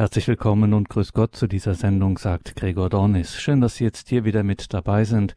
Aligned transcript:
Herzlich 0.00 0.28
willkommen 0.28 0.72
und 0.72 0.88
grüß 0.88 1.12
Gott 1.12 1.36
zu 1.36 1.46
dieser 1.46 1.74
Sendung, 1.74 2.16
sagt 2.16 2.56
Gregor 2.56 2.88
Dornis. 2.88 3.38
Schön, 3.38 3.60
dass 3.60 3.74
Sie 3.74 3.84
jetzt 3.84 4.08
hier 4.08 4.24
wieder 4.24 4.42
mit 4.42 4.72
dabei 4.72 5.04
sind. 5.04 5.34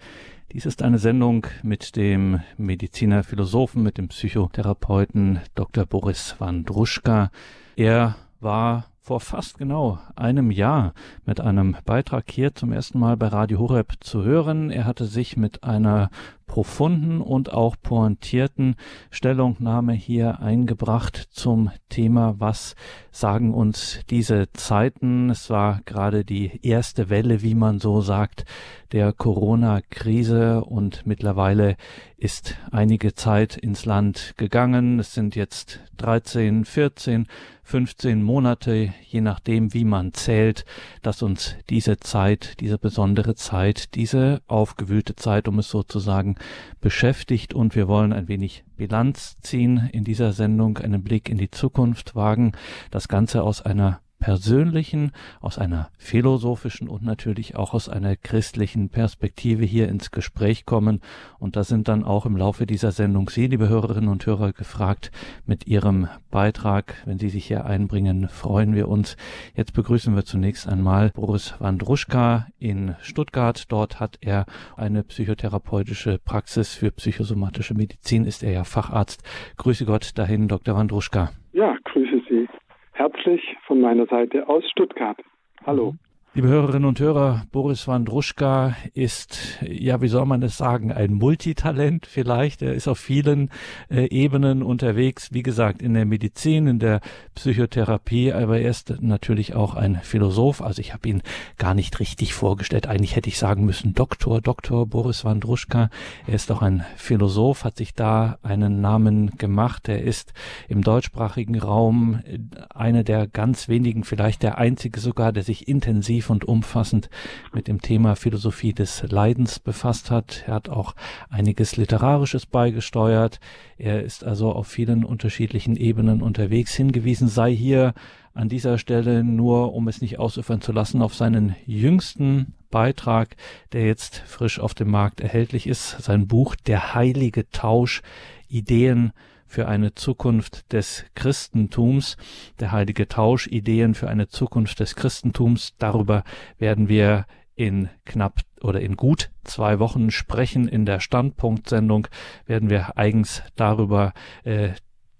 Dies 0.54 0.66
ist 0.66 0.82
eine 0.82 1.00
Sendung 1.00 1.48
mit 1.64 1.98
dem 1.98 2.40
Mediziner 2.56 3.26
Philosophen, 3.26 3.84
mit 3.84 3.98
dem 3.98 4.08
Psychotherapeuten 4.08 5.42
Dr. 5.54 5.86
Boris 5.86 6.38
Wandruschka. 6.40 7.30
Er 7.76 8.16
war 8.40 8.86
vor 9.04 9.20
fast 9.20 9.58
genau 9.58 10.00
einem 10.16 10.50
Jahr 10.50 10.94
mit 11.26 11.42
einem 11.42 11.76
Beitrag 11.84 12.32
hier 12.32 12.56
zum 12.56 12.72
ersten 12.72 13.00
Mal 13.00 13.18
bei 13.18 13.28
Radio 13.28 13.60
Horeb 13.60 13.96
zu 14.00 14.24
hören. 14.24 14.72
Er 14.72 14.86
hatte 14.86 15.06
sich 15.06 15.36
mit 15.36 15.66
einer 15.66 16.10
profunden 16.48 17.20
und 17.20 17.52
auch 17.52 17.76
pointierten 17.82 18.76
Stellungnahme 19.10 19.94
hier 19.94 20.40
eingebracht 20.40 21.18
zum 21.32 21.72
Thema, 21.90 22.36
was 22.38 22.76
sagen 23.12 23.54
uns 23.54 24.02
diese 24.10 24.52
Zeiten. 24.54 25.30
Es 25.30 25.50
war 25.50 25.82
gerade 25.86 26.24
die 26.24 26.60
erste 26.62 27.10
Welle, 27.10 27.42
wie 27.42 27.56
man 27.56 27.80
so 27.80 28.02
sagt, 28.02 28.46
der 28.92 29.12
Corona-Krise 29.12 30.64
und 30.64 31.08
mittlerweile 31.08 31.76
ist 32.18 32.56
einige 32.72 33.16
Zeit 33.16 33.58
ins 33.58 33.86
Land 33.86 34.36
gegangen. 34.38 35.00
Es 35.00 35.14
sind 35.14 35.36
jetzt 35.36 35.80
13, 35.98 36.66
14, 36.66 37.28
15 37.64 38.22
Monate, 38.22 38.93
je 39.02 39.22
nachdem, 39.22 39.74
wie 39.74 39.86
man 39.86 40.14
zählt, 40.14 40.66
dass 41.02 41.22
uns 41.22 41.56
diese 41.70 41.98
Zeit, 41.98 42.60
diese 42.60 42.78
besondere 42.78 43.36
Zeit, 43.36 43.96
diese 43.96 44.42
aufgewühlte 44.48 45.16
Zeit, 45.16 45.48
um 45.48 45.60
es 45.60 45.70
so 45.70 45.84
zu 45.84 46.00
sagen, 46.00 46.36
beschäftigt. 46.82 47.54
Und 47.54 47.76
wir 47.76 47.88
wollen 47.88 48.14
ein 48.14 48.28
wenig 48.28 48.64
Bilanz 48.78 49.38
ziehen 49.42 49.90
in 49.92 50.04
dieser 50.04 50.34
Sendung, 50.34 50.78
einen 50.78 51.04
Blick 51.04 51.30
in 51.30 51.38
die 51.38 51.52
Zukunft 51.52 52.16
wagen, 52.16 52.54
das 52.92 53.08
Ganze 53.08 53.44
aus 53.44 53.62
einer 53.62 54.03
persönlichen, 54.24 55.12
aus 55.42 55.60
einer 55.60 55.90
philosophischen 55.98 56.88
und 56.88 57.04
natürlich 57.04 57.58
auch 57.58 57.74
aus 57.74 57.90
einer 57.90 58.16
christlichen 58.16 58.88
Perspektive 58.88 59.66
hier 59.66 59.90
ins 59.90 60.12
Gespräch 60.12 60.66
kommen. 60.66 61.02
Und 61.40 61.58
da 61.58 61.66
sind 61.66 61.90
dann 61.90 62.06
auch 62.06 62.26
im 62.26 62.38
Laufe 62.38 62.66
dieser 62.66 62.94
Sendung 62.94 63.28
Sie, 63.28 63.48
liebe 63.48 63.68
Hörerinnen 63.68 64.10
und 64.10 64.26
Hörer, 64.26 64.54
gefragt 64.54 65.12
mit 65.46 65.68
Ihrem 65.68 66.08
Beitrag. 66.32 66.96
Wenn 67.04 67.20
Sie 67.20 67.28
sich 67.28 67.46
hier 67.46 67.66
einbringen, 67.66 68.30
freuen 68.30 68.74
wir 68.74 68.88
uns. 68.88 69.18
Jetzt 69.58 69.74
begrüßen 69.74 70.16
wir 70.16 70.24
zunächst 70.24 70.70
einmal 70.70 71.10
Boris 71.10 71.56
Wandruschka 71.60 72.48
in 72.60 72.96
Stuttgart. 73.02 73.66
Dort 73.74 74.00
hat 74.00 74.20
er 74.22 74.46
eine 74.78 75.04
psychotherapeutische 75.04 76.18
Praxis 76.24 76.74
für 76.76 76.92
psychosomatische 76.92 77.74
Medizin, 77.74 78.24
ist 78.24 78.42
er 78.42 78.54
ja 78.54 78.64
Facharzt. 78.64 79.22
Grüße 79.58 79.84
Gott 79.84 80.18
dahin, 80.18 80.48
Dr. 80.48 80.78
Wandruschka. 80.78 81.32
Ja, 81.52 81.76
grüße 81.84 82.22
Sie 82.30 82.48
herzlich 82.94 83.42
von 83.68 83.82
meiner 83.82 84.06
Seite 84.06 84.48
aus 84.48 84.64
Stuttgart. 84.70 85.18
Hallo. 85.66 85.96
Liebe 86.36 86.48
Hörerinnen 86.48 86.86
und 86.86 87.00
Hörer, 87.00 87.44
Boris 87.52 87.88
Wandruschka 87.88 88.76
ist, 88.96 89.60
ja, 89.62 90.02
wie 90.02 90.08
soll 90.08 90.26
man 90.26 90.42
es 90.42 90.58
sagen, 90.58 90.92
ein 90.92 91.14
Multitalent 91.14 92.08
vielleicht. 92.08 92.64
Er 92.64 92.74
ist 92.74 92.88
auf 92.88 92.98
vielen 92.98 93.52
äh, 93.92 94.08
Ebenen 94.08 94.64
unterwegs, 94.64 95.32
wie 95.32 95.44
gesagt, 95.44 95.84
in 95.84 95.94
der 95.94 96.06
Medizin, 96.06 96.66
in 96.66 96.80
der 96.80 97.02
Psychotherapie, 97.36 98.34
aber 98.34 98.60
er 98.60 98.72
ist 98.72 99.00
natürlich 99.00 99.54
auch 99.54 99.76
ein 99.76 100.00
Philosoph. 100.02 100.64
Also 100.64 100.80
ich 100.80 100.92
habe 100.92 101.08
ihn 101.08 101.22
gar 101.60 101.76
nicht 101.76 102.00
richtig 102.00 102.34
vorgestellt. 102.34 102.88
Eigentlich 102.88 103.16
hätte 103.16 103.30
ich 103.30 103.38
sagen 103.38 103.64
müssen 103.64 103.94
Doktor, 103.94 104.42
Doktor 104.42 104.88
Boris 104.88 105.24
Wandruschka. 105.24 105.92
Er 106.26 106.34
ist 106.34 106.52
auch 106.52 106.64
ein 106.64 106.84
Philosoph, 106.96 107.64
hat 107.64 107.78
sich 107.78 107.94
da 107.94 108.40
einen 108.42 108.82
Namen 108.82 109.38
gemacht. 109.38 109.88
Er 109.88 110.02
ist 110.02 110.34
im 110.68 110.82
deutschsprachigen 110.82 111.60
Raum 111.60 112.22
äh, 112.26 112.40
einer 112.74 113.04
der 113.04 113.28
ganz 113.28 113.70
wenigen, 113.70 114.04
vielleicht 114.04 114.42
der 114.42 114.58
einzige 114.58 115.00
sogar, 115.00 115.32
der 115.32 115.44
sich 115.44 115.68
intensiv 115.68 116.23
intensiv 116.24 116.30
und 116.30 116.46
umfassend 116.46 117.10
mit 117.54 117.68
dem 117.68 117.82
Thema 117.82 118.16
Philosophie 118.16 118.74
des 118.74 119.04
Leidens 119.10 119.60
befasst 119.60 120.12
hat. 120.12 120.44
Er 120.48 120.56
hat 120.56 120.70
auch 120.70 120.96
einiges 121.30 121.78
Literarisches 121.78 122.46
beigesteuert. 122.46 123.40
Er 123.78 124.04
ist 124.04 124.24
also 124.24 124.52
auf 124.52 124.68
vielen 124.68 125.04
unterschiedlichen 125.04 125.76
Ebenen 125.76 126.22
unterwegs. 126.22 126.74
Hingewiesen 126.76 127.28
sei 127.28 127.54
hier 127.54 127.94
an 128.34 128.50
dieser 128.50 128.78
Stelle 128.78 129.24
nur, 129.24 129.74
um 129.74 129.88
es 129.88 130.02
nicht 130.02 130.18
ausufern 130.18 130.62
zu 130.62 130.72
lassen, 130.72 131.02
auf 131.02 131.14
seinen 131.14 131.56
jüngsten 131.66 132.54
Beitrag, 132.72 133.36
der 133.74 133.86
jetzt 133.86 134.24
frisch 134.26 134.60
auf 134.60 134.74
dem 134.74 134.90
Markt 134.90 135.22
erhältlich 135.22 135.68
ist, 135.68 136.02
sein 136.02 136.28
Buch 136.28 136.56
Der 136.56 136.96
heilige 136.96 137.50
Tausch, 137.52 138.02
Ideen 138.48 139.12
für 139.54 139.68
eine 139.68 139.94
Zukunft 139.94 140.74
des 140.74 141.06
Christentums, 141.14 142.18
der 142.60 142.72
heilige 142.72 143.08
Tausch, 143.08 143.46
Ideen 143.46 143.94
für 143.94 144.10
eine 144.10 144.28
Zukunft 144.28 144.80
des 144.80 144.96
Christentums. 144.96 145.76
Darüber 145.78 146.24
werden 146.58 146.90
wir 146.90 147.28
in 147.56 147.88
knapp 148.04 148.40
oder 148.62 148.82
in 148.82 148.98
gut 148.98 149.30
zwei 149.44 149.78
Wochen 149.78 150.10
sprechen. 150.10 150.68
In 150.68 150.88
der 150.88 151.00
Standpunktsendung 151.00 152.08
werden 152.48 152.72
wir 152.72 152.98
eigens 152.98 153.44
darüber 153.56 154.14
äh, 154.44 154.70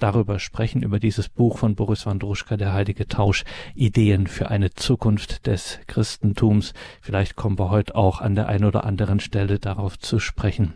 darüber 0.04 0.38
sprechen, 0.38 0.84
über 0.84 1.00
dieses 1.00 1.30
Buch 1.30 1.58
von 1.58 1.76
Boris 1.76 2.06
Wandruschka, 2.06 2.58
Der 2.58 2.74
Heilige 2.74 3.08
Tausch, 3.08 3.46
Ideen 3.74 4.28
für 4.28 4.50
eine 4.50 4.72
Zukunft 4.72 5.48
des 5.48 5.80
Christentums. 5.88 6.74
Vielleicht 7.00 7.38
kommen 7.38 7.58
wir 7.58 7.70
heute 7.70 7.96
auch 7.96 8.20
an 8.20 8.36
der 8.36 8.50
einen 8.50 8.66
oder 8.66 8.84
anderen 8.84 9.22
Stelle 9.22 9.60
darauf 9.60 9.98
zu 9.98 10.20
sprechen. 10.20 10.74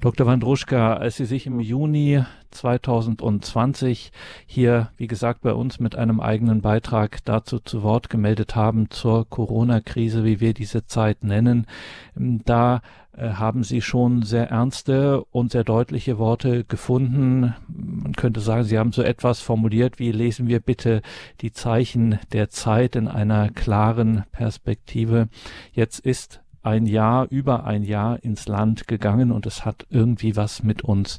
Dr. 0.00 0.26
Wandruschka, 0.26 0.98
als 0.98 1.16
Sie 1.16 1.24
sich 1.24 1.46
im 1.46 1.60
Juni 1.60 2.22
2020 2.50 4.12
hier, 4.46 4.90
wie 4.96 5.06
gesagt, 5.06 5.42
bei 5.42 5.52
uns 5.52 5.80
mit 5.80 5.96
einem 5.96 6.20
eigenen 6.20 6.60
Beitrag 6.60 7.24
dazu 7.24 7.58
zu 7.58 7.82
Wort 7.82 8.10
gemeldet 8.10 8.56
haben 8.56 8.90
zur 8.90 9.28
Corona-Krise, 9.28 10.24
wie 10.24 10.40
wir 10.40 10.54
diese 10.54 10.86
Zeit 10.86 11.24
nennen, 11.24 11.66
da 12.14 12.80
äh, 13.18 13.30
haben 13.30 13.64
Sie 13.64 13.80
schon 13.80 14.22
sehr 14.22 14.50
ernste 14.50 15.24
und 15.24 15.52
sehr 15.52 15.64
deutliche 15.64 16.18
Worte 16.18 16.64
gefunden. 16.64 17.54
Man 17.66 18.12
könnte 18.12 18.40
sagen, 18.40 18.64
Sie 18.64 18.78
haben 18.78 18.92
so 18.92 19.02
etwas 19.02 19.40
formuliert 19.40 19.98
wie 19.98 20.12
lesen 20.12 20.46
wir 20.46 20.60
bitte 20.60 21.02
die 21.40 21.52
Zeichen 21.52 22.18
der 22.32 22.48
Zeit 22.50 22.96
in 22.96 23.08
einer 23.08 23.50
klaren 23.50 24.24
Perspektive. 24.32 25.28
Jetzt 25.72 26.00
ist 26.00 26.40
ein 26.68 26.84
Jahr, 26.84 27.26
über 27.30 27.64
ein 27.64 27.82
Jahr 27.82 28.22
ins 28.22 28.46
Land 28.46 28.86
gegangen 28.86 29.32
und 29.32 29.46
es 29.46 29.64
hat 29.64 29.86
irgendwie 29.90 30.36
was 30.36 30.62
mit 30.62 30.84
uns 30.84 31.18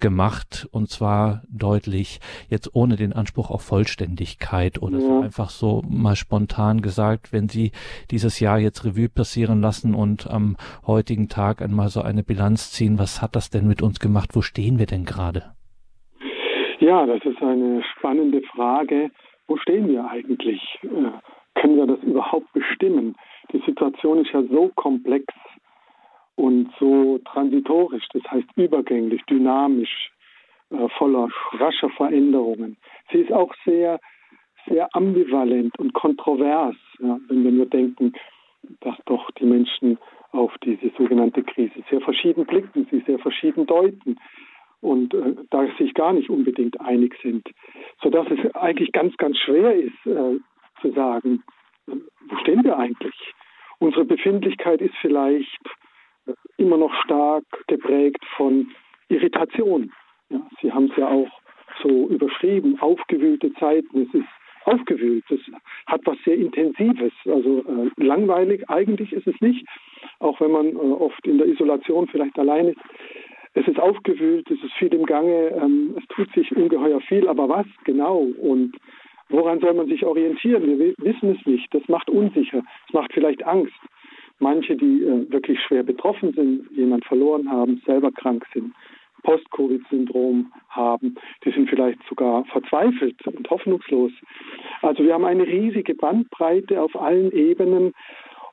gemacht 0.00 0.68
und 0.72 0.90
zwar 0.90 1.42
deutlich, 1.48 2.18
jetzt 2.50 2.74
ohne 2.74 2.96
den 2.96 3.12
Anspruch 3.12 3.50
auf 3.50 3.62
Vollständigkeit 3.62 4.82
oder 4.82 4.98
ja. 4.98 5.06
so 5.06 5.20
einfach 5.20 5.50
so 5.50 5.82
mal 5.88 6.16
spontan 6.16 6.82
gesagt, 6.82 7.32
wenn 7.32 7.48
Sie 7.48 7.70
dieses 8.10 8.40
Jahr 8.40 8.58
jetzt 8.58 8.84
Revue 8.84 9.08
passieren 9.08 9.60
lassen 9.60 9.94
und 9.94 10.28
am 10.28 10.56
heutigen 10.86 11.28
Tag 11.28 11.62
einmal 11.62 11.88
so 11.88 12.02
eine 12.02 12.24
Bilanz 12.24 12.72
ziehen, 12.72 12.98
was 12.98 13.22
hat 13.22 13.36
das 13.36 13.50
denn 13.50 13.68
mit 13.68 13.82
uns 13.82 14.00
gemacht? 14.00 14.30
Wo 14.34 14.42
stehen 14.42 14.80
wir 14.80 14.86
denn 14.86 15.04
gerade? 15.04 15.54
Ja, 16.80 17.06
das 17.06 17.24
ist 17.24 17.40
eine 17.42 17.82
spannende 17.96 18.42
Frage. 18.42 19.10
Wo 19.46 19.56
stehen 19.56 19.88
wir 19.88 20.08
eigentlich? 20.10 20.60
Äh, 20.82 21.60
können 21.60 21.76
wir 21.76 21.86
das 21.86 22.02
überhaupt 22.02 22.52
bestimmen? 22.52 23.16
Die 23.52 23.62
Situation 23.64 24.24
ist 24.24 24.32
ja 24.32 24.42
so 24.42 24.70
komplex 24.74 25.26
und 26.36 26.70
so 26.78 27.18
transitorisch, 27.24 28.06
das 28.12 28.22
heißt 28.30 28.48
übergänglich, 28.56 29.22
dynamisch, 29.24 30.10
äh, 30.70 30.88
voller 30.96 31.28
rascher 31.52 31.90
Veränderungen. 31.90 32.76
Sie 33.10 33.18
ist 33.18 33.32
auch 33.32 33.52
sehr, 33.64 33.98
sehr 34.68 34.88
ambivalent 34.94 35.78
und 35.78 35.94
kontrovers, 35.94 36.76
ja, 37.00 37.18
wenn 37.28 37.44
wir 37.44 37.52
nur 37.52 37.66
denken, 37.66 38.12
dass 38.80 38.96
doch 39.06 39.30
die 39.32 39.46
Menschen 39.46 39.98
auf 40.32 40.52
diese 40.62 40.90
sogenannte 40.96 41.42
Krise 41.42 41.82
sehr 41.90 42.00
verschieden 42.00 42.44
blicken, 42.44 42.86
sie 42.90 43.00
sehr 43.06 43.18
verschieden 43.18 43.66
deuten 43.66 44.18
und 44.80 45.14
äh, 45.14 45.34
da 45.50 45.66
sich 45.78 45.94
gar 45.94 46.12
nicht 46.12 46.30
unbedingt 46.30 46.80
einig 46.80 47.16
sind, 47.22 47.48
sodass 48.02 48.26
es 48.30 48.54
eigentlich 48.54 48.92
ganz, 48.92 49.16
ganz 49.16 49.36
schwer 49.38 49.74
ist 49.74 50.06
äh, 50.06 50.38
zu 50.80 50.92
sagen, 50.92 51.42
wo 52.28 52.36
stehen 52.42 52.64
wir 52.64 52.78
eigentlich? 52.78 53.34
Unsere 53.78 54.04
Befindlichkeit 54.04 54.80
ist 54.80 54.94
vielleicht 55.00 55.60
immer 56.56 56.76
noch 56.76 56.92
stark 57.04 57.44
geprägt 57.66 58.24
von 58.36 58.70
Irritation. 59.08 59.92
Ja, 60.30 60.40
Sie 60.60 60.72
haben 60.72 60.90
es 60.90 60.96
ja 60.96 61.08
auch 61.08 61.30
so 61.82 62.08
überschrieben, 62.08 62.78
aufgewühlte 62.80 63.52
Zeiten. 63.54 64.02
Es 64.02 64.14
ist 64.14 64.28
aufgewühlt, 64.64 65.24
es 65.30 65.40
hat 65.86 66.02
was 66.04 66.18
sehr 66.24 66.36
Intensives. 66.36 67.12
Also 67.24 67.64
äh, 67.66 68.04
langweilig 68.04 68.68
eigentlich 68.68 69.12
ist 69.12 69.26
es 69.26 69.40
nicht, 69.40 69.66
auch 70.18 70.40
wenn 70.40 70.50
man 70.50 70.66
äh, 70.68 70.78
oft 70.78 71.26
in 71.26 71.38
der 71.38 71.46
Isolation 71.46 72.06
vielleicht 72.08 72.38
allein 72.38 72.68
ist. 72.68 72.78
Es 73.54 73.66
ist 73.66 73.80
aufgewühlt, 73.80 74.50
es 74.50 74.62
ist 74.62 74.74
viel 74.74 74.92
im 74.92 75.06
Gange, 75.06 75.50
ähm, 75.50 75.94
es 75.98 76.06
tut 76.08 76.30
sich 76.34 76.54
ungeheuer 76.54 77.00
viel, 77.00 77.26
aber 77.28 77.48
was 77.48 77.66
genau 77.84 78.18
und 78.18 78.76
woran 79.28 79.60
soll 79.60 79.74
man 79.74 79.88
sich 79.88 80.04
orientieren? 80.04 80.66
Wir 80.66 80.94
wissen 80.98 81.36
es 81.38 81.46
nicht. 81.46 81.72
Das 81.74 81.86
macht 81.88 82.10
unsicher, 82.10 82.62
es 82.86 82.94
macht 82.94 83.12
vielleicht 83.12 83.44
Angst 83.44 83.74
manche, 84.40 84.76
die 84.76 85.02
äh, 85.02 85.30
wirklich 85.30 85.60
schwer 85.60 85.82
betroffen 85.82 86.32
sind, 86.32 86.70
jemand 86.76 87.04
verloren 87.04 87.50
haben, 87.50 87.82
selber 87.86 88.10
krank 88.12 88.46
sind, 88.52 88.72
Post-Covid-Syndrom 89.22 90.52
haben. 90.68 91.16
Die 91.44 91.50
sind 91.50 91.68
vielleicht 91.68 91.98
sogar 92.08 92.44
verzweifelt 92.46 93.26
und 93.26 93.48
hoffnungslos. 93.50 94.12
Also 94.82 95.04
wir 95.04 95.14
haben 95.14 95.24
eine 95.24 95.46
riesige 95.46 95.94
Bandbreite 95.94 96.80
auf 96.80 96.94
allen 97.00 97.32
Ebenen. 97.32 97.94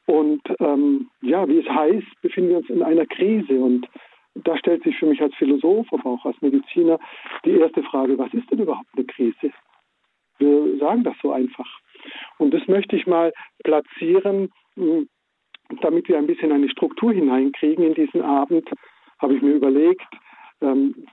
Und 0.08 0.42
ähm, 0.60 1.10
ja, 1.22 1.48
wie 1.48 1.60
es 1.60 1.70
heißt, 1.70 2.22
befinden 2.22 2.50
wir 2.52 2.58
uns 2.58 2.70
in 2.70 2.84
einer 2.84 3.06
Krise. 3.06 3.54
Und 3.54 3.88
da 4.36 4.58
stellt 4.58 4.84
sich 4.84 4.98
für 4.98 5.06
mich 5.06 5.22
als 5.22 5.36
Philosoph, 5.36 5.88
aber 5.92 6.10
auch 6.10 6.26
als 6.26 6.42
Mediziner 6.42 7.00
die 7.46 7.52
erste 7.52 7.84
Frage, 7.84 8.18
was 8.18 8.34
ist 8.34 8.50
denn 8.52 8.60
überhaupt 8.60 8.90
eine 8.96 9.06
Krise? 9.06 9.52
Wir 10.38 10.78
sagen 10.78 11.04
das 11.04 11.16
so 11.22 11.32
einfach. 11.32 11.68
Und 12.38 12.54
das 12.54 12.68
möchte 12.68 12.96
ich 12.96 13.08
mal 13.08 13.34
platzieren, 13.64 14.50
hm, 14.76 15.08
damit 15.82 16.08
wir 16.08 16.18
ein 16.18 16.28
bisschen 16.28 16.52
eine 16.52 16.70
Struktur 16.70 17.12
hineinkriegen 17.12 17.84
in 17.84 17.94
diesen 17.94 18.22
Abend, 18.22 18.70
habe 19.20 19.36
ich 19.36 19.42
mir 19.42 19.54
überlegt, 19.54 20.06
ähm, 20.62 21.08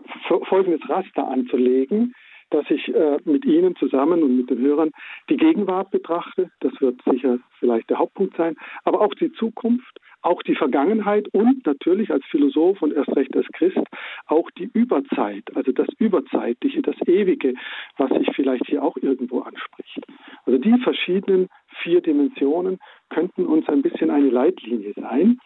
folgendes 0.49 0.89
Raster 0.89 1.27
anzulegen, 1.29 2.15
dass 2.51 2.69
ich 2.71 2.95
äh, 2.95 3.19
mit 3.25 3.45
Ihnen 3.45 3.75
zusammen 3.77 4.23
und 4.23 4.37
mit 4.37 4.51
den 4.51 4.59
Hörern 4.59 4.91
die 5.31 5.37
Gegenwart 5.37 5.91
betrachte. 5.91 6.51
Das 6.61 6.73
wird 6.81 7.01
sicher 7.11 7.39
vielleicht 7.59 7.89
der 7.91 7.99
Hauptpunkt 7.99 8.37
sein, 8.37 8.57
aber 8.85 9.01
auch 9.01 9.15
die 9.15 9.33
Zukunft 9.33 9.99
auch 10.23 10.43
die 10.43 10.55
Vergangenheit 10.55 11.29
und 11.33 11.67
natürlich 11.67 12.11
als 12.11 12.25
Philosoph 12.27 12.81
und 12.83 12.93
erst 12.93 13.15
recht 13.17 13.37
als 13.37 13.47
Christ 13.53 13.79
auch 14.27 14.51
die 14.53 14.71
Überzeit, 14.73 15.45
also 15.55 15.73
das 15.73 15.89
Überzeitliche, 15.99 16.83
das 16.83 16.97
Ewige, 17.07 17.55
was 17.97 18.11
sich 18.11 18.29
vielleicht 18.35 18.67
hier 18.67 18.83
auch 18.83 18.97
irgendwo 18.97 19.41
anspricht. 19.41 20.01
Also 20.47 20.59
die 20.59 20.79
verschiedenen 20.79 21.49
vier 21.83 22.01
Dimensionen 22.01 22.79
könnten 23.11 23.47
uns 23.47 23.69
ein 23.69 23.83
bisschen 23.83 24.11
eine 24.11 24.31
Leitlinie 24.31 24.93
sein. 24.97 25.39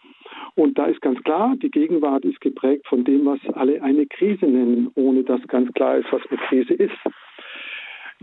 Und 0.55 0.77
da 0.77 0.85
ist 0.85 1.01
ganz 1.01 1.21
klar, 1.23 1.55
die 1.61 1.71
Gegenwart 1.71 2.25
ist 2.25 2.41
geprägt 2.41 2.87
von 2.87 3.03
dem, 3.03 3.25
was 3.25 3.39
alle 3.53 3.81
eine 3.81 4.05
Krise 4.05 4.45
nennen, 4.45 4.91
ohne 4.95 5.23
dass 5.23 5.45
ganz 5.47 5.71
klar 5.73 5.97
ist, 5.97 6.11
was 6.11 6.21
eine 6.29 6.39
Krise 6.47 6.73
ist. 6.73 6.97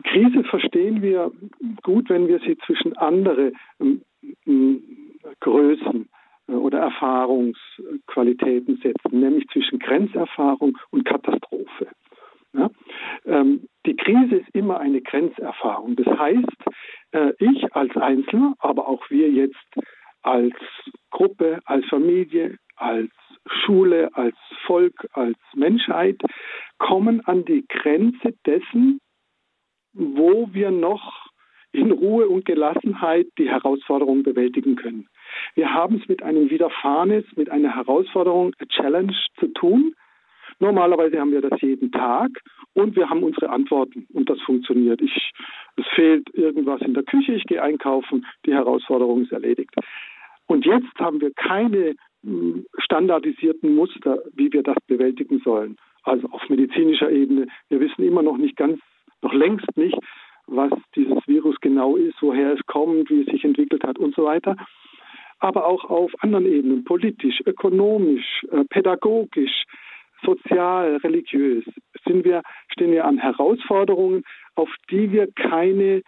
Krise 0.03 0.43
verstehen 0.45 1.03
wir 1.03 1.31
gut, 1.83 2.11
wenn 2.11 2.27
wir 2.27 2.41
sie 2.41 2.57
zwischen 2.67 2.97
andere 2.97 3.53
ähm, 3.81 4.83
Größen 5.41 6.03
äh, 6.03 6.24
oder 6.47 6.79
Erfahrungsqualitäten 6.81 8.77
setzen, 8.83 9.21
nämlich 9.21 9.47
zwischen 9.49 9.79
Grenzerfahrung 9.79 10.77
und 10.91 11.05
Katastrophe. 11.05 11.89
Ja? 12.53 12.71
Ähm, 13.25 13.67
die 13.87 13.97
Krise 13.97 14.37
ist 14.37 14.49
immer 14.53 14.79
eine 14.79 15.01
Grenzerfahrung. 15.01 15.97
Das 15.97 16.07
heißt, 16.07 16.65
äh, 17.13 17.33
ich 17.39 17.75
als 17.75 17.97
Einzelner, 17.97 18.55
aber 18.59 18.89
auch 18.89 19.09
wir 19.11 19.31
jetzt 19.31 19.57
als 20.23 20.55
Gruppe, 21.11 21.61
als 21.65 21.87
Familie, 21.87 22.59
als 22.77 23.11
Schule, 23.47 24.11
als 24.15 24.37
Volk, 24.67 25.07
als 25.13 25.37
Menschheit 25.55 26.21
kommen 26.79 27.21
an 27.27 27.45
die 27.45 27.65
Grenze 27.69 28.35
dessen, 28.47 29.01
wo 29.93 30.49
wir 30.53 30.71
noch 30.71 31.27
in 31.73 31.91
Ruhe 31.91 32.29
und 32.29 32.45
Gelassenheit 32.45 33.27
die 33.39 33.51
Herausforderung 33.51 34.23
bewältigen 34.23 34.77
können. 34.77 35.09
Wir 35.55 35.73
haben 35.73 36.01
es 36.01 36.09
mit 36.09 36.23
einem 36.23 36.51
Widerfahrenes, 36.51 37.25
mit 37.37 37.51
einer 37.51 37.75
Herausforderung, 37.75 38.55
a 38.61 38.65
Challenge 38.67 39.15
zu 39.39 39.49
tun. 39.49 39.95
Normalerweise 40.59 41.19
haben 41.21 41.33
wir 41.33 41.41
das 41.41 41.61
jeden 41.61 41.91
Tag 41.93 42.31
und 42.75 42.97
wir 42.97 43.11
haben 43.11 43.23
unsere 43.23 43.51
Antworten 43.51 44.07
und 44.13 44.31
das 44.31 44.41
funktioniert. 44.43 45.01
Ich, 45.03 45.33
es 45.77 45.87
fehlt 45.95 46.33
irgendwas 46.35 46.81
in 46.83 46.95
der 46.95 47.03
Küche, 47.03 47.35
ich 47.35 47.45
gehe 47.45 47.63
einkaufen, 47.63 48.27
die 48.47 48.55
Herausforderung 48.55 49.23
ist 49.23 49.33
erledigt. 49.33 49.75
Und 50.47 50.65
jetzt 50.67 50.95
haben 50.99 51.21
wir 51.21 51.33
keine 51.33 51.95
hm, 52.23 52.67
standardisierten 52.79 53.75
Muster, 53.75 54.19
wie 54.35 54.53
wir 54.53 54.63
das 54.63 54.77
bewältigen 54.87 55.41
sollen. 55.41 55.77
Also 56.03 56.29
auf 56.29 56.49
medizinischer 56.49 57.11
Ebene. 57.11 57.47
Wir 57.69 57.81
wissen 57.81 58.05
immer 58.05 58.23
noch 58.23 58.37
nicht 58.37 58.57
ganz, 58.57 58.79
noch 59.23 59.33
längst 59.33 59.77
nicht, 59.77 59.99
was 60.47 60.71
dieses 60.95 61.27
Virus 61.27 61.57
genau 61.61 61.97
ist, 61.97 62.21
woher 62.21 62.53
es 62.53 62.67
kommt, 62.67 63.09
wie 63.09 63.23
es 63.23 63.27
sich 63.27 63.45
entwickelt 63.45 63.85
hat 63.85 63.99
und 63.99 64.15
so 64.15 64.25
weiter 64.25 64.57
aber 65.45 65.67
auch 65.67 65.85
auf 65.91 66.11
anderen 66.21 66.47
Ebenen, 66.47 66.85
politisch, 66.85 67.43
ökonomisch, 67.45 68.47
äh, 68.51 68.65
pädagogisch, 68.65 69.65
sozial, 70.25 70.97
religiös, 70.97 71.65
sind 72.07 72.25
wir, 72.25 72.41
stehen 72.73 72.93
wir 72.93 73.05
an 73.05 73.19
Herausforderungen, 73.19 74.23
auf 74.55 74.71
die 74.91 75.13
wir 75.13 75.31
keine 75.33 76.01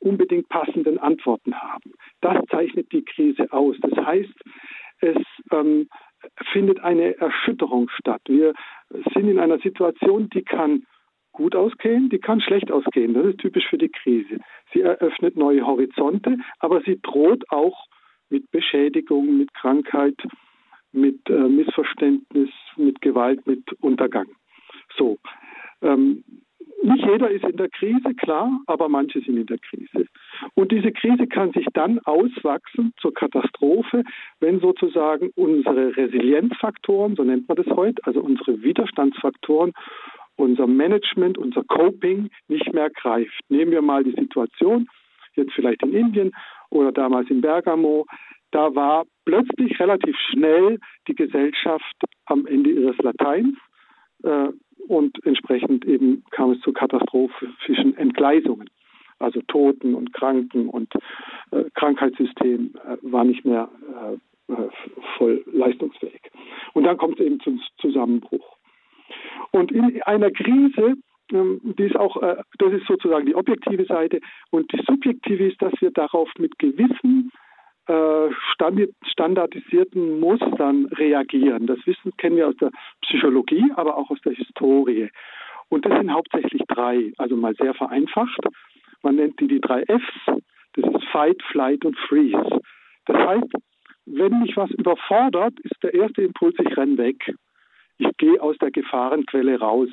unbedingt 0.00 0.48
passenden 0.48 0.98
Antworten 0.98 1.54
haben. 1.54 1.92
Das 2.20 2.44
zeichnet 2.50 2.90
die 2.90 3.04
Krise 3.04 3.52
aus. 3.52 3.76
Das 3.80 4.04
heißt, 4.04 4.34
es 5.00 5.16
ähm, 5.52 5.88
findet 6.52 6.80
eine 6.80 7.16
Erschütterung 7.18 7.88
statt. 7.90 8.22
Wir 8.26 8.52
sind 9.14 9.28
in 9.28 9.38
einer 9.38 9.58
Situation, 9.60 10.28
die 10.30 10.42
kann 10.42 10.82
gut 11.30 11.54
ausgehen, 11.54 12.08
die 12.08 12.18
kann 12.18 12.40
schlecht 12.40 12.72
ausgehen. 12.72 13.14
Das 13.14 13.26
ist 13.26 13.38
typisch 13.38 13.68
für 13.68 13.78
die 13.78 13.90
Krise. 13.90 14.40
Sie 14.72 14.80
eröffnet 14.80 15.36
neue 15.36 15.64
Horizonte, 15.64 16.38
aber 16.58 16.80
sie 16.80 16.98
droht 17.00 17.44
auch 17.50 17.86
mit 18.30 18.50
Beschädigung, 18.50 19.38
mit 19.38 19.52
Krankheit, 19.54 20.16
mit 20.92 21.18
äh, 21.28 21.48
Missverständnis, 21.48 22.50
mit 22.76 23.00
Gewalt, 23.00 23.46
mit 23.46 23.62
Untergang. 23.80 24.26
So. 24.96 25.18
Ähm, 25.82 26.24
nicht 26.82 27.04
jeder 27.04 27.30
ist 27.30 27.44
in 27.44 27.56
der 27.56 27.70
Krise, 27.70 28.14
klar, 28.14 28.60
aber 28.66 28.88
manche 28.88 29.20
sind 29.20 29.36
in 29.36 29.46
der 29.46 29.58
Krise. 29.58 30.06
Und 30.54 30.72
diese 30.72 30.92
Krise 30.92 31.26
kann 31.26 31.52
sich 31.52 31.66
dann 31.72 31.98
auswachsen 32.00 32.92
zur 33.00 33.14
Katastrophe, 33.14 34.04
wenn 34.40 34.60
sozusagen 34.60 35.30
unsere 35.34 35.96
Resilienzfaktoren, 35.96 37.16
so 37.16 37.24
nennt 37.24 37.48
man 37.48 37.56
das 37.56 37.66
heute, 37.74 38.00
also 38.04 38.20
unsere 38.20 38.62
Widerstandsfaktoren, 38.62 39.72
unser 40.36 40.66
Management, 40.66 41.38
unser 41.38 41.64
Coping 41.64 42.30
nicht 42.48 42.72
mehr 42.72 42.90
greift. 42.90 43.40
Nehmen 43.48 43.72
wir 43.72 43.82
mal 43.82 44.04
die 44.04 44.12
Situation, 44.12 44.86
jetzt 45.34 45.52
vielleicht 45.52 45.82
in 45.82 45.92
Indien, 45.92 46.32
oder 46.70 46.92
damals 46.92 47.30
in 47.30 47.40
Bergamo, 47.40 48.06
da 48.50 48.74
war 48.74 49.04
plötzlich 49.24 49.78
relativ 49.80 50.16
schnell 50.30 50.78
die 51.08 51.14
Gesellschaft 51.14 51.96
am 52.26 52.46
Ende 52.46 52.70
ihres 52.70 52.96
Lateins 52.98 53.56
äh, 54.22 54.48
und 54.88 55.24
entsprechend 55.26 55.84
eben 55.84 56.24
kam 56.30 56.52
es 56.52 56.60
zu 56.60 56.72
katastrophischen 56.72 57.96
Entgleisungen. 57.96 58.70
Also 59.18 59.40
Toten 59.48 59.94
und 59.94 60.12
Kranken 60.12 60.68
und 60.68 60.92
äh, 61.50 61.64
Krankheitssystem 61.74 62.74
äh, 62.84 62.96
war 63.02 63.24
nicht 63.24 63.44
mehr 63.44 63.68
äh, 64.48 64.52
äh, 64.52 64.68
voll 65.16 65.42
leistungsfähig. 65.52 66.20
Und 66.74 66.84
dann 66.84 66.98
kommt 66.98 67.18
es 67.18 67.26
eben 67.26 67.40
zum 67.40 67.60
Zusammenbruch. 67.78 68.56
Und 69.52 69.72
in 69.72 70.02
einer 70.02 70.30
Krise 70.30 70.96
die 71.30 71.82
ist 71.82 71.96
auch, 71.96 72.22
äh, 72.22 72.36
das 72.58 72.72
ist 72.72 72.86
sozusagen 72.86 73.26
die 73.26 73.34
objektive 73.34 73.84
Seite. 73.84 74.20
Und 74.50 74.72
die 74.72 74.82
subjektive 74.86 75.48
ist, 75.48 75.60
dass 75.60 75.72
wir 75.80 75.90
darauf 75.90 76.30
mit 76.38 76.58
gewissen 76.58 77.32
äh, 77.86 78.28
standardisierten 79.12 80.20
Mustern 80.20 80.86
reagieren. 80.86 81.66
Das 81.66 81.78
Wissen 81.86 82.12
kennen 82.16 82.36
wir 82.36 82.48
aus 82.48 82.56
der 82.56 82.70
Psychologie, 83.02 83.64
aber 83.76 83.96
auch 83.96 84.10
aus 84.10 84.20
der 84.24 84.32
Historie. 84.32 85.08
Und 85.68 85.84
das 85.84 85.96
sind 85.98 86.12
hauptsächlich 86.12 86.62
drei, 86.68 87.12
also 87.18 87.36
mal 87.36 87.54
sehr 87.56 87.74
vereinfacht. 87.74 88.40
Man 89.02 89.16
nennt 89.16 89.38
die 89.40 89.48
die 89.48 89.60
drei 89.60 89.84
Fs. 89.84 90.42
Das 90.74 90.94
ist 90.94 91.04
Fight, 91.10 91.40
Flight 91.50 91.84
und 91.84 91.96
Freeze. 92.08 92.60
Das 93.06 93.16
heißt, 93.16 93.52
wenn 94.06 94.40
mich 94.40 94.56
was 94.56 94.70
überfordert, 94.70 95.54
ist 95.60 95.82
der 95.82 95.94
erste 95.94 96.22
Impuls, 96.22 96.54
ich 96.58 96.76
renne 96.76 96.98
weg. 96.98 97.34
Ich 97.98 98.08
gehe 98.18 98.40
aus 98.40 98.56
der 98.58 98.70
Gefahrenquelle 98.70 99.58
raus 99.58 99.88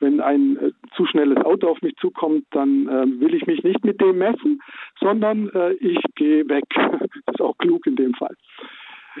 wenn 0.00 0.20
ein 0.20 0.56
äh, 0.56 0.70
zu 0.94 1.06
schnelles 1.06 1.38
Auto 1.44 1.68
auf 1.68 1.80
mich 1.82 1.94
zukommt, 1.96 2.44
dann 2.50 2.88
äh, 2.88 3.20
will 3.20 3.34
ich 3.34 3.46
mich 3.46 3.62
nicht 3.62 3.84
mit 3.84 4.00
dem 4.00 4.18
messen, 4.18 4.60
sondern 5.00 5.48
äh, 5.50 5.72
ich 5.74 5.98
gehe 6.14 6.48
weg. 6.48 6.64
das 6.74 7.34
ist 7.34 7.40
auch 7.40 7.56
klug 7.58 7.86
in 7.86 7.96
dem 7.96 8.14
Fall. 8.14 8.34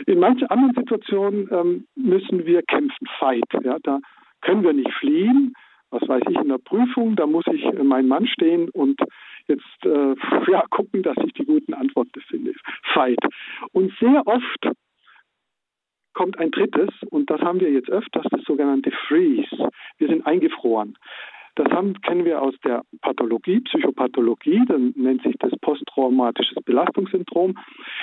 In 0.06 0.20
manchen 0.20 0.48
anderen 0.48 0.74
Situationen 0.74 1.48
ähm, 1.50 1.86
müssen 1.94 2.44
wir 2.44 2.62
kämpfen, 2.62 3.06
fight. 3.18 3.44
Ja, 3.62 3.78
da 3.82 4.00
können 4.42 4.62
wir 4.62 4.74
nicht 4.74 4.92
fliehen. 4.92 5.54
Was 5.90 6.06
weiß 6.08 6.22
ich 6.28 6.36
in 6.36 6.48
der 6.48 6.58
Prüfung, 6.58 7.16
da 7.16 7.26
muss 7.26 7.46
ich 7.52 7.64
äh, 7.64 7.82
mein 7.82 8.08
Mann 8.08 8.26
stehen 8.26 8.68
und 8.70 9.00
jetzt 9.46 9.84
äh, 9.84 10.14
ja, 10.50 10.62
gucken, 10.70 11.02
dass 11.02 11.16
ich 11.24 11.32
die 11.32 11.46
guten 11.46 11.72
Antworten 11.74 12.20
finde. 12.28 12.52
Fight. 12.92 13.20
Und 13.72 13.92
sehr 13.98 14.26
oft 14.26 14.76
kommt 16.16 16.38
ein 16.38 16.50
drittes, 16.50 16.88
und 17.10 17.30
das 17.30 17.40
haben 17.42 17.60
wir 17.60 17.70
jetzt 17.70 17.90
öfters, 17.90 18.24
das 18.30 18.42
sogenannte 18.44 18.90
Freeze. 19.06 19.68
Wir 19.98 20.08
sind 20.08 20.26
eingefroren. 20.26 20.96
Das 21.56 21.68
haben, 21.72 21.94
kennen 22.00 22.24
wir 22.24 22.40
aus 22.40 22.54
der 22.64 22.82
Pathologie, 23.02 23.60
Psychopathologie, 23.60 24.62
dann 24.66 24.92
nennt 24.96 25.22
sich 25.22 25.34
das 25.38 25.52
posttraumatisches 25.60 26.56
Belastungssyndrom. 26.64 27.58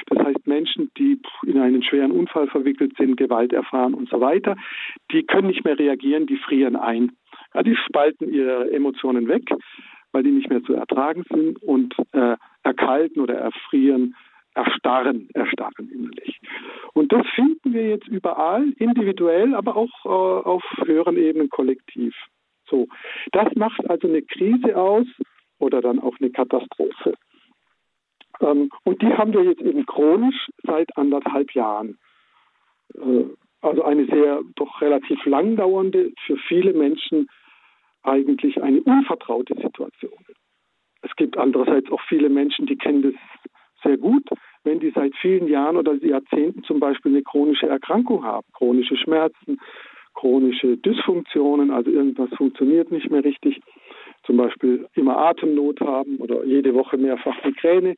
Das 0.07 0.25
heißt, 0.25 0.47
Menschen, 0.47 0.91
die 0.97 1.19
in 1.45 1.59
einen 1.59 1.83
schweren 1.83 2.11
Unfall 2.11 2.47
verwickelt 2.47 2.93
sind, 2.97 3.17
Gewalt 3.17 3.51
erfahren 3.51 3.95
und 3.95 4.09
so 4.09 4.21
weiter, 4.21 4.55
die 5.11 5.23
können 5.23 5.47
nicht 5.47 5.65
mehr 5.65 5.77
reagieren, 5.77 6.27
die 6.27 6.37
frieren 6.37 6.75
ein. 6.75 7.13
Ja, 7.53 7.63
die 7.63 7.75
spalten 7.75 8.31
ihre 8.31 8.71
Emotionen 8.71 9.27
weg, 9.27 9.49
weil 10.11 10.23
die 10.23 10.31
nicht 10.31 10.49
mehr 10.49 10.63
zu 10.63 10.73
ertragen 10.73 11.23
sind 11.31 11.61
und 11.63 11.95
äh, 12.11 12.37
erkalten 12.63 13.21
oder 13.21 13.35
erfrieren 13.35 14.15
erstarren, 14.55 15.29
erstarren 15.33 15.89
innerlich. 15.89 16.39
Und 16.93 17.11
das 17.11 17.25
finden 17.35 17.73
wir 17.73 17.89
jetzt 17.89 18.07
überall, 18.07 18.69
individuell, 18.77 19.55
aber 19.55 19.75
auch 19.75 20.05
äh, 20.05 20.09
auf 20.47 20.63
höheren 20.85 21.17
Ebenen 21.17 21.49
kollektiv. 21.49 22.15
So, 22.69 22.87
das 23.31 23.53
macht 23.55 23.89
also 23.89 24.07
eine 24.07 24.21
Krise 24.21 24.77
aus 24.77 25.07
oder 25.59 25.81
dann 25.81 25.99
auch 25.99 26.15
eine 26.19 26.29
Katastrophe. 26.29 27.15
Ähm, 28.41 28.69
und 28.83 29.01
die 29.01 29.13
haben 29.13 29.33
wir 29.33 29.43
jetzt 29.43 29.61
eben 29.61 29.85
chronisch 29.85 30.49
seit 30.63 30.95
anderthalb 30.97 31.51
Jahren. 31.53 31.97
Äh, 32.95 33.25
also 33.61 33.83
eine 33.83 34.05
sehr 34.05 34.41
doch 34.55 34.81
relativ 34.81 35.25
lang 35.25 35.55
dauernde, 35.55 36.11
für 36.25 36.37
viele 36.49 36.73
Menschen 36.73 37.29
eigentlich 38.03 38.61
eine 38.61 38.81
unvertraute 38.81 39.55
Situation. 39.55 40.25
Es 41.01 41.15
gibt 41.15 41.37
andererseits 41.37 41.89
auch 41.89 42.01
viele 42.09 42.29
Menschen, 42.29 42.65
die 42.65 42.75
kennen 42.75 43.01
das 43.01 43.13
sehr 43.83 43.97
gut, 43.97 44.27
wenn 44.63 44.79
die 44.79 44.91
seit 44.91 45.15
vielen 45.17 45.47
Jahren 45.47 45.77
oder 45.77 45.93
Jahrzehnten 45.95 46.63
zum 46.63 46.79
Beispiel 46.79 47.11
eine 47.11 47.23
chronische 47.23 47.67
Erkrankung 47.67 48.23
haben, 48.23 48.47
chronische 48.53 48.97
Schmerzen, 48.97 49.59
chronische 50.13 50.77
Dysfunktionen, 50.77 51.71
also 51.71 51.89
irgendwas 51.89 52.29
funktioniert 52.37 52.91
nicht 52.91 53.09
mehr 53.09 53.23
richtig, 53.23 53.59
zum 54.25 54.37
Beispiel 54.37 54.87
immer 54.93 55.17
Atemnot 55.17 55.81
haben 55.81 56.17
oder 56.17 56.45
jede 56.45 56.73
Woche 56.73 56.97
mehrfach 56.97 57.43
Migräne. 57.43 57.95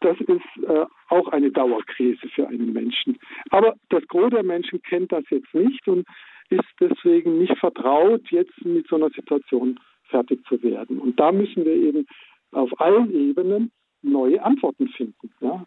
Das 0.00 0.18
ist 0.20 0.64
äh, 0.66 0.84
auch 1.08 1.28
eine 1.28 1.50
Dauerkrise 1.50 2.28
für 2.28 2.46
einen 2.46 2.72
Menschen. 2.72 3.18
Aber 3.50 3.74
das 3.88 4.06
Gros 4.08 4.30
der 4.30 4.42
Menschen 4.42 4.80
kennt 4.82 5.12
das 5.12 5.24
jetzt 5.30 5.52
nicht 5.54 5.86
und 5.88 6.06
ist 6.50 6.68
deswegen 6.80 7.38
nicht 7.38 7.56
vertraut, 7.58 8.22
jetzt 8.30 8.64
mit 8.64 8.86
so 8.88 8.96
einer 8.96 9.10
Situation 9.10 9.78
fertig 10.04 10.44
zu 10.46 10.62
werden. 10.62 10.98
Und 10.98 11.18
da 11.18 11.32
müssen 11.32 11.64
wir 11.64 11.74
eben 11.74 12.06
auf 12.52 12.70
allen 12.80 13.12
Ebenen 13.14 13.70
neue 14.04 14.42
Antworten 14.42 14.88
finden. 14.88 15.30
Ja? 15.40 15.64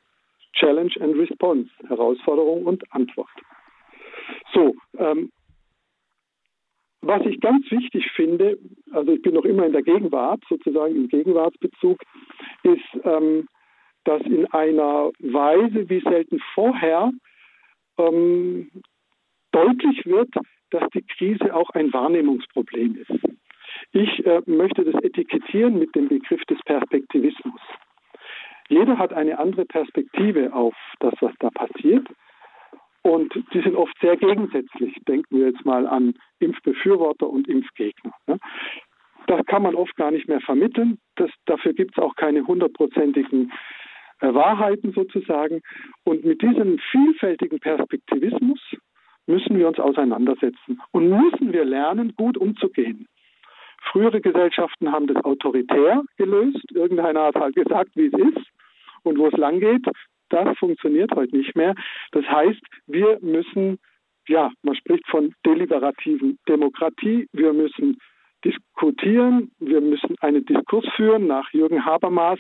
Challenge 0.54 0.94
and 1.00 1.16
Response, 1.16 1.70
Herausforderung 1.88 2.66
und 2.66 2.84
Antwort. 2.92 3.30
So, 4.54 4.76
ähm, 4.98 5.32
was 7.02 7.26
ich 7.26 7.40
ganz 7.40 7.70
wichtig 7.72 8.10
finde, 8.16 8.58
also 8.92 9.14
ich 9.14 9.22
bin 9.22 9.36
noch 9.36 9.46
immer 9.46 9.66
in 9.66 9.72
der 9.72 9.84
Gegenwart, 9.84 10.44
sozusagen 10.50 10.96
im 10.96 11.08
Gegenwartsbezug, 11.08 12.02
ist, 12.64 13.06
ähm, 13.06 13.48
dass 14.04 14.22
in 14.24 14.46
einer 14.48 15.12
Weise 15.20 15.90
wie 15.90 16.02
selten 16.02 16.40
vorher 16.54 17.12
ähm, 17.98 18.72
deutlich 19.52 20.06
wird, 20.06 20.34
dass 20.72 20.90
die 20.94 21.04
Krise 21.04 21.54
auch 21.54 21.70
ein 21.72 21.94
Wahrnehmungsproblem 21.94 22.98
ist. 22.98 23.38
Ich 23.92 24.26
äh, 24.26 24.42
möchte 24.46 24.84
das 24.84 25.02
etikettieren 25.04 25.80
mit 25.80 25.96
dem 25.96 26.08
Begriff 26.10 26.44
des 26.46 26.60
Perspektivismus. 26.66 27.62
Jeder 28.70 28.98
hat 28.98 29.14
eine 29.14 29.40
andere 29.40 29.66
Perspektive 29.66 30.54
auf 30.54 30.76
das, 31.00 31.14
was 31.22 31.34
da 31.40 31.50
passiert. 31.50 32.08
Und 33.02 33.34
die 33.54 33.62
sind 33.62 33.76
oft 33.76 33.98
sehr 34.02 34.18
gegensätzlich. 34.18 34.96
Denken 35.08 35.40
wir 35.40 35.48
jetzt 35.48 35.66
mal 35.66 35.88
an 35.88 36.16
Impfbefürworter 36.40 37.30
und 37.30 37.48
Impfgegner. 37.48 38.12
Das 39.28 39.46
kann 39.46 39.64
man 39.64 39.76
oft 39.76 39.96
gar 39.96 40.12
nicht 40.12 40.28
mehr 40.28 40.42
vermitteln. 40.42 40.98
Das, 41.16 41.30
dafür 41.46 41.74
gibt 41.74 41.98
es 41.98 42.04
auch 42.04 42.16
keine 42.16 42.46
hundertprozentigen 42.46 43.54
äh, 44.20 44.34
Wahrheiten 44.34 44.92
sozusagen. 44.92 45.62
Und 46.04 46.26
mit 46.26 46.42
diesem 46.42 46.80
vielfältigen 46.92 47.60
Perspektivismus 47.60 48.60
müssen 49.26 49.58
wir 49.58 49.68
uns 49.70 49.80
auseinandersetzen 49.80 50.82
und 50.92 51.10
müssen 51.10 51.54
wir 51.54 51.64
lernen, 51.64 52.14
gut 52.16 52.38
umzugehen. 52.38 53.08
Frühere 53.92 54.20
Gesellschaften 54.20 54.92
haben 54.92 55.08
das 55.08 55.24
autoritär 55.24 56.04
gelöst. 56.18 56.72
Irgendeiner 56.74 57.28
hat 57.28 57.36
halt 57.36 57.56
gesagt, 57.56 57.92
wie 57.96 58.08
es 58.08 58.14
ist 58.14 58.48
und 59.04 59.18
wo 59.18 59.28
es 59.28 59.38
lang 59.38 59.60
geht. 59.60 59.86
Das 60.30 60.58
funktioniert 60.58 61.12
heute 61.16 61.36
nicht 61.36 61.56
mehr. 61.56 61.74
Das 62.12 62.26
heißt, 62.26 62.62
wir 62.88 63.18
müssen, 63.22 63.80
ja, 64.28 64.52
man 64.62 64.76
spricht 64.76 65.08
von 65.08 65.34
deliberativen 65.46 66.38
Demokratie. 66.48 67.28
Wir 67.32 67.54
müssen 67.54 67.98
diskutieren. 68.44 69.52
Wir 69.60 69.82
müssen 69.82 70.16
einen 70.20 70.46
Diskurs 70.46 70.86
führen 70.96 71.28
nach 71.28 71.52
Jürgen 71.54 71.86
Habermas. 71.86 72.40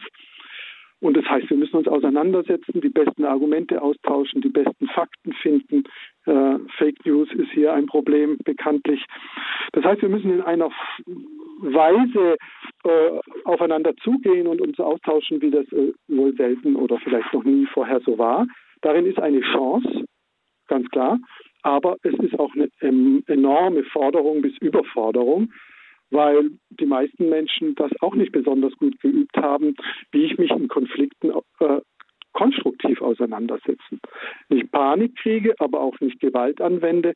Und 1.00 1.16
das 1.16 1.26
heißt, 1.26 1.50
wir 1.50 1.58
müssen 1.58 1.76
uns 1.76 1.88
auseinandersetzen, 1.88 2.82
die 2.82 2.90
besten 2.90 3.24
Argumente 3.24 3.82
austauschen, 3.82 4.42
die 4.42 4.50
besten 4.50 4.88
Fakten 4.88 5.32
finden. 5.34 5.84
Äh, 6.26 6.58
Fake 6.78 7.06
News 7.06 7.32
ist 7.34 7.52
hier 7.52 7.74
ein 7.74 7.86
Problem 7.86 8.38
bekanntlich. 8.44 9.06
Das 9.74 9.84
heißt, 9.86 10.02
wir 10.02 10.10
müssen 10.10 10.32
in 10.32 10.42
einer 10.42 10.72
Weise 11.60 12.38
äh, 12.84 13.20
aufeinander 13.46 13.96
zugehen 13.98 14.48
und 14.48 14.62
uns 14.62 14.80
austauschen, 14.80 15.42
wie 15.42 15.52
das 15.52 15.66
äh, 15.72 15.94
wohl 16.08 16.36
selten 16.36 16.76
oder 16.76 16.98
vielleicht 17.00 17.34
noch 17.34 17.44
nie 17.44 17.66
vorher 17.68 18.00
so 18.02 18.18
war. 18.18 18.48
Darin 18.82 19.06
ist 19.06 19.20
eine 19.20 19.42
Chance, 19.42 20.06
ganz 20.68 20.88
klar. 20.90 21.20
Aber 21.64 21.98
es 22.04 22.14
ist 22.20 22.40
auch 22.40 22.54
eine 22.54 22.70
ähm, 22.82 23.24
enorme 23.28 23.84
Forderung 23.84 24.42
bis 24.42 24.56
Überforderung, 24.60 25.52
weil 26.12 26.52
die 26.70 26.86
meisten 26.86 27.30
Menschen 27.30 27.76
das 27.76 27.92
auch 28.02 28.16
nicht 28.16 28.32
besonders 28.32 28.74
gut 28.78 29.00
geübt 29.02 29.36
haben, 29.38 29.76
wie 30.12 30.26
ich 30.26 30.38
mich 30.38 30.52
in 30.52 30.68
Konflikten 30.68 31.32
äh, 31.60 31.82
konstruktiv 32.34 33.02
auseinandersetzen. 33.02 34.00
Nicht 34.50 34.72
Panik 34.72 35.16
kriege, 35.18 35.56
aber 35.58 35.82
auch 35.82 36.00
nicht 36.00 36.20
Gewalt 36.20 36.62
anwende, 36.62 37.14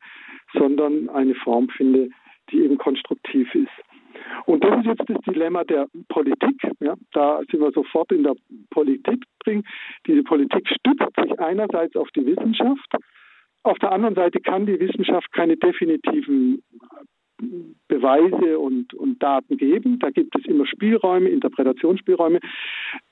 sondern 0.52 1.08
eine 1.08 1.34
Form 1.36 1.68
finde, 1.68 2.08
die 2.50 2.64
eben 2.64 2.76
konstruktiv 2.76 3.54
ist. 3.54 3.70
Und 4.46 4.64
das 4.64 4.80
ist 4.80 4.86
jetzt 4.86 5.08
das 5.08 5.20
Dilemma 5.22 5.64
der 5.64 5.86
Politik. 6.08 6.62
Ja, 6.80 6.94
da 7.12 7.40
sind 7.50 7.60
wir 7.60 7.72
sofort 7.72 8.12
in 8.12 8.24
der 8.24 8.34
Politik 8.70 9.24
drin. 9.44 9.64
Diese 10.06 10.22
Politik 10.22 10.68
stützt 10.68 11.16
sich 11.20 11.40
einerseits 11.40 11.96
auf 11.96 12.08
die 12.10 12.26
Wissenschaft, 12.26 12.96
auf 13.64 13.78
der 13.78 13.92
anderen 13.92 14.14
Seite 14.14 14.40
kann 14.40 14.66
die 14.66 14.78
Wissenschaft 14.80 15.32
keine 15.32 15.56
definitiven 15.56 16.62
Beweise 17.88 18.58
und, 18.58 18.94
und 18.94 19.22
Daten 19.22 19.56
geben. 19.56 19.98
Da 19.98 20.10
gibt 20.10 20.36
es 20.36 20.44
immer 20.46 20.66
Spielräume, 20.66 21.28
Interpretationsspielräume. 21.28 22.40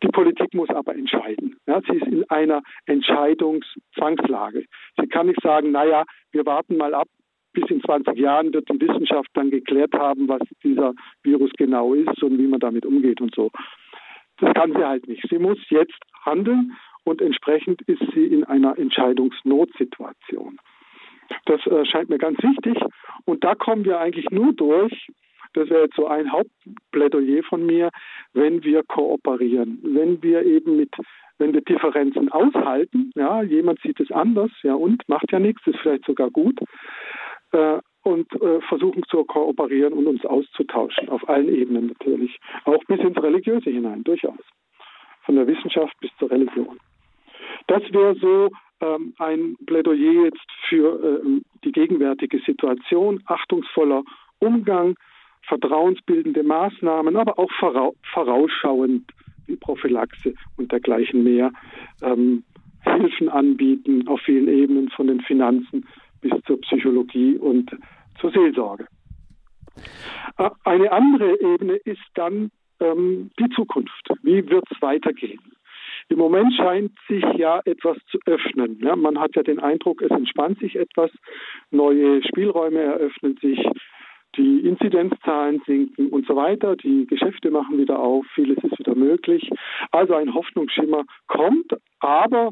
Die 0.03 0.09
Politik 0.09 0.55
muss 0.55 0.69
aber 0.71 0.95
entscheiden. 0.95 1.57
Ja, 1.67 1.81
sie 1.83 1.97
ist 1.97 2.07
in 2.07 2.29
einer 2.31 2.63
Entscheidungszwangslage. 2.87 4.65
Sie 5.01 5.07
kann 5.09 5.27
nicht 5.27 5.43
sagen, 5.43 5.73
naja, 5.73 6.05
wir 6.33 6.47
warten 6.47 6.77
mal 6.77 6.95
ab, 6.95 7.09
bis 7.53 7.65
in 7.71 7.81
20 7.83 8.19
Jahren 8.19 8.53
wird 8.53 8.69
die 8.69 8.81
Wissenschaft 8.81 9.29
dann 9.35 9.51
geklärt 9.51 9.93
haben, 9.95 10.29
was 10.29 10.43
dieser 10.63 10.95
Virus 11.23 11.51
genau 11.57 11.95
ist 11.95 12.23
und 12.23 12.39
wie 12.39 12.47
man 12.47 12.61
damit 12.61 12.87
umgeht 12.87 13.21
und 13.21 13.35
so. 13.35 13.51
Das 14.39 14.55
kann 14.55 14.73
sie 14.73 14.85
halt 14.85 15.07
nicht. 15.07 15.25
Sie 15.29 15.39
muss 15.39 15.59
jetzt 15.69 15.99
handeln 16.25 16.77
und 17.05 17.21
entsprechend 17.21 17.83
ist 17.83 18.03
sie 18.15 18.27
in 18.27 18.45
einer 18.45 18.79
Entscheidungsnotsituation. 18.79 20.59
Das 21.47 21.65
äh, 21.67 21.85
scheint 21.85 22.09
mir 22.09 22.19
ganz 22.19 22.43
wichtig. 22.43 22.77
Und 23.25 23.45
da 23.45 23.55
kommen 23.55 23.85
wir 23.85 24.01
eigentlich 24.01 24.31
nur 24.31 24.53
durch, 24.53 25.09
das 25.55 25.69
wäre 25.69 25.85
jetzt 25.85 25.97
so 25.97 26.07
ein 26.07 26.31
Hauptplädoyer 26.31 27.43
von 27.43 27.67
mir, 27.67 27.91
wenn 28.33 28.63
wir 28.63 28.83
kooperieren, 28.85 29.81
wenn 29.83 30.23
wir 30.23 30.45
eben 30.45 30.77
mit, 30.77 30.95
wenn 31.39 31.53
wir 31.53 31.61
Differenzen 31.63 32.31
aushalten, 32.31 33.11
ja, 33.17 33.43
jemand 33.43 33.81
sieht 33.81 33.99
es 33.99 34.11
anders, 34.13 34.51
ja, 34.63 34.75
und 34.75 35.09
macht 35.09 35.33
ja 35.33 35.41
nichts, 35.41 35.67
ist 35.67 35.79
vielleicht 35.81 36.05
sogar 36.05 36.31
gut, 36.31 36.59
und 38.03 38.33
äh, 38.41 38.61
versuchen 38.63 39.03
zu 39.09 39.25
kooperieren 39.25 39.93
und 39.93 40.07
uns 40.07 40.25
auszutauschen, 40.25 41.09
auf 41.09 41.29
allen 41.29 41.49
Ebenen 41.49 41.89
natürlich, 41.89 42.39
auch 42.65 42.83
bis 42.85 43.01
ins 43.01 43.23
Religiöse 43.23 43.71
hinein, 43.71 44.05
durchaus, 44.05 44.41
von 45.23 45.37
der 45.37 45.47
Wissenschaft 45.47 45.99
bis 46.01 46.11
zur 46.19 46.31
Religion. 46.31 46.79
Das 47.67 47.83
wäre 47.93 48.15
so 48.17 48.49
ähm, 48.81 49.15
ein 49.19 49.57
Plädoyer 49.67 50.25
jetzt 50.25 50.47
für 50.69 51.21
äh, 51.23 51.41
die 51.65 51.73
gegenwärtige 51.73 52.39
Situation, 52.41 53.23
achtungsvoller 53.27 54.03
Umgang, 54.39 54.97
vertrauensbildende 55.43 56.43
Maßnahmen, 56.43 57.17
aber 57.17 57.39
auch 57.39 57.51
vorausschauend 58.15 59.11
wie 59.47 59.57
Prophylaxe 59.57 60.35
und 60.57 60.73
dergleichen 60.73 61.25
mehr, 61.25 61.51
ähm, 62.03 62.45
Hilfen 62.83 63.29
anbieten 63.29 64.09
auf 64.09 64.21
vielen 64.23 64.49
Ebenen 64.49 64.89
von 64.91 65.07
den 65.07 65.21
Finanzen 65.21 65.87
bis 66.21 66.33
zur 66.47 66.61
Psychologie 66.61 67.37
und 67.37 67.71
zur 68.21 68.31
Seelsorge. 68.31 68.87
Äh, 70.39 70.51
eine 70.65 70.93
andere 70.93 71.41
Ebene 71.41 71.75
ist 71.77 72.03
dann 72.15 72.51
ähm, 72.81 73.31
die 73.39 73.49
Zukunft. 73.51 74.09
Wie 74.23 74.49
wird 74.49 74.65
es 74.71 74.81
weitergehen? 74.83 75.41
Im 76.09 76.19
Moment 76.19 76.53
scheint 76.55 76.93
sich 77.09 77.25
ja 77.37 77.61
etwas 77.65 77.97
zu 78.11 78.19
öffnen. 78.27 78.81
Ja, 78.83 78.97
man 78.97 79.19
hat 79.21 79.37
ja 79.37 79.43
den 79.43 79.61
Eindruck, 79.61 80.03
es 80.03 80.11
entspannt 80.11 80.59
sich 80.59 80.77
etwas, 80.77 81.11
neue 81.71 82.23
Spielräume 82.25 82.81
eröffnen 82.81 83.37
sich, 83.41 83.65
die 84.37 84.61
Inzidenzzahlen 84.61 85.61
sinken 85.67 86.09
und 86.09 86.27
so 86.27 86.37
weiter, 86.37 86.77
die 86.77 87.07
Geschäfte 87.07 87.51
machen 87.51 87.79
wieder 87.79 87.99
auf, 87.99 88.25
vieles 88.35 88.59
ist 88.63 88.79
wieder 88.79 88.95
möglich. 88.95 89.51
Also 89.91 90.15
ein 90.15 90.35
Hoffnungsschimmer 90.35 91.05
kommt, 91.27 91.73
aber 91.99 92.51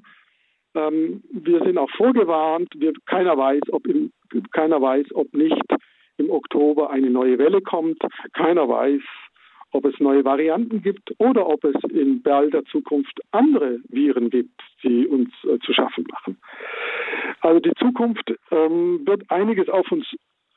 ähm, 0.79 1.23
wir 1.31 1.63
sind 1.65 1.79
auch 1.79 1.91
vorgewarnt, 1.91 2.69
wir, 2.77 2.93
keiner 3.07 3.37
weiß, 3.37 3.63
ob 3.71 3.87
im, 3.87 4.13
keiner 4.53 4.81
weiß, 4.81 5.07
ob 5.15 5.33
nicht 5.35 5.63
im 6.19 6.31
Oktober 6.31 6.91
eine 6.91 7.11
neue 7.11 7.39
Welle 7.39 7.61
kommt, 7.61 7.99
keiner 8.33 8.69
weiß, 8.69 9.03
ob 9.73 9.85
es 9.85 9.99
neue 10.01 10.25
Varianten 10.25 10.83
gibt 10.83 11.13
oder 11.19 11.47
ob 11.47 11.65
es 11.65 11.77
in 11.91 12.23
balder 12.23 12.65
Zukunft 12.67 13.21
andere 13.33 13.81
Viren 13.89 14.31
gibt, 14.31 14.61
die 14.83 15.07
uns 15.07 15.31
äh, 15.45 15.59
zu 15.59 15.73
schaffen 15.73 16.05
machen. 16.11 16.39
Also 17.41 17.61
die 17.61 17.75
Zukunft 17.75 18.33
ähm, 18.51 19.07
wird 19.07 19.31
einiges 19.31 19.69
auf 19.69 19.91
uns 19.93 20.07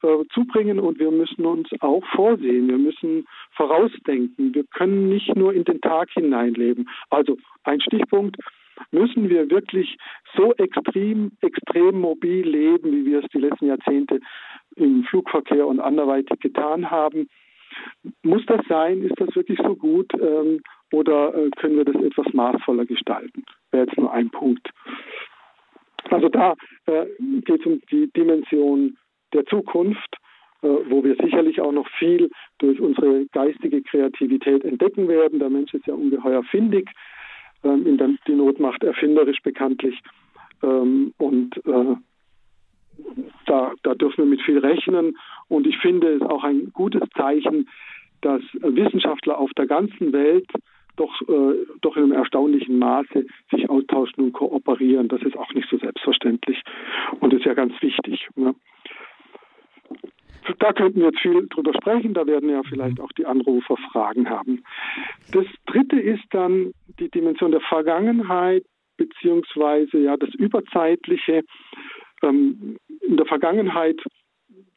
äh, 0.03 0.24
zubringen 0.34 0.79
und 0.79 1.00
wir 1.00 1.12
müssen 1.12 1.46
uns 1.46 1.70
auch 1.79 2.03
vorsehen. 2.15 2.67
Wir 2.67 2.77
müssen 2.77 3.27
vorausdenken. 3.51 4.53
Wir 4.53 4.63
können 4.65 5.10
nicht 5.10 5.36
nur 5.36 5.53
in 5.53 5.63
den 5.63 5.81
Tag 5.81 6.10
hineinleben. 6.12 6.89
Also 7.10 7.38
ein 7.63 7.81
Stichpunkt, 7.81 8.38
müssen 8.91 9.29
wir 9.29 9.50
wirklich 9.50 9.98
so 10.36 10.53
extrem, 10.55 11.31
extrem 11.41 12.00
mobil 12.00 12.48
leben, 12.48 12.91
wie 12.91 13.05
wir 13.05 13.24
es 13.24 13.29
die 13.34 13.39
letzten 13.39 13.67
Jahrzehnte 13.67 14.20
im 14.75 15.03
Flugverkehr 15.03 15.67
und 15.67 15.79
anderweitig 15.79 16.39
getan 16.39 16.89
haben. 16.89 17.27
Muss 18.24 18.46
das 18.48 18.62
sein? 18.67 19.03
Ist 19.03 19.20
das 19.20 19.34
wirklich 19.36 19.60
so 19.63 19.75
gut? 19.75 20.12
Ähm, 20.15 20.62
oder 20.91 21.34
äh, 21.34 21.50
können 21.51 21.77
wir 21.77 21.86
das 21.86 21.96
etwas 22.01 22.34
maßvoller 22.34 22.86
gestalten? 22.86 23.43
Wäre 23.72 23.86
jetzt 23.86 23.98
nur 23.98 24.12
ein 24.12 24.29
Punkt. 24.29 24.70
Also 26.10 26.27
da 26.27 26.55
äh, 26.88 27.05
geht 27.46 27.62
es 27.62 27.65
um 27.65 27.81
die 27.91 28.12
Dimension 28.12 28.98
der 29.33 29.45
Zukunft, 29.45 30.17
äh, 30.61 30.67
wo 30.89 31.03
wir 31.03 31.15
sicherlich 31.15 31.59
auch 31.61 31.71
noch 31.71 31.88
viel 31.97 32.29
durch 32.59 32.79
unsere 32.79 33.25
geistige 33.27 33.81
Kreativität 33.81 34.63
entdecken 34.63 35.07
werden. 35.07 35.39
Der 35.39 35.50
Mensch 35.50 35.73
ist 35.73 35.88
ja 35.88 35.93
ungeheuer 35.93 36.43
findig, 36.43 36.89
ähm, 37.63 37.85
in 37.85 37.97
der, 37.97 38.09
die 38.27 38.33
Not 38.33 38.59
macht 38.59 38.83
erfinderisch 38.83 39.41
bekanntlich. 39.41 40.00
Ähm, 40.63 41.13
und 41.17 41.57
äh, 41.65 41.95
da, 43.45 43.73
da 43.83 43.95
dürfen 43.95 44.25
wir 44.25 44.25
mit 44.25 44.41
viel 44.41 44.59
rechnen. 44.59 45.17
Und 45.47 45.67
ich 45.67 45.77
finde 45.77 46.13
es 46.13 46.21
auch 46.21 46.43
ein 46.43 46.71
gutes 46.73 47.03
Zeichen, 47.15 47.67
dass 48.21 48.41
Wissenschaftler 48.53 49.39
auf 49.39 49.51
der 49.53 49.65
ganzen 49.65 50.13
Welt 50.13 50.47
doch, 50.95 51.21
äh, 51.21 51.65
doch 51.81 51.95
in 51.97 52.03
einem 52.03 52.11
erstaunlichen 52.11 52.77
Maße 52.77 53.25
sich 53.51 53.69
austauschen 53.69 54.25
und 54.25 54.33
kooperieren. 54.33 55.07
Das 55.07 55.21
ist 55.23 55.38
auch 55.38 55.53
nicht 55.53 55.69
so 55.69 55.77
selbstverständlich 55.77 56.61
und 57.19 57.33
ist 57.33 57.45
ja 57.45 57.53
ganz 57.53 57.73
wichtig. 57.81 58.27
Ne? 58.35 58.53
Da 60.60 60.74
könnten 60.74 61.00
wir 61.00 61.07
jetzt 61.07 61.19
viel 61.19 61.48
drüber 61.48 61.74
sprechen, 61.74 62.13
da 62.13 62.25
werden 62.25 62.50
ja 62.50 62.62
vielleicht 62.63 63.00
auch 63.00 63.12
die 63.13 63.25
Anrufer 63.25 63.77
Fragen 63.91 64.29
haben. 64.29 64.63
Das 65.31 65.45
dritte 65.67 66.00
ist 66.00 66.24
dann 66.31 66.71
die 67.00 67.10
Dimension 67.10 67.51
der 67.51 67.62
Vergangenheit 67.62 68.63
beziehungsweise 68.98 70.00
ja 70.00 70.17
das 70.17 70.33
Überzeitliche. 70.36 71.43
Ähm, 72.24 72.77
in 73.01 73.17
der 73.17 73.25
Vergangenheit 73.25 74.00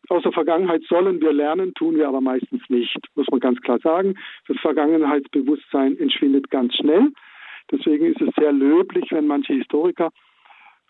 aus 0.08 0.22
der 0.22 0.32
Vergangenheit 0.32 0.82
sollen 0.88 1.20
wir 1.20 1.32
lernen, 1.32 1.72
tun 1.74 1.96
wir 1.96 2.08
aber 2.08 2.20
meistens 2.20 2.62
nicht, 2.68 2.98
muss 3.14 3.26
man 3.30 3.40
ganz 3.40 3.60
klar 3.60 3.78
sagen. 3.80 4.14
Das 4.48 4.58
Vergangenheitsbewusstsein 4.58 5.98
entschwindet 5.98 6.50
ganz 6.50 6.74
schnell. 6.74 7.08
Deswegen 7.70 8.06
ist 8.06 8.20
es 8.20 8.28
sehr 8.38 8.52
löblich, 8.52 9.06
wenn 9.10 9.26
manche 9.26 9.54
Historiker, 9.54 10.10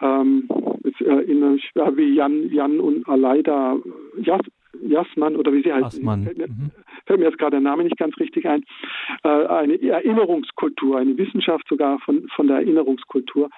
ähm, 0.00 0.48
jetzt 0.84 1.00
erinnere 1.00 1.56
ich, 1.56 1.70
ja, 1.74 1.96
wie 1.96 2.14
Jan, 2.14 2.50
Jan 2.50 2.80
und 2.80 3.08
Aleida 3.08 3.76
Jas, 4.20 4.40
Jasman 4.82 5.36
oder 5.36 5.52
wie 5.52 5.62
sie 5.62 5.72
heißt, 5.72 6.02
fällt, 6.02 6.38
mir, 6.38 6.48
mhm. 6.48 6.70
fällt 7.06 7.20
mir 7.20 7.26
jetzt 7.26 7.38
gerade 7.38 7.52
der 7.52 7.60
Name 7.60 7.84
nicht 7.84 7.96
ganz 7.96 8.16
richtig 8.18 8.46
ein, 8.46 8.64
äh, 9.22 9.28
eine 9.28 9.80
Erinnerungskultur, 9.80 10.98
eine 10.98 11.16
Wissenschaft 11.16 11.66
sogar 11.68 11.98
von, 12.00 12.26
von 12.34 12.48
der 12.48 12.56
Erinnerungskultur 12.56 13.50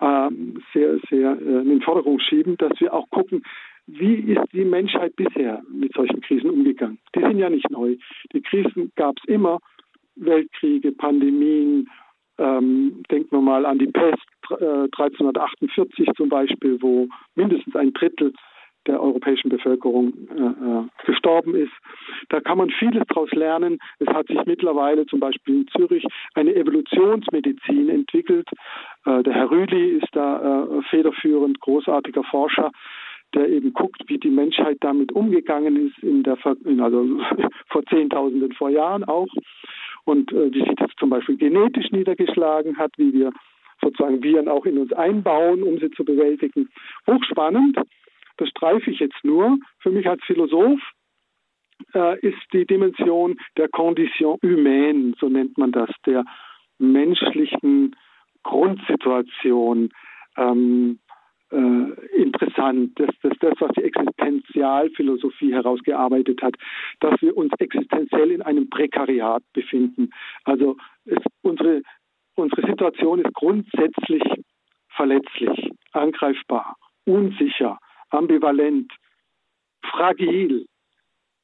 äh, 0.00 0.30
sehr, 0.72 0.98
sehr 1.10 1.32
äh, 1.40 1.60
in 1.62 1.68
den 1.68 1.82
Vordergrund 1.82 2.22
schieben, 2.22 2.56
dass 2.58 2.78
wir 2.80 2.92
auch 2.92 3.08
gucken, 3.10 3.42
wie 3.86 4.16
ist 4.16 4.52
die 4.52 4.66
Menschheit 4.66 5.16
bisher 5.16 5.62
mit 5.72 5.94
solchen 5.94 6.20
Krisen 6.20 6.50
umgegangen? 6.50 6.98
Die 7.16 7.20
sind 7.20 7.38
ja 7.38 7.48
nicht 7.48 7.70
neu. 7.70 7.96
Die 8.32 8.42
Krisen 8.42 8.92
gab 8.96 9.16
es 9.16 9.24
immer. 9.24 9.60
Weltkriege, 10.16 10.92
Pandemien, 10.92 11.88
ähm, 12.38 13.02
denken 13.10 13.30
wir 13.30 13.40
mal 13.40 13.66
an 13.66 13.78
die 13.78 13.86
Pest 13.86 14.26
äh, 14.50 14.84
1348 14.84 16.08
zum 16.16 16.28
Beispiel, 16.28 16.80
wo 16.80 17.08
mindestens 17.34 17.74
ein 17.76 17.92
Drittel 17.92 18.32
der 18.86 19.02
europäischen 19.02 19.50
Bevölkerung 19.50 20.12
äh, 20.30 20.40
äh, 20.40 21.06
gestorben 21.06 21.54
ist. 21.54 21.72
Da 22.30 22.40
kann 22.40 22.58
man 22.58 22.70
vieles 22.70 23.04
daraus 23.08 23.30
lernen. 23.32 23.78
Es 23.98 24.08
hat 24.08 24.26
sich 24.28 24.38
mittlerweile 24.46 25.06
zum 25.06 25.20
Beispiel 25.20 25.56
in 25.56 25.68
Zürich 25.68 26.04
eine 26.34 26.54
Evolutionsmedizin 26.54 27.90
entwickelt. 27.90 28.48
Äh, 29.04 29.22
der 29.22 29.34
Herr 29.34 29.50
Rüli 29.50 29.98
ist 29.98 30.08
da 30.12 30.64
äh, 30.64 30.82
federführend, 30.90 31.60
großartiger 31.60 32.24
Forscher 32.24 32.70
der 33.34 33.46
eben 33.48 33.74
guckt, 33.74 34.02
wie 34.06 34.16
die 34.16 34.30
Menschheit 34.30 34.78
damit 34.80 35.12
umgegangen 35.12 35.88
ist, 35.88 35.98
in 36.02 36.22
der, 36.22 36.38
also 36.44 37.20
vor 37.68 37.84
Zehntausenden 37.84 38.52
vor 38.52 38.70
Jahren 38.70 39.04
auch, 39.04 39.28
und 40.04 40.32
äh, 40.32 40.52
wie 40.52 40.60
sich 40.60 40.74
das 40.76 40.90
zum 40.98 41.10
Beispiel 41.10 41.36
genetisch 41.36 41.90
niedergeschlagen 41.90 42.78
hat, 42.78 42.92
wie 42.96 43.12
wir 43.12 43.32
sozusagen 43.80 44.22
Viren 44.22 44.48
auch 44.48 44.66
in 44.66 44.78
uns 44.78 44.92
einbauen, 44.92 45.62
um 45.62 45.78
sie 45.78 45.90
zu 45.90 46.04
bewältigen. 46.04 46.68
Hochspannend, 47.06 47.78
das 48.36 48.48
streife 48.48 48.90
ich 48.90 49.00
jetzt 49.00 49.22
nur. 49.24 49.58
Für 49.80 49.90
mich 49.90 50.08
als 50.08 50.22
Philosoph 50.24 50.80
äh, 51.94 52.18
ist 52.20 52.38
die 52.52 52.66
Dimension 52.66 53.38
der 53.56 53.68
Condition 53.68 54.38
humaine, 54.42 55.14
so 55.18 55.28
nennt 55.28 55.58
man 55.58 55.72
das, 55.72 55.90
der 56.06 56.24
menschlichen 56.78 57.96
Grundsituation, 58.42 59.90
ähm, 60.36 60.98
äh, 61.50 62.16
interessant, 62.16 62.98
das, 62.98 63.10
das, 63.22 63.32
das, 63.40 63.54
was 63.60 63.70
die 63.72 63.84
Existenzialphilosophie 63.84 65.52
herausgearbeitet 65.52 66.42
hat, 66.42 66.54
dass 67.00 67.20
wir 67.22 67.36
uns 67.36 67.52
existenziell 67.58 68.30
in 68.30 68.42
einem 68.42 68.68
Prekariat 68.68 69.42
befinden. 69.52 70.10
Also 70.44 70.76
es, 71.04 71.18
unsere, 71.42 71.82
unsere 72.34 72.66
Situation 72.66 73.20
ist 73.20 73.34
grundsätzlich 73.34 74.22
verletzlich, 74.90 75.70
angreifbar, 75.92 76.76
unsicher, 77.04 77.78
ambivalent, 78.10 78.92
fragil. 79.82 80.66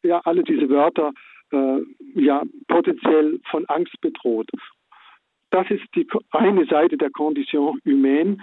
Ja, 0.03 0.21
alle 0.25 0.43
diese 0.43 0.69
Wörter, 0.69 1.12
äh, 1.51 1.81
ja, 2.14 2.43
potenziell 2.69 3.40
von 3.51 3.64
Angst 3.67 3.99
bedroht. 4.01 4.51
Das 5.51 5.71
ist 5.71 5.85
die 5.95 6.07
eine 6.33 6.67
Seite 6.67 6.97
der 6.97 7.11
Condition 7.11 7.79
humaine. 7.85 8.38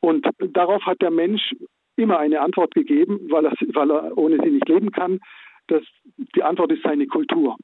Und 0.00 0.26
darauf 0.38 0.82
hat 0.84 1.00
der 1.02 1.10
Mensch 1.10 1.54
immer 1.96 2.18
eine 2.18 2.40
Antwort 2.40 2.74
gegeben, 2.74 3.20
weil 3.30 3.46
er, 3.46 3.52
weil 3.74 3.90
er 3.90 4.18
ohne 4.18 4.38
sie 4.42 4.50
nicht 4.50 4.68
leben 4.68 4.90
kann. 4.90 5.20
Das, 5.68 5.82
die 6.36 6.42
Antwort 6.42 6.72
ist 6.72 6.82
seine 6.82 7.06
Kultur. 7.06 7.56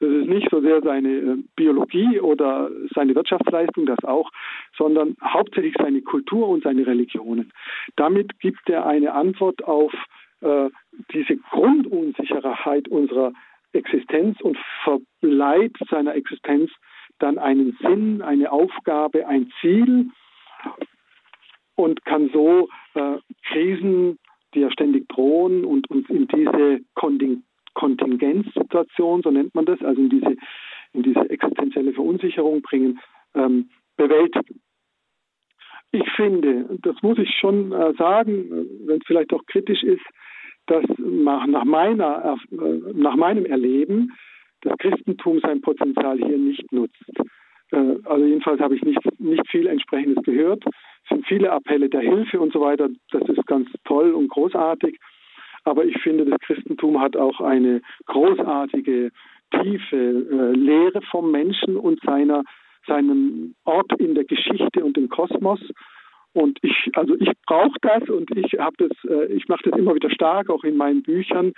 Das 0.00 0.10
ist 0.10 0.28
nicht 0.28 0.48
so 0.50 0.60
sehr 0.60 0.82
seine 0.82 1.08
äh, 1.08 1.36
Biologie 1.54 2.18
oder 2.18 2.70
seine 2.94 3.14
Wirtschaftsleistung, 3.14 3.86
das 3.86 4.02
auch, 4.04 4.30
sondern 4.76 5.16
hauptsächlich 5.22 5.74
seine 5.78 6.02
Kultur 6.02 6.48
und 6.48 6.64
seine 6.64 6.86
Religionen. 6.86 7.52
Damit 7.96 8.38
gibt 8.40 8.68
er 8.68 8.86
eine 8.86 9.12
Antwort 9.12 9.62
auf 9.64 9.92
äh, 10.40 10.68
diese 11.12 11.36
Grundunsicherheit 11.36 12.88
unserer 12.88 13.32
Existenz 13.72 14.40
und 14.40 14.58
verleiht 14.82 15.76
seiner 15.90 16.14
Existenz 16.14 16.70
dann 17.18 17.38
einen 17.38 17.76
Sinn, 17.80 18.22
eine 18.22 18.50
Aufgabe, 18.50 19.26
ein 19.26 19.52
Ziel 19.60 20.10
so 22.34 22.68
äh, 22.94 23.16
Krisen, 23.46 24.18
die 24.54 24.60
ja 24.60 24.70
ständig 24.70 25.08
drohen 25.08 25.64
und 25.64 25.88
uns 25.90 26.08
in 26.10 26.28
diese 26.28 26.80
Konting 26.94 27.42
Kontingenzsituation, 27.74 29.22
so 29.22 29.30
nennt 29.32 29.54
man 29.54 29.64
das, 29.64 29.82
also 29.82 30.00
in 30.00 30.08
diese, 30.08 30.36
in 30.92 31.02
diese 31.02 31.28
existenzielle 31.28 31.92
Verunsicherung 31.92 32.62
bringen, 32.62 33.00
ähm, 33.34 33.68
bewältigen. 33.96 34.60
Ich 35.90 36.08
finde, 36.12 36.78
das 36.82 36.96
muss 37.02 37.18
ich 37.18 37.30
schon 37.38 37.72
äh, 37.72 37.92
sagen, 37.94 38.66
wenn 38.86 38.98
es 38.98 39.06
vielleicht 39.06 39.32
auch 39.32 39.44
kritisch 39.46 39.82
ist, 39.82 40.04
dass 40.66 40.84
nach, 40.98 41.46
meiner, 41.64 42.36
äh, 42.50 42.56
nach 42.94 43.16
meinem 43.16 43.44
Erleben 43.44 44.12
das 44.62 44.76
Christentum 44.78 45.40
sein 45.40 45.60
Potenzial 45.60 46.18
hier 46.18 46.38
nicht 46.38 46.72
nutzt. 46.72 47.02
Äh, 47.70 47.96
also 48.04 48.24
jedenfalls 48.24 48.60
habe 48.60 48.76
ich 48.76 48.82
nicht, 48.82 49.00
nicht 49.20 49.48
viel 49.50 49.66
entsprechendes 49.66 50.24
gehört. 50.24 50.64
Viele 51.26 51.50
Appelle 51.52 51.88
der 51.88 52.00
Hilfe 52.00 52.40
und 52.40 52.52
so 52.52 52.60
weiter. 52.60 52.88
Das 53.10 53.22
ist 53.28 53.46
ganz 53.46 53.68
toll 53.84 54.12
und 54.12 54.28
großartig. 54.28 54.98
Aber 55.64 55.84
ich 55.84 55.96
finde, 56.02 56.26
das 56.26 56.38
Christentum 56.40 57.00
hat 57.00 57.16
auch 57.16 57.40
eine 57.40 57.80
großartige, 58.06 59.10
tiefe 59.62 59.96
äh, 59.96 60.56
Lehre 60.56 61.00
vom 61.10 61.30
Menschen 61.30 61.76
und 61.76 62.00
seiner, 62.02 62.42
seinem 62.86 63.54
Ort 63.64 63.92
in 63.98 64.14
der 64.14 64.24
Geschichte 64.24 64.84
und 64.84 64.98
im 64.98 65.08
Kosmos. 65.08 65.60
Und 66.32 66.58
ich, 66.62 66.90
also 66.94 67.14
ich 67.14 67.30
brauche 67.46 67.78
das 67.80 68.08
und 68.08 68.28
ich 68.36 68.58
habe 68.58 68.76
das, 68.76 69.10
äh, 69.10 69.32
ich 69.32 69.46
mache 69.48 69.70
das 69.70 69.78
immer 69.78 69.94
wieder 69.94 70.10
stark, 70.10 70.50
auch 70.50 70.64
in 70.64 70.76
meinen 70.76 71.02
Büchern. 71.02 71.52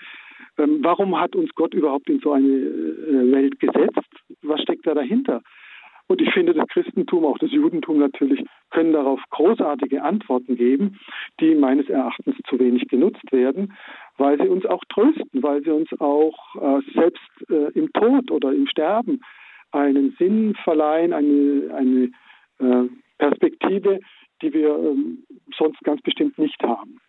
Ähm, 0.58 0.80
warum 0.82 1.18
hat 1.18 1.34
uns 1.34 1.50
Gott 1.54 1.74
überhaupt 1.74 2.08
in 2.10 2.20
so 2.20 2.32
eine 2.32 2.46
äh, 2.46 3.32
Welt 3.32 3.58
gesetzt? 3.58 4.06
Was 4.42 4.60
steckt 4.60 4.86
da 4.86 4.94
dahinter? 4.94 5.42
Und 6.08 6.22
ich 6.22 6.32
finde, 6.32 6.54
das 6.54 6.68
Christentum, 6.68 7.24
auch 7.24 7.38
das 7.38 7.50
Judentum 7.50 7.98
natürlich, 7.98 8.44
können 8.70 8.92
darauf 8.92 9.20
großartige 9.30 10.02
Antworten 10.02 10.56
geben, 10.56 10.98
die 11.40 11.54
meines 11.54 11.88
Erachtens 11.88 12.36
zu 12.48 12.58
wenig 12.58 12.86
genutzt 12.88 13.32
werden, 13.32 13.74
weil 14.16 14.38
sie 14.40 14.48
uns 14.48 14.64
auch 14.66 14.84
trösten, 14.88 15.42
weil 15.42 15.62
sie 15.62 15.70
uns 15.70 15.88
auch 16.00 16.54
äh, 16.56 16.80
selbst 16.94 17.50
äh, 17.50 17.72
im 17.78 17.92
Tod 17.92 18.30
oder 18.30 18.52
im 18.52 18.66
Sterben 18.68 19.20
einen 19.72 20.14
Sinn 20.18 20.54
verleihen, 20.62 21.12
eine, 21.12 21.74
eine 21.74 22.10
äh, 22.58 22.88
Perspektive, 23.18 24.00
die 24.42 24.52
wir 24.52 24.76
ähm, 24.76 25.24
sonst 25.56 25.80
ganz 25.80 26.00
bestimmt 26.02 26.38
nicht 26.38 26.62
haben. 26.62 27.00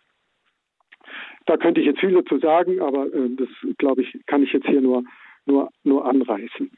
Da 1.46 1.56
könnte 1.56 1.80
ich 1.80 1.86
jetzt 1.86 2.00
viel 2.00 2.12
dazu 2.12 2.38
sagen, 2.38 2.80
aber 2.80 3.06
äh, 3.12 3.30
das, 3.36 3.48
glaube 3.78 4.02
ich, 4.02 4.26
kann 4.26 4.42
ich 4.42 4.52
jetzt 4.52 4.66
hier 4.66 4.80
nur, 4.80 5.04
nur, 5.46 5.70
nur 5.84 6.04
anreißen. 6.04 6.70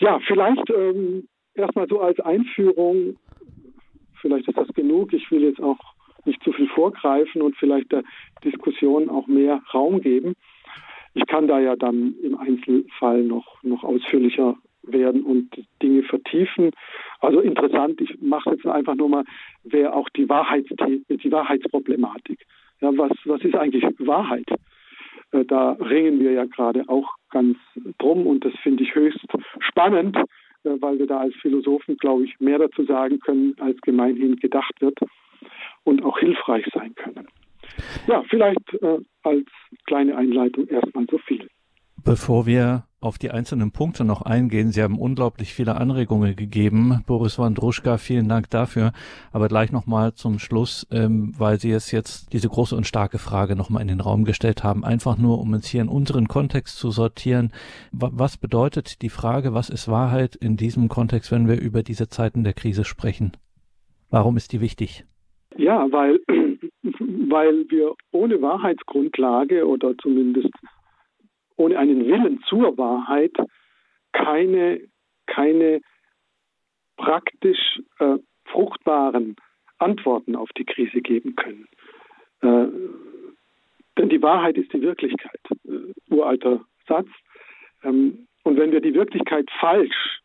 Ja, 0.00 0.18
vielleicht 0.26 0.70
ähm, 0.70 1.28
erstmal 1.54 1.88
so 1.88 2.00
als 2.00 2.18
Einführung, 2.20 3.16
vielleicht 4.20 4.48
ist 4.48 4.58
das 4.58 4.68
genug. 4.68 5.12
Ich 5.12 5.30
will 5.30 5.42
jetzt 5.42 5.60
auch 5.60 5.78
nicht 6.24 6.42
zu 6.42 6.52
viel 6.52 6.68
vorgreifen 6.68 7.42
und 7.42 7.56
vielleicht 7.56 7.92
der 7.92 8.04
Diskussion 8.44 9.08
auch 9.08 9.26
mehr 9.26 9.62
Raum 9.74 10.00
geben. 10.00 10.34
Ich 11.14 11.26
kann 11.26 11.46
da 11.46 11.60
ja 11.60 11.76
dann 11.76 12.14
im 12.22 12.38
Einzelfall 12.38 13.22
noch, 13.22 13.62
noch 13.62 13.84
ausführlicher 13.84 14.56
werden 14.82 15.22
und 15.22 15.50
Dinge 15.82 16.02
vertiefen. 16.02 16.70
Also 17.20 17.40
interessant, 17.40 18.00
ich 18.00 18.20
mache 18.20 18.50
jetzt 18.50 18.66
einfach 18.66 18.94
nur 18.94 19.08
mal, 19.08 19.24
wäre 19.64 19.92
auch 19.92 20.08
die, 20.10 20.28
Wahrheits 20.28 20.68
die 20.68 21.32
Wahrheitsproblematik. 21.32 22.44
Ja, 22.80 22.90
was, 22.96 23.12
was 23.24 23.42
ist 23.42 23.54
eigentlich 23.54 23.84
Wahrheit? 23.98 24.48
Äh, 25.32 25.44
da 25.44 25.72
ringen 25.72 26.20
wir 26.20 26.32
ja 26.32 26.44
gerade 26.44 26.84
auch 26.88 27.08
ganz 27.30 27.56
drum 27.98 28.26
und 28.26 28.44
das 28.44 28.52
finde 28.62 28.84
ich 28.84 28.94
höchst 28.94 29.20
spannend, 29.60 30.16
äh, 30.16 30.70
weil 30.80 30.98
wir 30.98 31.06
da 31.06 31.20
als 31.20 31.34
Philosophen, 31.36 31.96
glaube 31.96 32.24
ich, 32.24 32.38
mehr 32.40 32.58
dazu 32.58 32.84
sagen 32.84 33.18
können, 33.20 33.54
als 33.60 33.80
gemeinhin 33.80 34.36
gedacht 34.36 34.74
wird 34.80 34.98
und 35.84 36.04
auch 36.04 36.18
hilfreich 36.18 36.66
sein 36.72 36.94
können. 36.94 37.26
Ja, 38.06 38.22
vielleicht 38.28 38.74
äh, 38.82 38.98
als 39.22 39.46
kleine 39.86 40.16
Einleitung 40.16 40.66
erstmal 40.68 41.06
so 41.10 41.18
viel. 41.18 41.48
Bevor 42.04 42.46
wir 42.46 42.84
auf 43.02 43.18
die 43.18 43.30
einzelnen 43.30 43.72
Punkte 43.72 44.04
noch 44.04 44.22
eingehen, 44.22 44.70
Sie 44.70 44.82
haben 44.82 44.98
unglaublich 44.98 45.52
viele 45.52 45.76
Anregungen 45.76 46.36
gegeben. 46.36 47.02
Boris 47.06 47.38
Wandruschka, 47.38 47.98
vielen 47.98 48.28
Dank 48.28 48.48
dafür. 48.50 48.92
Aber 49.32 49.48
gleich 49.48 49.72
nochmal 49.72 50.14
zum 50.14 50.38
Schluss, 50.38 50.86
ähm, 50.90 51.32
weil 51.36 51.58
Sie 51.58 51.70
es 51.70 51.90
jetzt 51.90 52.32
diese 52.32 52.48
große 52.48 52.76
und 52.76 52.86
starke 52.86 53.18
Frage 53.18 53.56
nochmal 53.56 53.82
in 53.82 53.88
den 53.88 54.00
Raum 54.00 54.24
gestellt 54.24 54.62
haben. 54.62 54.84
Einfach 54.84 55.18
nur, 55.18 55.40
um 55.40 55.52
uns 55.52 55.66
hier 55.66 55.82
in 55.82 55.88
unseren 55.88 56.28
Kontext 56.28 56.78
zu 56.78 56.90
sortieren. 56.90 57.52
Was 57.90 58.36
bedeutet 58.36 59.02
die 59.02 59.08
Frage, 59.10 59.52
was 59.54 59.68
ist 59.68 59.88
Wahrheit 59.88 60.36
in 60.36 60.56
diesem 60.56 60.88
Kontext, 60.88 61.32
wenn 61.32 61.48
wir 61.48 61.60
über 61.60 61.82
diese 61.82 62.08
Zeiten 62.08 62.44
der 62.44 62.54
Krise 62.54 62.84
sprechen? 62.84 63.32
Warum 64.10 64.36
ist 64.36 64.52
die 64.52 64.60
wichtig? 64.60 65.04
Ja, 65.56 65.86
weil, 65.90 66.20
weil 66.28 67.64
wir 67.68 67.94
ohne 68.12 68.40
Wahrheitsgrundlage 68.40 69.66
oder 69.66 69.94
zumindest 69.98 70.50
ohne 71.62 71.78
einen 71.78 72.06
Willen 72.06 72.42
zur 72.48 72.76
Wahrheit 72.76 73.36
keine, 74.12 74.80
keine 75.26 75.80
praktisch 76.96 77.80
äh, 78.00 78.18
fruchtbaren 78.46 79.36
Antworten 79.78 80.34
auf 80.34 80.50
die 80.56 80.64
Krise 80.64 81.00
geben 81.00 81.36
können. 81.36 81.68
Äh, 82.40 82.66
denn 83.96 84.08
die 84.08 84.22
Wahrheit 84.22 84.56
ist 84.56 84.72
die 84.72 84.82
Wirklichkeit. 84.82 85.40
Äh, 85.64 85.92
uralter 86.12 86.64
Satz. 86.88 87.08
Ähm, 87.84 88.26
und 88.42 88.56
wenn 88.58 88.72
wir 88.72 88.80
die 88.80 88.94
Wirklichkeit 88.94 89.48
falsch 89.60 90.20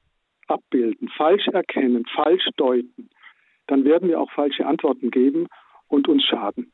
abbilden, 0.47 1.07
falsch 1.09 1.47
erkennen, 1.49 2.05
falsch 2.15 2.47
deuten, 2.57 3.09
dann 3.67 3.83
werden 3.85 4.09
wir 4.09 4.19
auch 4.19 4.31
falsche 4.31 4.65
Antworten 4.65 5.11
geben 5.11 5.47
und 5.87 6.07
uns 6.07 6.23
schaden. 6.23 6.71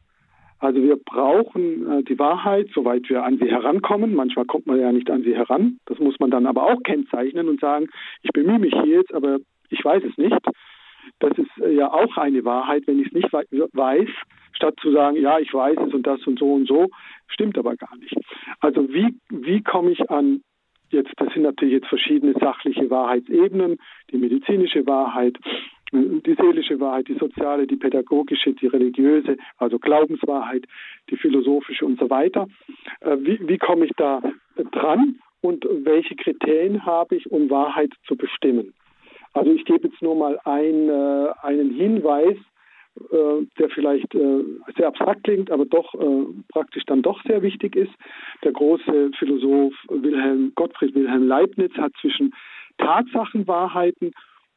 Also 0.63 0.81
wir 0.81 0.95
brauchen 0.95 1.91
äh, 1.91 2.03
die 2.03 2.17
Wahrheit, 2.17 2.69
soweit 2.73 3.09
wir 3.09 3.25
an 3.25 3.37
sie 3.37 3.49
herankommen. 3.49 4.15
Manchmal 4.15 4.45
kommt 4.45 4.65
man 4.65 4.79
ja 4.79 4.93
nicht 4.93 5.11
an 5.11 5.21
sie 5.23 5.35
heran. 5.35 5.77
Das 5.87 5.99
muss 5.99 6.17
man 6.21 6.31
dann 6.31 6.45
aber 6.45 6.63
auch 6.63 6.81
kennzeichnen 6.83 7.49
und 7.49 7.59
sagen, 7.59 7.87
ich 8.21 8.31
bemühe 8.31 8.59
mich 8.59 8.73
hier 8.73 8.99
jetzt, 8.99 9.13
aber 9.13 9.39
ich 9.69 9.83
weiß 9.83 10.01
es 10.09 10.17
nicht. 10.17 10.39
Das 11.19 11.37
ist 11.37 11.49
äh, 11.61 11.73
ja 11.73 11.91
auch 11.91 12.15
eine 12.15 12.45
Wahrheit, 12.45 12.87
wenn 12.87 13.01
ich 13.01 13.07
es 13.07 13.13
nicht 13.13 13.33
weiß, 13.33 14.09
statt 14.53 14.75
zu 14.81 14.93
sagen, 14.93 15.17
ja, 15.17 15.37
ich 15.37 15.53
weiß 15.53 15.77
es 15.85 15.93
und 15.93 16.07
das 16.07 16.25
und 16.25 16.39
so 16.39 16.53
und 16.53 16.65
so, 16.65 16.87
stimmt 17.27 17.57
aber 17.57 17.75
gar 17.75 17.97
nicht. 17.97 18.15
Also 18.61 18.87
wie, 18.87 19.19
wie 19.29 19.61
komme 19.63 19.91
ich 19.91 20.09
an 20.09 20.43
jetzt, 20.91 21.11
das 21.17 21.33
sind 21.33 21.43
natürlich 21.43 21.73
jetzt 21.73 21.87
verschiedene 21.87 22.33
sachliche 22.39 22.89
Wahrheitsebenen, 22.89 23.79
die 24.11 24.17
medizinische 24.17 24.87
Wahrheit, 24.87 25.37
die 25.93 26.35
seelische 26.39 26.79
Wahrheit, 26.79 27.07
die 27.07 27.17
soziale, 27.17 27.67
die 27.67 27.75
pädagogische, 27.75 28.53
die 28.53 28.67
religiöse, 28.67 29.37
also 29.57 29.77
Glaubenswahrheit, 29.77 30.65
die 31.09 31.17
philosophische 31.17 31.85
und 31.85 31.99
so 31.99 32.09
weiter. 32.09 32.47
Äh, 33.01 33.17
wie, 33.19 33.47
wie 33.47 33.57
komme 33.57 33.85
ich 33.85 33.91
da 33.97 34.21
dran 34.71 35.19
und 35.41 35.65
welche 35.69 36.15
Kriterien 36.15 36.85
habe 36.85 37.15
ich, 37.15 37.31
um 37.31 37.49
Wahrheit 37.49 37.91
zu 38.07 38.15
bestimmen? 38.15 38.73
Also 39.33 39.51
ich 39.51 39.65
gebe 39.65 39.87
jetzt 39.87 40.01
nur 40.01 40.15
mal 40.15 40.39
ein, 40.45 40.89
äh, 40.89 41.29
einen 41.43 41.71
Hinweis, 41.71 42.37
äh, 43.11 43.45
der 43.59 43.69
vielleicht 43.69 44.11
sehr 44.13 44.87
abstrakt 44.87 45.23
klingt, 45.23 45.51
aber 45.51 45.65
doch 45.65 45.93
praktisch 46.49 46.83
dann 46.85 47.01
doch 47.03 47.21
sehr 47.23 47.41
wichtig 47.43 47.75
ist. 47.75 47.91
Der 48.43 48.51
große 48.51 49.11
Philosoph 49.17 49.73
Wilhelm 49.89 50.53
Gottfried 50.55 50.95
Wilhelm 50.95 51.27
Leibniz 51.27 51.73
hat 51.73 51.93
zwischen 52.01 52.33
Tatsachenwahrheiten 52.77 54.11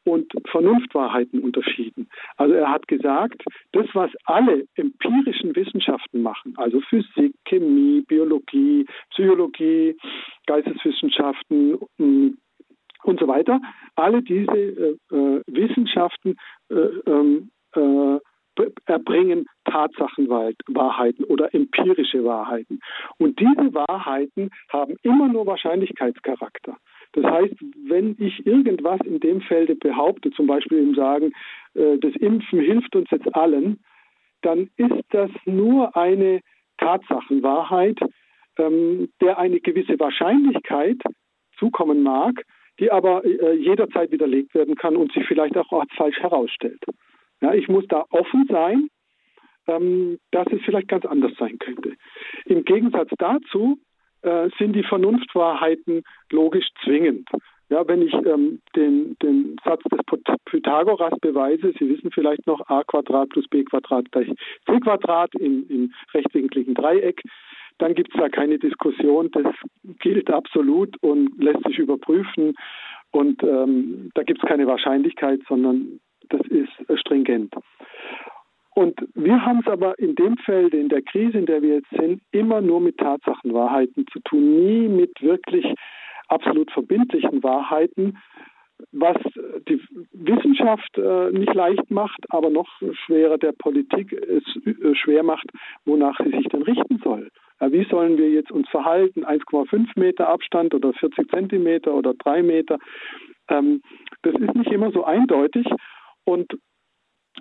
und 0.07 0.31
Vernunftwahrheiten 0.49 1.41
unterschieden. 1.41 2.07
Also 2.37 2.53
er 2.53 2.71
hat 2.71 2.87
gesagt, 2.87 3.43
das, 3.73 3.87
was 3.93 4.09
alle 4.25 4.65
empirischen 4.75 5.55
Wissenschaften 5.55 6.21
machen, 6.21 6.53
also 6.57 6.79
Physik, 6.81 7.33
Chemie, 7.45 8.01
Biologie, 8.07 8.85
Psychologie, 9.11 9.97
Geisteswissenschaften 10.45 11.77
mm, 11.97 12.29
und 13.03 13.19
so 13.19 13.27
weiter, 13.27 13.59
alle 13.95 14.21
diese 14.21 14.51
äh, 14.51 14.95
äh 15.11 15.41
Wissenschaften 15.47 16.35
äh, 16.69 16.75
ähm, 17.05 17.51
äh, 17.75 18.19
erbringen 18.85 19.45
Tatsachenwahrheiten 19.65 21.25
oder 21.25 21.53
empirische 21.53 22.23
Wahrheiten. 22.23 22.79
Und 23.17 23.39
diese 23.39 23.73
Wahrheiten 23.73 24.49
haben 24.69 24.95
immer 25.03 25.27
nur 25.27 25.45
Wahrscheinlichkeitscharakter. 25.45 26.77
Das 27.13 27.25
heißt, 27.25 27.55
wenn 27.87 28.15
ich 28.19 28.45
irgendwas 28.45 28.99
in 29.05 29.19
dem 29.19 29.41
Felde 29.41 29.75
behaupte, 29.75 30.31
zum 30.31 30.47
Beispiel 30.47 30.79
im 30.79 30.95
Sagen, 30.95 31.31
äh, 31.73 31.97
das 31.99 32.15
Impfen 32.15 32.59
hilft 32.59 32.95
uns 32.95 33.09
jetzt 33.11 33.33
allen, 33.35 33.79
dann 34.41 34.69
ist 34.77 35.03
das 35.09 35.31
nur 35.45 35.95
eine 35.95 36.41
Tatsachenwahrheit, 36.77 37.99
ähm, 38.57 39.09
der 39.21 39.39
eine 39.39 39.59
gewisse 39.59 39.99
Wahrscheinlichkeit 39.99 41.01
zukommen 41.57 42.03
mag, 42.03 42.43
die 42.79 42.91
aber 42.91 43.25
äh, 43.25 43.53
jederzeit 43.55 44.11
widerlegt 44.11 44.53
werden 44.53 44.75
kann 44.75 44.95
und 44.95 45.11
sich 45.11 45.25
vielleicht 45.25 45.57
auch 45.57 45.71
als 45.73 45.91
falsch 45.95 46.19
herausstellt. 46.19 46.83
Ja, 47.41 47.53
ich 47.53 47.67
muss 47.67 47.85
da 47.87 48.05
offen 48.09 48.45
sein, 48.49 48.89
ähm, 49.67 50.19
dass 50.31 50.47
es 50.51 50.61
vielleicht 50.63 50.87
ganz 50.87 51.05
anders 51.05 51.33
sein 51.37 51.57
könnte. 51.59 51.93
Im 52.45 52.63
Gegensatz 52.63 53.09
dazu 53.17 53.79
äh, 54.21 54.49
sind 54.57 54.73
die 54.73 54.83
Vernunftwahrheiten 54.83 56.03
logisch 56.31 56.67
zwingend. 56.83 57.27
Ja, 57.69 57.85
wenn 57.85 58.01
ich 58.01 58.13
ähm, 58.13 58.61
den, 58.75 59.17
den 59.21 59.57
Satz 59.65 59.83
des 59.91 59.99
Pythagoras 60.45 61.19
beweise, 61.19 61.73
Sie 61.77 61.89
wissen 61.89 62.11
vielleicht 62.11 62.47
noch, 62.47 62.61
a 62.69 62.83
Quadrat 62.83 63.29
plus 63.29 63.47
b 63.49 63.63
Quadrat 63.65 64.09
gleich 64.11 64.29
c 64.65 64.79
Quadrat 64.79 65.35
im, 65.35 65.65
im 65.69 65.93
rechtwinkligen 66.13 66.75
Dreieck, 66.75 67.21
dann 67.77 67.93
gibt 67.93 68.13
es 68.13 68.19
da 68.19 68.29
keine 68.29 68.57
Diskussion. 68.57 69.29
Das 69.31 69.53
gilt 69.99 70.31
absolut 70.31 70.95
und 71.03 71.31
lässt 71.37 71.63
sich 71.65 71.77
überprüfen. 71.77 72.55
Und 73.11 73.43
ähm, 73.43 74.11
da 74.13 74.23
gibt 74.23 74.41
es 74.41 74.47
keine 74.47 74.65
Wahrscheinlichkeit, 74.65 75.41
sondern 75.47 75.99
das 76.29 76.41
ist 76.47 76.71
stringent. 76.99 77.53
Und 78.77 78.93
wir 79.15 79.43
haben 79.43 79.61
es 79.61 79.67
aber 79.71 79.97
in 79.97 80.13
dem 80.13 80.37
Feld, 80.37 80.75
in 80.75 80.87
der 80.87 81.01
Krise, 81.01 81.39
in 81.39 81.47
der 81.47 81.63
wir 81.63 81.77
jetzt 81.77 81.89
sind, 81.89 82.21
immer 82.31 82.61
nur 82.61 82.79
mit 82.79 82.99
Tatsachenwahrheiten 82.99 84.05
zu 84.13 84.19
tun, 84.19 84.53
nie 84.63 84.87
mit 84.87 85.19
wirklich 85.19 85.65
absolut 86.27 86.69
verbindlichen 86.69 87.41
Wahrheiten, 87.41 88.19
was 88.91 89.17
die 89.67 89.81
Wissenschaft 90.13 90.95
äh, 90.95 91.31
nicht 91.31 91.55
leicht 91.55 91.89
macht, 91.89 92.23
aber 92.29 92.51
noch 92.51 92.69
schwerer 93.03 93.39
der 93.39 93.53
Politik 93.53 94.13
es 94.13 94.43
äh, 94.67 94.93
schwer 94.93 95.23
macht, 95.23 95.49
wonach 95.85 96.15
sie 96.23 96.37
sich 96.37 96.47
denn 96.49 96.61
richten 96.61 96.99
soll. 97.03 97.31
Wie 97.59 97.83
sollen 97.85 98.19
wir 98.19 98.29
jetzt 98.29 98.51
uns 98.51 98.69
verhalten? 98.69 99.25
1,5 99.25 99.99
Meter 99.99 100.29
Abstand 100.29 100.75
oder 100.75 100.93
40 100.93 101.27
Zentimeter 101.31 101.95
oder 101.95 102.13
3 102.13 102.43
Meter? 102.43 102.77
Ähm, 103.49 103.81
das 104.21 104.35
ist 104.35 104.53
nicht 104.53 104.71
immer 104.71 104.91
so 104.91 105.03
eindeutig. 105.03 105.65
Und 106.25 106.59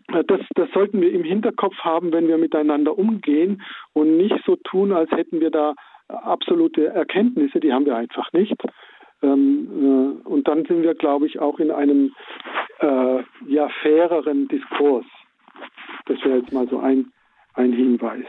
das, 0.08 0.40
das 0.54 0.70
sollten 0.72 1.00
wir 1.00 1.12
im 1.12 1.24
Hinterkopf 1.24 1.76
haben, 1.78 2.12
wenn 2.12 2.28
wir 2.28 2.38
miteinander 2.38 2.96
umgehen 2.96 3.62
und 3.92 4.16
nicht 4.16 4.36
so 4.44 4.56
tun, 4.56 4.92
als 4.92 5.10
hätten 5.10 5.40
wir 5.40 5.50
da 5.50 5.74
absolute 6.08 6.86
Erkenntnisse, 6.86 7.60
die 7.60 7.72
haben 7.72 7.86
wir 7.86 7.96
einfach 7.96 8.32
nicht. 8.32 8.56
Ähm, 9.22 10.22
äh, 10.24 10.28
und 10.28 10.46
dann 10.46 10.64
sind 10.66 10.82
wir, 10.82 10.94
glaube 10.94 11.26
ich, 11.26 11.38
auch 11.38 11.58
in 11.58 11.70
einem 11.70 12.14
äh, 12.80 13.22
ja 13.46 13.68
faireren 13.82 14.48
Diskurs. 14.48 15.06
Das 16.06 16.22
wäre 16.24 16.38
jetzt 16.38 16.52
mal 16.52 16.68
so 16.68 16.78
ein, 16.78 17.12
ein 17.54 17.72
Hinweis. 17.72 18.26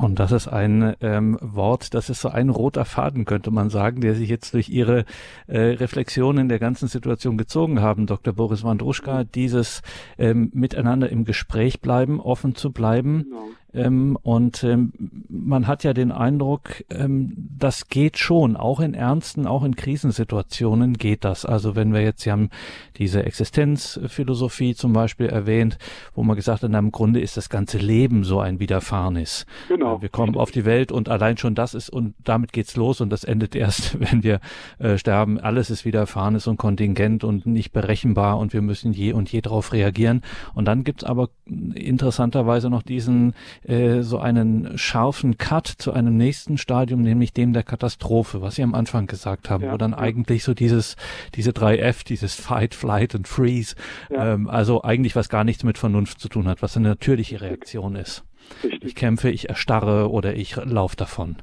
Und 0.00 0.18
das 0.18 0.32
ist 0.32 0.48
ein 0.48 0.94
ähm, 1.02 1.36
Wort, 1.42 1.92
das 1.92 2.08
ist 2.08 2.22
so 2.22 2.30
ein 2.30 2.48
roter 2.48 2.86
Faden, 2.86 3.26
könnte 3.26 3.50
man 3.50 3.68
sagen, 3.68 4.00
der 4.00 4.14
sich 4.14 4.30
jetzt 4.30 4.54
durch 4.54 4.70
Ihre 4.70 5.04
äh, 5.46 5.60
Reflexionen 5.60 6.48
der 6.48 6.58
ganzen 6.58 6.88
Situation 6.88 7.36
gezogen 7.36 7.82
haben, 7.82 8.06
Dr. 8.06 8.32
Boris 8.32 8.64
Wandruschka, 8.64 9.24
dieses 9.24 9.82
ähm, 10.16 10.50
Miteinander 10.54 11.10
im 11.10 11.26
Gespräch 11.26 11.82
bleiben, 11.82 12.18
offen 12.18 12.54
zu 12.54 12.72
bleiben, 12.72 13.24
genau. 13.24 13.42
Ähm, 13.72 14.18
und 14.22 14.64
ähm, 14.64 14.92
man 15.28 15.66
hat 15.66 15.84
ja 15.84 15.92
den 15.92 16.12
Eindruck, 16.12 16.84
ähm, 16.90 17.32
das 17.58 17.88
geht 17.88 18.18
schon, 18.18 18.56
auch 18.56 18.80
in 18.80 18.94
ernsten, 18.94 19.46
auch 19.46 19.62
in 19.62 19.76
Krisensituationen 19.76 20.94
geht 20.94 21.24
das. 21.24 21.44
Also 21.44 21.76
wenn 21.76 21.92
wir 21.92 22.00
jetzt, 22.02 22.22
Sie 22.22 22.32
haben 22.32 22.50
diese 22.96 23.24
Existenzphilosophie 23.24 24.74
zum 24.74 24.92
Beispiel 24.92 25.26
erwähnt, 25.26 25.78
wo 26.14 26.22
man 26.22 26.36
gesagt 26.36 26.62
hat, 26.62 26.70
na, 26.70 26.78
im 26.78 26.90
Grunde 26.90 27.20
ist 27.20 27.36
das 27.36 27.48
ganze 27.48 27.78
Leben 27.78 28.24
so 28.24 28.40
ein 28.40 28.58
Widerfahrenes. 28.60 29.46
Genau. 29.68 29.98
Äh, 29.98 30.02
wir 30.02 30.08
kommen 30.08 30.36
auf 30.36 30.50
die 30.50 30.64
Welt 30.64 30.90
und 30.90 31.08
allein 31.08 31.36
schon 31.36 31.54
das 31.54 31.74
ist 31.74 31.90
und 31.90 32.14
damit 32.24 32.52
geht's 32.52 32.76
los 32.76 33.00
und 33.00 33.10
das 33.10 33.24
endet 33.24 33.54
erst, 33.54 34.00
wenn 34.12 34.22
wir 34.24 34.40
äh, 34.78 34.98
sterben. 34.98 35.38
Alles 35.38 35.70
ist 35.70 35.84
Widerfahrenes 35.84 36.46
und 36.46 36.56
kontingent 36.56 37.22
und 37.24 37.46
nicht 37.46 37.72
berechenbar 37.72 38.38
und 38.38 38.52
wir 38.52 38.62
müssen 38.62 38.92
je 38.92 39.12
und 39.12 39.30
je 39.30 39.40
darauf 39.40 39.72
reagieren. 39.72 40.22
Und 40.54 40.64
dann 40.66 40.82
gibt's 40.82 41.04
aber 41.04 41.30
interessanterweise 41.46 42.68
noch 42.68 42.82
diesen 42.82 43.34
äh, 43.64 44.02
so 44.02 44.18
einen 44.18 44.78
scharfen 44.78 45.38
Cut 45.38 45.66
zu 45.66 45.92
einem 45.92 46.16
nächsten 46.16 46.58
Stadium, 46.58 47.02
nämlich 47.02 47.32
dem 47.32 47.52
der 47.52 47.62
Katastrophe, 47.62 48.40
was 48.42 48.56
Sie 48.56 48.62
am 48.62 48.74
Anfang 48.74 49.06
gesagt 49.06 49.50
haben, 49.50 49.64
ja, 49.64 49.72
wo 49.72 49.76
dann 49.76 49.92
ja. 49.92 49.98
eigentlich 49.98 50.44
so 50.44 50.54
dieses, 50.54 50.96
diese 51.34 51.52
drei 51.52 51.78
F, 51.78 52.04
dieses 52.04 52.34
Fight, 52.34 52.74
Flight 52.74 53.14
und 53.14 53.28
Freeze, 53.28 53.74
ja. 54.10 54.34
ähm, 54.34 54.48
also 54.48 54.82
eigentlich 54.82 55.16
was 55.16 55.28
gar 55.28 55.44
nichts 55.44 55.64
mit 55.64 55.78
Vernunft 55.78 56.20
zu 56.20 56.28
tun 56.28 56.48
hat, 56.48 56.62
was 56.62 56.76
eine 56.76 56.88
natürliche 56.88 57.40
Reaktion 57.40 57.96
ist. 57.96 58.24
Richtig. 58.64 58.84
Ich 58.84 58.94
kämpfe, 58.94 59.30
ich 59.30 59.48
erstarre 59.48 60.10
oder 60.10 60.34
ich 60.34 60.56
laufe 60.56 60.96
davon. 60.96 61.36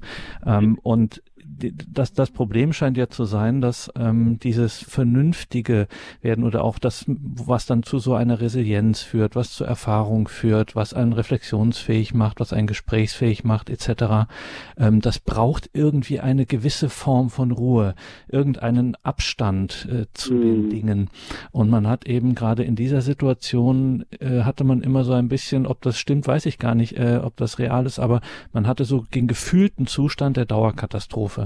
Ähm, 0.46 0.78
und 0.84 1.22
das, 1.88 2.14
das 2.14 2.32
Problem 2.32 2.74
scheint 2.74 2.98
ja 2.98 3.10
zu 3.10 3.26
sein, 3.26 3.62
dass 3.62 3.92
ähm, 3.96 4.40
dieses 4.40 4.78
vernünftige 4.78 5.88
werden 6.22 6.44
oder 6.44 6.64
auch 6.64 6.80
das, 6.80 7.06
was 7.08 7.66
dann 7.66 7.84
zu 7.84 8.00
so 8.00 8.14
einer 8.14 8.40
Resilienz 8.42 9.02
führt, 9.02 9.36
was 9.36 9.54
zur 9.54 9.68
Erfahrung 9.68 10.28
führt, 10.28 10.76
was 10.76 10.94
einen 10.94 11.14
reflexionsfähig 11.14 12.14
macht, 12.14 12.40
was 12.40 12.54
einen 12.54 12.68
gesprächsfähig 12.68 13.44
macht, 13.44 13.70
etc. 13.70 14.28
Ähm, 14.78 15.02
das 15.02 15.20
braucht 15.20 15.70
irgendwie 15.74 16.20
eine 16.20 16.46
gewisse 16.46 16.90
Form 16.90 17.30
von 17.30 17.52
Ruhe, 17.52 17.96
irgendeinen 18.28 18.96
Abstand 19.04 19.88
äh, 19.92 20.06
zu 20.14 20.34
mhm. 20.34 20.42
den 20.42 20.70
Dingen. 20.70 21.10
Und 21.52 21.70
man 21.70 21.88
hat 21.88 22.06
eben 22.06 22.36
gerade 22.36 22.64
in 22.64 22.76
dieser 22.76 23.02
Situation 23.02 24.06
äh, 24.20 24.42
hatte 24.42 24.64
man 24.64 24.82
immer 24.82 25.04
so 25.04 25.14
ein 25.14 25.28
bisschen, 25.28 25.66
ob 25.66 25.82
das 25.82 25.98
stimmt, 25.98 26.28
weiß 26.28 26.46
ich 26.46 26.60
gar 26.60 26.76
nicht, 26.76 26.98
äh, 26.98 27.20
ob 27.24 27.38
das 27.38 27.60
real 27.60 27.86
ist, 27.86 28.00
aber 28.00 28.22
man 28.54 28.68
hatte 28.68 28.86
so 28.86 29.06
den 29.14 29.28
gefühlten 29.28 29.88
Zustand 29.88 30.38
der 30.38 30.46
Dauerkatastrophe. 30.46 31.37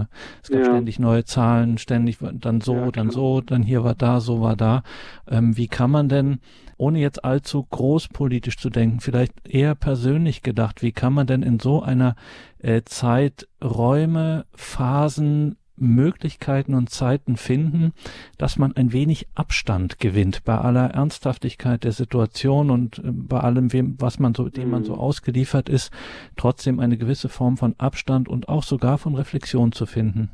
Es 0.44 0.50
gab 0.50 0.60
ja. 0.60 0.66
ständig 0.66 1.00
neue 1.00 1.26
Zahlen, 1.26 1.78
ständig 1.78 2.18
dann 2.20 2.62
so, 2.62 2.76
ja, 2.76 2.92
dann 2.92 3.10
so, 3.10 3.42
dann 3.42 3.64
hier 3.64 3.84
war 3.84 3.96
da, 3.96 4.20
so 4.20 4.42
war 4.42 4.56
da. 4.56 4.84
Ähm, 5.28 5.58
wie 5.58 5.68
kann 5.68 5.92
man 5.92 6.10
denn, 6.10 6.40
ohne 6.78 7.00
jetzt 7.00 7.24
allzu 7.24 7.64
großpolitisch 7.70 8.58
zu 8.58 8.70
denken, 8.70 9.00
vielleicht 9.00 9.48
eher 9.48 9.76
persönlich 9.76 10.42
gedacht, 10.42 10.82
wie 10.82 10.92
kann 10.92 11.14
man 11.14 11.28
denn 11.28 11.44
in 11.44 11.60
so 11.60 11.82
einer 11.82 12.16
äh, 12.60 12.82
Zeit 12.84 13.48
Räume, 13.64 14.46
Phasen, 14.54 15.58
Möglichkeiten 15.82 16.76
und 16.76 16.90
Zeiten 16.90 17.36
finden, 17.36 17.94
dass 18.38 18.58
man 18.58 18.74
ein 18.76 18.94
wenig 18.94 19.28
Abstand 19.36 20.00
gewinnt 20.00 20.46
bei 20.46 20.58
aller 20.58 20.92
Ernsthaftigkeit 20.92 21.84
der 21.84 21.92
Situation 21.92 22.70
und 22.70 23.00
äh, 23.00 23.12
bei 23.12 23.40
allem, 23.40 23.74
wem, 23.74 23.96
was 24.00 24.20
man 24.20 24.34
so, 24.34 24.48
dem 24.50 24.70
man 24.70 24.84
so 24.84 24.94
mhm. 24.94 25.00
ausgeliefert 25.00 25.68
ist, 25.68 25.92
trotzdem 26.38 26.80
eine 26.80 26.98
gewisse 26.98 27.30
Form 27.30 27.58
von 27.58 27.76
Abstand 27.78 28.30
und 28.30 28.48
auch 28.48 28.64
sogar 28.64 28.98
von 28.98 29.16
Reflexion 29.16 29.72
zu 29.72 29.86
finden? 29.86 30.30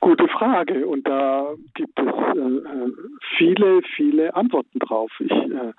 Gute 0.00 0.28
Frage 0.28 0.86
und 0.86 1.08
da 1.08 1.54
gibt 1.74 1.98
es 1.98 2.06
äh, 2.06 2.90
viele, 3.38 3.80
viele 3.96 4.34
Antworten 4.34 4.78
drauf. 4.80 5.10
Ich 5.18 5.30
äh, 5.30 5.72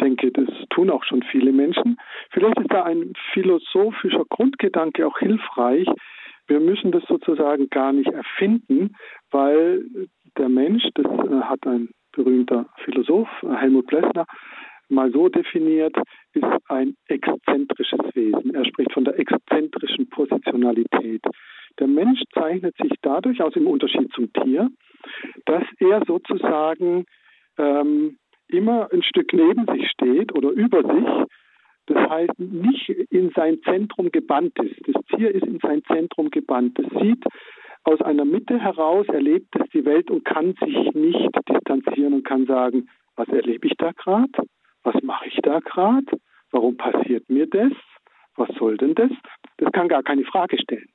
denke, 0.00 0.30
das 0.30 0.48
tun 0.70 0.90
auch 0.90 1.04
schon 1.04 1.22
viele 1.24 1.52
Menschen. 1.52 1.98
Vielleicht 2.30 2.58
ist 2.60 2.72
da 2.72 2.84
ein 2.84 3.12
philosophischer 3.32 4.24
Grundgedanke 4.28 5.06
auch 5.06 5.18
hilfreich, 5.18 5.88
wir 6.48 6.60
müssen 6.60 6.92
das 6.92 7.02
sozusagen 7.04 7.68
gar 7.70 7.92
nicht 7.92 8.10
erfinden, 8.10 8.94
weil 9.30 9.84
der 10.38 10.48
Mensch, 10.48 10.84
das 10.94 11.06
äh, 11.06 11.40
hat 11.42 11.66
ein 11.66 11.90
berühmter 12.12 12.66
Philosoph, 12.84 13.28
Helmut 13.42 13.86
Plessner, 13.86 14.26
mal 14.88 15.10
so 15.12 15.28
definiert, 15.28 15.96
ist 16.32 16.44
ein 16.68 16.94
exzentrisches 17.08 18.00
Wesen. 18.14 18.54
Er 18.54 18.64
spricht 18.64 18.92
von 18.92 19.04
der 19.04 19.18
exzentrischen 19.18 20.08
Positionalität. 20.08 21.22
Der 21.78 21.88
Mensch 21.88 22.20
zeichnet 22.32 22.76
sich 22.76 22.92
dadurch 23.02 23.42
aus 23.42 23.56
im 23.56 23.66
Unterschied 23.66 24.10
zum 24.14 24.32
Tier, 24.32 24.70
dass 25.44 25.64
er 25.78 26.02
sozusagen 26.06 27.04
ähm, 27.58 28.18
immer 28.48 28.88
ein 28.92 29.02
Stück 29.02 29.32
neben 29.32 29.66
sich 29.66 29.90
steht 29.90 30.32
oder 30.34 30.50
über 30.50 30.82
sich 30.82 31.26
das 31.86 32.10
heißt, 32.10 32.38
nicht 32.38 32.88
in 32.88 33.30
sein 33.34 33.60
Zentrum 33.62 34.10
gebannt 34.10 34.58
ist. 34.58 34.80
Das 34.86 35.02
Tier 35.06 35.34
ist 35.34 35.46
in 35.46 35.58
sein 35.60 35.82
Zentrum 35.84 36.30
gebannt. 36.30 36.78
Es 36.78 37.00
sieht 37.00 37.24
aus 37.84 38.00
einer 38.02 38.24
Mitte 38.24 38.58
heraus, 38.58 39.06
erlebt 39.08 39.54
es 39.56 39.70
die 39.70 39.84
Welt 39.84 40.10
und 40.10 40.24
kann 40.24 40.54
sich 40.64 40.92
nicht 40.94 41.30
distanzieren 41.48 42.14
und 42.14 42.24
kann 42.24 42.46
sagen, 42.46 42.88
was 43.14 43.28
erlebe 43.28 43.68
ich 43.68 43.74
da 43.78 43.92
gerade? 43.92 44.46
Was 44.82 45.00
mache 45.02 45.28
ich 45.28 45.38
da 45.42 45.60
gerade? 45.60 46.18
Warum 46.50 46.76
passiert 46.76 47.28
mir 47.28 47.46
das? 47.46 47.72
Was 48.36 48.48
soll 48.58 48.76
denn 48.76 48.94
das? 48.94 49.10
Das 49.58 49.72
kann 49.72 49.88
gar 49.88 50.02
keine 50.02 50.24
Frage 50.24 50.58
stellen. 50.58 50.88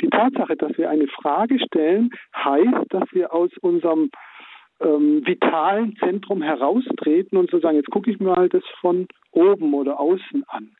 Die 0.00 0.08
Tatsache, 0.08 0.56
dass 0.56 0.76
wir 0.78 0.90
eine 0.90 1.08
Frage 1.08 1.58
stellen, 1.58 2.10
heißt, 2.36 2.86
dass 2.90 3.04
wir 3.12 3.32
aus 3.32 3.50
unserem 3.60 4.10
ähm, 4.84 5.26
vitalen 5.26 5.96
Zentrum 5.96 6.42
heraustreten 6.42 7.38
und 7.38 7.50
zu 7.50 7.58
sagen, 7.58 7.76
jetzt 7.76 7.90
gucke 7.90 8.10
ich 8.10 8.20
mir 8.20 8.34
mal 8.34 8.48
das 8.48 8.64
von 8.80 9.06
oben 9.32 9.74
oder 9.74 9.98
außen 9.98 10.44
an. 10.48 10.70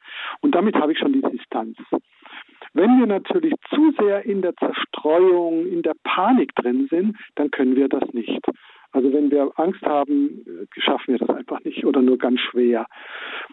Und 0.40 0.54
damit 0.54 0.76
habe 0.76 0.92
ich 0.92 0.98
schon 0.98 1.12
die 1.12 1.22
Distanz. 1.22 1.76
Wenn 2.72 2.98
wir 2.98 3.06
natürlich 3.06 3.54
zu 3.70 3.92
sehr 3.98 4.24
in 4.24 4.42
der 4.42 4.54
Zerstreuung, 4.56 5.66
in 5.66 5.82
der 5.82 5.94
Panik 6.02 6.54
drin 6.56 6.88
sind, 6.90 7.16
dann 7.36 7.50
können 7.50 7.76
wir 7.76 7.88
das 7.88 8.12
nicht. 8.12 8.40
Also 8.94 9.12
wenn 9.12 9.30
wir 9.30 9.50
Angst 9.56 9.82
haben, 9.82 10.44
äh, 10.46 10.80
schaffen 10.80 11.14
wir 11.14 11.18
das 11.18 11.36
einfach 11.36 11.62
nicht 11.64 11.84
oder 11.84 12.00
nur 12.00 12.16
ganz 12.16 12.40
schwer. 12.40 12.86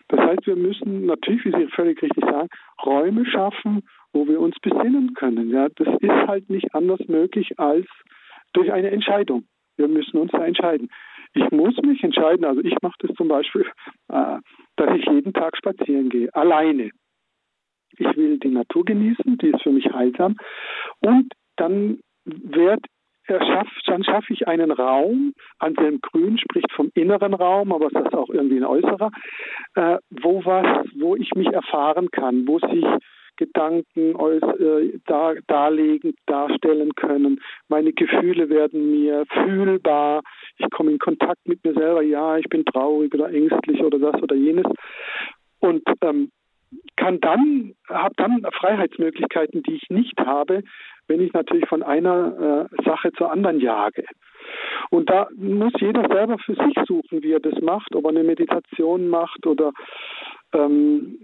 Das 0.07 0.19
heißt, 0.19 0.45
wir 0.45 0.55
müssen 0.55 1.07
natürlich, 1.07 1.43
wie 1.45 1.51
Sie 1.51 1.67
völlig 1.67 2.01
richtig 2.01 2.23
sagen, 2.23 2.49
Räume 2.85 3.25
schaffen, 3.25 3.81
wo 4.13 4.27
wir 4.27 4.39
uns 4.39 4.55
besinnen 4.59 5.15
können. 5.15 5.49
Ja, 5.49 5.67
das 5.69 5.87
ist 5.99 6.27
halt 6.27 6.49
nicht 6.49 6.75
anders 6.75 6.99
möglich 7.07 7.59
als 7.59 7.87
durch 8.53 8.71
eine 8.71 8.91
Entscheidung. 8.91 9.45
Wir 9.77 9.87
müssen 9.87 10.17
uns 10.17 10.31
da 10.31 10.45
entscheiden. 10.45 10.89
Ich 11.33 11.49
muss 11.51 11.75
mich 11.83 12.03
entscheiden, 12.03 12.45
also 12.45 12.61
ich 12.61 12.75
mache 12.81 12.97
das 12.99 13.15
zum 13.15 13.27
Beispiel, 13.29 13.65
äh, 14.09 14.37
dass 14.75 14.97
ich 14.97 15.05
jeden 15.05 15.33
Tag 15.33 15.57
spazieren 15.57 16.09
gehe, 16.09 16.33
alleine. 16.35 16.91
Ich 17.97 18.17
will 18.17 18.37
die 18.39 18.49
Natur 18.49 18.85
genießen, 18.85 19.37
die 19.37 19.49
ist 19.49 19.61
für 19.61 19.71
mich 19.71 19.91
heilsam. 19.91 20.37
Und 20.99 21.33
dann 21.55 21.99
wird 22.25 22.85
Schafft, 23.27 23.83
dann 23.85 24.03
schaffe 24.03 24.33
ich 24.33 24.47
einen 24.47 24.71
Raum, 24.71 25.33
Anselm 25.59 25.99
Grün 26.01 26.37
spricht 26.37 26.71
vom 26.73 26.89
inneren 26.95 27.33
Raum, 27.33 27.71
aber 27.71 27.87
es 27.87 27.93
ist 27.93 28.13
auch 28.13 28.29
irgendwie 28.29 28.57
ein 28.57 28.65
äußerer, 28.65 29.11
äh, 29.75 29.97
wo 30.09 30.43
was, 30.43 30.85
wo 30.95 31.15
ich 31.15 31.31
mich 31.35 31.47
erfahren 31.47 32.09
kann, 32.11 32.47
wo 32.47 32.59
sich 32.59 32.83
Gedanken 33.41 34.15
äh, 34.15 34.99
dar, 35.07 35.35
darlegen, 35.47 36.13
darstellen 36.27 36.93
können. 36.95 37.41
Meine 37.69 37.91
Gefühle 37.91 38.49
werden 38.49 38.91
mir 38.91 39.25
fühlbar. 39.33 40.21
Ich 40.57 40.69
komme 40.69 40.91
in 40.91 40.99
Kontakt 40.99 41.39
mit 41.47 41.63
mir 41.65 41.73
selber. 41.73 42.03
Ja, 42.03 42.37
ich 42.37 42.47
bin 42.49 42.63
traurig 42.65 43.11
oder 43.15 43.33
ängstlich 43.33 43.81
oder 43.81 43.97
das 43.97 44.21
oder 44.21 44.35
jenes. 44.35 44.65
Und 45.59 45.81
ähm, 46.03 46.29
kann 46.97 47.19
dann, 47.19 47.73
habe 47.89 48.13
dann 48.15 48.45
Freiheitsmöglichkeiten, 48.59 49.63
die 49.63 49.75
ich 49.75 49.89
nicht 49.89 50.19
habe, 50.19 50.61
wenn 51.07 51.19
ich 51.19 51.33
natürlich 51.33 51.67
von 51.67 51.81
einer 51.81 52.69
äh, 52.71 52.83
Sache 52.83 53.11
zur 53.13 53.31
anderen 53.31 53.59
jage. 53.59 54.05
Und 54.91 55.09
da 55.09 55.27
muss 55.35 55.73
jeder 55.79 56.07
selber 56.07 56.37
für 56.37 56.53
sich 56.53 56.75
suchen, 56.85 57.23
wie 57.23 57.31
er 57.31 57.39
das 57.39 57.59
macht, 57.61 57.95
ob 57.95 58.05
er 58.05 58.11
eine 58.11 58.23
Meditation 58.23 59.07
macht 59.07 59.47
oder 59.47 59.73
ähm, 60.53 61.17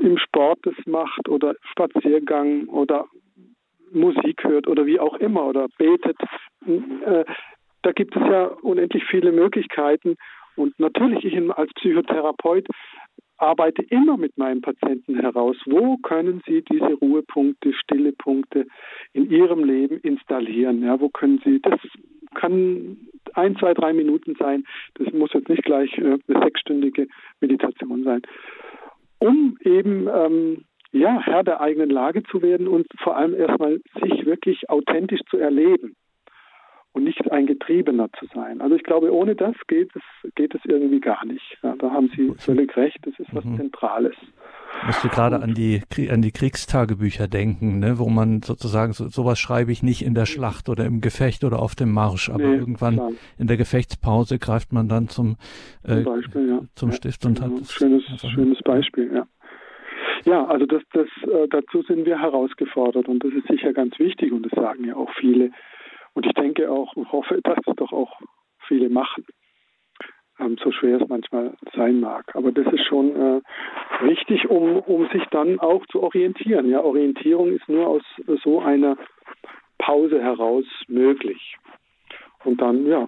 im 0.00 0.18
Sport 0.18 0.60
das 0.62 0.74
macht 0.86 1.28
oder 1.28 1.54
Spaziergang 1.70 2.66
oder 2.68 3.06
Musik 3.92 4.44
hört 4.44 4.66
oder 4.66 4.86
wie 4.86 4.98
auch 4.98 5.14
immer 5.16 5.46
oder 5.46 5.68
betet. 5.78 6.16
Äh, 6.66 7.24
da 7.82 7.92
gibt 7.92 8.16
es 8.16 8.22
ja 8.22 8.46
unendlich 8.62 9.04
viele 9.04 9.32
Möglichkeiten. 9.32 10.16
Und 10.56 10.78
natürlich, 10.78 11.24
ich 11.24 11.50
als 11.52 11.72
Psychotherapeut 11.74 12.66
arbeite 13.38 13.82
immer 13.82 14.16
mit 14.16 14.38
meinen 14.38 14.60
Patienten 14.60 15.18
heraus, 15.18 15.56
wo 15.66 15.96
können 15.98 16.42
sie 16.46 16.62
diese 16.62 16.94
Ruhepunkte, 16.94 17.72
stille 17.72 18.12
Punkte 18.12 18.66
in 19.12 19.30
ihrem 19.30 19.64
Leben 19.64 19.98
installieren. 19.98 20.82
Ja, 20.82 21.00
wo 21.00 21.08
können 21.08 21.40
sie, 21.44 21.60
das 21.60 21.80
kann 22.34 22.96
ein, 23.34 23.56
zwei, 23.56 23.74
drei 23.74 23.92
Minuten 23.92 24.36
sein. 24.38 24.64
Das 24.94 25.12
muss 25.12 25.32
jetzt 25.32 25.48
nicht 25.48 25.64
gleich 25.64 25.96
äh, 25.98 26.18
eine 26.28 26.42
sechsstündige 26.44 27.08
Meditation 27.40 28.04
sein 28.04 28.22
um 29.22 29.56
eben 29.60 30.08
ähm, 30.08 30.64
ja, 30.90 31.20
Herr 31.22 31.44
der 31.44 31.60
eigenen 31.60 31.90
Lage 31.90 32.22
zu 32.24 32.42
werden 32.42 32.66
und 32.66 32.86
vor 32.98 33.16
allem 33.16 33.34
erstmal 33.34 33.80
sich 34.02 34.26
wirklich 34.26 34.68
authentisch 34.68 35.20
zu 35.30 35.38
erleben 35.38 35.94
und 36.92 37.04
nicht 37.04 37.30
ein 37.32 37.46
Getriebener 37.46 38.10
zu 38.18 38.26
sein. 38.34 38.60
Also 38.60 38.76
ich 38.76 38.82
glaube, 38.82 39.12
ohne 39.12 39.34
das 39.34 39.54
geht 39.66 39.90
es, 39.94 40.32
geht 40.34 40.54
es 40.54 40.60
irgendwie 40.64 41.00
gar 41.00 41.24
nicht. 41.24 41.58
Ja, 41.62 41.74
da 41.78 41.90
haben 41.90 42.10
Sie 42.16 42.32
völlig 42.38 42.76
recht, 42.76 42.98
das 43.02 43.18
ist 43.18 43.34
was 43.34 43.44
mhm. 43.44 43.56
Zentrales. 43.56 44.14
Ich 44.80 44.86
musste 44.86 45.08
gerade 45.08 45.40
an 45.40 45.54
die, 45.54 45.82
an 46.10 46.22
die 46.22 46.32
Kriegstagebücher 46.32 47.28
denken, 47.28 47.78
ne, 47.78 47.98
wo 47.98 48.08
man 48.08 48.42
sozusagen, 48.42 48.92
so, 48.92 49.08
sowas 49.08 49.38
schreibe 49.38 49.72
ich 49.72 49.82
nicht 49.82 50.04
in 50.04 50.14
der 50.14 50.26
Schlacht 50.26 50.68
oder 50.68 50.84
im 50.84 51.00
Gefecht 51.00 51.44
oder 51.44 51.60
auf 51.60 51.74
dem 51.74 51.92
Marsch, 51.92 52.28
aber 52.28 52.44
nee, 52.44 52.56
irgendwann 52.56 52.94
klar. 52.94 53.10
in 53.38 53.46
der 53.46 53.56
Gefechtspause 53.56 54.38
greift 54.38 54.72
man 54.72 54.88
dann 54.88 55.08
zum, 55.08 55.36
äh, 55.84 56.02
Beispiel, 56.02 56.48
ja. 56.48 56.60
zum 56.74 56.90
ja, 56.90 56.96
Stift 56.96 57.24
und 57.24 57.40
genau. 57.40 57.56
hat 57.56 57.66
schönes, 57.66 58.02
schönes 58.20 58.62
Beispiel, 58.62 59.12
ja. 59.14 59.26
Ja, 60.24 60.44
also 60.46 60.66
das, 60.66 60.82
das, 60.92 61.08
äh, 61.28 61.48
dazu 61.48 61.82
sind 61.82 62.04
wir 62.06 62.18
herausgefordert 62.18 63.08
und 63.08 63.24
das 63.24 63.32
ist 63.32 63.48
sicher 63.48 63.72
ganz 63.72 63.98
wichtig 63.98 64.32
und 64.32 64.44
das 64.44 64.52
sagen 64.52 64.84
ja 64.84 64.94
auch 64.94 65.10
viele. 65.18 65.50
Und 66.14 66.26
ich 66.26 66.32
denke 66.32 66.70
auch 66.70 66.94
und 66.94 67.10
hoffe, 67.10 67.40
dass 67.42 67.58
das 67.64 67.76
doch 67.76 67.92
auch 67.92 68.20
viele 68.66 68.88
machen, 68.88 69.24
ähm, 70.38 70.56
so 70.62 70.72
schwer 70.72 71.00
es 71.00 71.08
manchmal 71.08 71.54
sein 71.74 72.00
mag. 72.00 72.34
Aber 72.34 72.52
das 72.52 72.70
ist 72.72 72.84
schon 72.86 73.16
äh, 73.16 73.40
wichtig, 74.02 74.48
um, 74.48 74.78
um 74.80 75.08
sich 75.08 75.24
dann 75.30 75.58
auch 75.60 75.86
zu 75.86 76.02
orientieren. 76.02 76.68
Ja, 76.68 76.80
Orientierung 76.80 77.52
ist 77.52 77.68
nur 77.68 77.86
aus 77.86 78.02
so 78.42 78.60
einer 78.60 78.96
Pause 79.78 80.22
heraus 80.22 80.64
möglich. 80.88 81.56
Und 82.44 82.60
dann, 82.60 82.86
ja, 82.86 83.06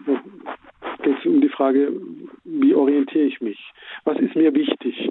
geht 1.03 1.19
es 1.19 1.27
um 1.27 1.41
die 1.41 1.49
Frage, 1.49 1.93
wie 2.45 2.75
orientiere 2.75 3.25
ich 3.25 3.41
mich? 3.41 3.59
Was 4.05 4.19
ist 4.19 4.37
mir 4.37 4.55
wichtig? 4.55 5.11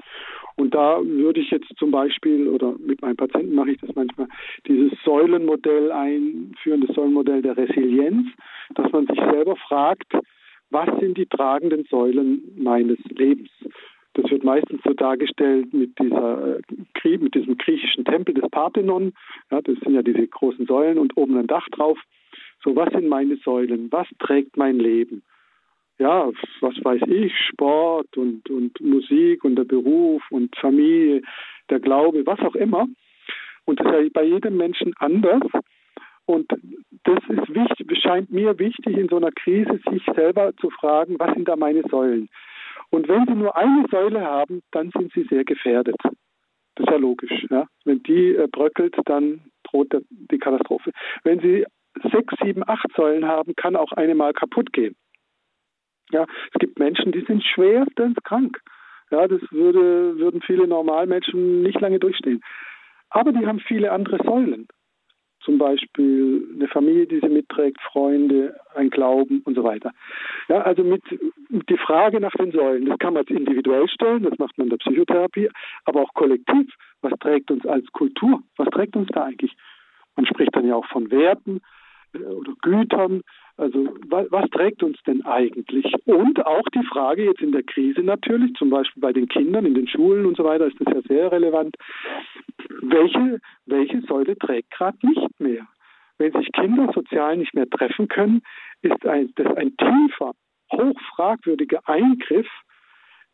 Und 0.55 0.75
da 0.75 1.03
würde 1.03 1.39
ich 1.39 1.49
jetzt 1.51 1.71
zum 1.77 1.91
Beispiel, 1.91 2.47
oder 2.47 2.75
mit 2.77 3.01
meinen 3.01 3.15
Patienten 3.15 3.55
mache 3.55 3.71
ich 3.71 3.79
das 3.79 3.95
manchmal, 3.95 4.27
dieses 4.67 4.91
Säulenmodell 5.03 5.91
einführen, 5.91 6.85
das 6.85 6.95
Säulenmodell 6.95 7.41
der 7.41 7.57
Resilienz, 7.57 8.27
dass 8.75 8.91
man 8.91 9.07
sich 9.07 9.19
selber 9.19 9.55
fragt, 9.55 10.13
was 10.69 10.89
sind 10.99 11.17
die 11.17 11.25
tragenden 11.25 11.85
Säulen 11.85 12.41
meines 12.57 12.97
Lebens? 13.09 13.49
Das 14.15 14.29
wird 14.29 14.43
meistens 14.43 14.81
so 14.83 14.93
dargestellt 14.93 15.73
mit 15.73 15.97
dieser 15.99 16.59
äh, 17.03 17.17
mit 17.17 17.35
diesem 17.35 17.57
griechischen 17.57 18.05
Tempel 18.05 18.33
des 18.33 18.49
Parthenon. 18.49 19.13
Ja, 19.51 19.61
das 19.61 19.77
sind 19.79 19.93
ja 19.93 20.01
diese 20.01 20.25
großen 20.27 20.65
Säulen 20.65 20.97
und 20.97 21.17
oben 21.17 21.37
ein 21.37 21.47
Dach 21.47 21.67
drauf. 21.69 21.99
So, 22.63 22.75
was 22.75 22.91
sind 22.93 23.07
meine 23.07 23.35
Säulen? 23.37 23.91
Was 23.91 24.07
trägt 24.19 24.55
mein 24.55 24.79
Leben? 24.79 25.21
Ja, 25.99 26.29
was 26.61 26.75
weiß 26.83 27.01
ich, 27.07 27.33
Sport 27.49 28.17
und, 28.17 28.49
und 28.49 28.79
Musik 28.81 29.43
und 29.43 29.55
der 29.55 29.63
Beruf 29.63 30.23
und 30.31 30.55
Familie, 30.57 31.21
der 31.69 31.79
Glaube, 31.79 32.25
was 32.25 32.39
auch 32.39 32.55
immer. 32.55 32.87
Und 33.65 33.79
das 33.79 33.87
ist 33.87 33.93
ja 33.93 34.09
bei 34.13 34.23
jedem 34.23 34.57
Menschen 34.57 34.93
anders. 34.97 35.43
Und 36.25 36.51
das 37.03 37.19
ist 37.27 37.53
wichtig, 37.53 37.97
scheint 38.01 38.31
mir 38.31 38.57
wichtig, 38.57 38.97
in 38.97 39.09
so 39.09 39.17
einer 39.17 39.31
Krise 39.31 39.79
sich 39.89 40.03
selber 40.15 40.55
zu 40.57 40.69
fragen, 40.69 41.19
was 41.19 41.33
sind 41.33 41.47
da 41.47 41.55
meine 41.55 41.83
Säulen? 41.89 42.29
Und 42.89 43.07
wenn 43.07 43.25
Sie 43.25 43.33
nur 43.33 43.55
eine 43.57 43.85
Säule 43.89 44.21
haben, 44.21 44.61
dann 44.71 44.91
sind 44.91 45.11
Sie 45.13 45.23
sehr 45.23 45.43
gefährdet. 45.43 45.97
Das 46.03 46.87
ist 46.87 46.89
ja 46.89 46.97
logisch. 46.97 47.45
Ja? 47.49 47.67
Wenn 47.85 48.01
die 48.03 48.35
äh, 48.35 48.47
bröckelt, 48.51 48.95
dann 49.05 49.41
droht 49.63 49.93
die 50.09 50.37
Katastrophe. 50.37 50.91
Wenn 51.23 51.39
Sie 51.39 51.65
sechs, 52.11 52.33
sieben, 52.41 52.63
acht 52.67 52.87
Säulen 52.95 53.25
haben, 53.25 53.55
kann 53.55 53.75
auch 53.75 53.91
eine 53.93 54.15
mal 54.15 54.33
kaputt 54.33 54.71
gehen. 54.73 54.95
Ja, 56.13 56.25
es 56.53 56.59
gibt 56.59 56.79
Menschen, 56.79 57.11
die 57.11 57.25
sind 57.25 57.43
schwerstens 57.43 58.15
krank. 58.23 58.59
Ja, 59.11 59.27
das 59.27 59.41
würde, 59.51 60.17
würden 60.17 60.41
viele 60.41 60.67
Normalmenschen 60.67 61.61
nicht 61.61 61.79
lange 61.81 61.99
durchstehen. 61.99 62.41
Aber 63.09 63.31
die 63.31 63.45
haben 63.45 63.59
viele 63.59 63.91
andere 63.91 64.17
Säulen. 64.23 64.67
Zum 65.41 65.57
Beispiel 65.57 66.47
eine 66.55 66.67
Familie, 66.67 67.05
die 67.05 67.19
sie 67.19 67.27
mitträgt, 67.29 67.81
Freunde, 67.81 68.55
ein 68.75 68.89
Glauben 68.89 69.41
und 69.43 69.55
so 69.55 69.63
weiter. 69.63 69.91
Ja, 70.47 70.61
also 70.61 70.83
mit, 70.83 71.03
die 71.49 71.77
Frage 71.77 72.19
nach 72.21 72.31
den 72.31 72.51
Säulen, 72.51 72.85
das 72.85 72.97
kann 72.99 73.13
man 73.13 73.23
jetzt 73.23 73.37
individuell 73.37 73.87
stellen, 73.89 74.23
das 74.23 74.37
macht 74.39 74.57
man 74.57 74.67
in 74.67 74.69
der 74.69 74.77
Psychotherapie, 74.77 75.49
aber 75.85 76.01
auch 76.01 76.13
kollektiv. 76.13 76.73
Was 77.01 77.13
trägt 77.19 77.51
uns 77.51 77.65
als 77.65 77.85
Kultur? 77.91 78.41
Was 78.55 78.69
trägt 78.69 78.95
uns 78.95 79.09
da 79.11 79.25
eigentlich? 79.25 79.53
Man 80.15 80.25
spricht 80.25 80.55
dann 80.55 80.67
ja 80.67 80.75
auch 80.75 80.87
von 80.87 81.11
Werten 81.11 81.59
äh, 82.13 82.19
oder 82.19 82.53
Gütern. 82.61 83.21
Also 83.55 83.93
was, 84.07 84.25
was, 84.31 84.49
trägt 84.49 84.81
uns 84.81 84.97
denn 85.05 85.23
eigentlich? 85.25 85.85
Und 86.05 86.43
auch 86.45 86.63
die 86.73 86.83
Frage 86.85 87.25
jetzt 87.25 87.41
in 87.41 87.51
der 87.51 87.63
Krise 87.63 88.01
natürlich, 88.01 88.53
zum 88.55 88.71
Beispiel 88.71 89.01
bei 89.01 89.13
den 89.13 89.27
Kindern 89.27 89.65
in 89.65 89.75
den 89.75 89.87
Schulen 89.87 90.25
und 90.25 90.37
so 90.37 90.43
weiter, 90.43 90.65
ist 90.65 90.79
das 90.79 90.93
ja 90.93 91.01
sehr 91.01 91.31
relevant. 91.31 91.75
Welche, 92.81 93.39
welche 93.65 94.01
Säule 94.01 94.35
trägt 94.37 94.71
gerade 94.71 94.97
nicht 95.03 95.39
mehr? 95.39 95.67
Wenn 96.17 96.31
sich 96.33 96.51
Kinder 96.51 96.91
sozial 96.93 97.37
nicht 97.37 97.53
mehr 97.53 97.69
treffen 97.69 98.07
können, 98.07 98.41
ist 98.81 99.05
ein, 99.05 99.31
das 99.35 99.55
ein 99.55 99.75
tiefer, 99.77 100.33
hochfragwürdiger 100.71 101.87
Eingriff 101.87 102.47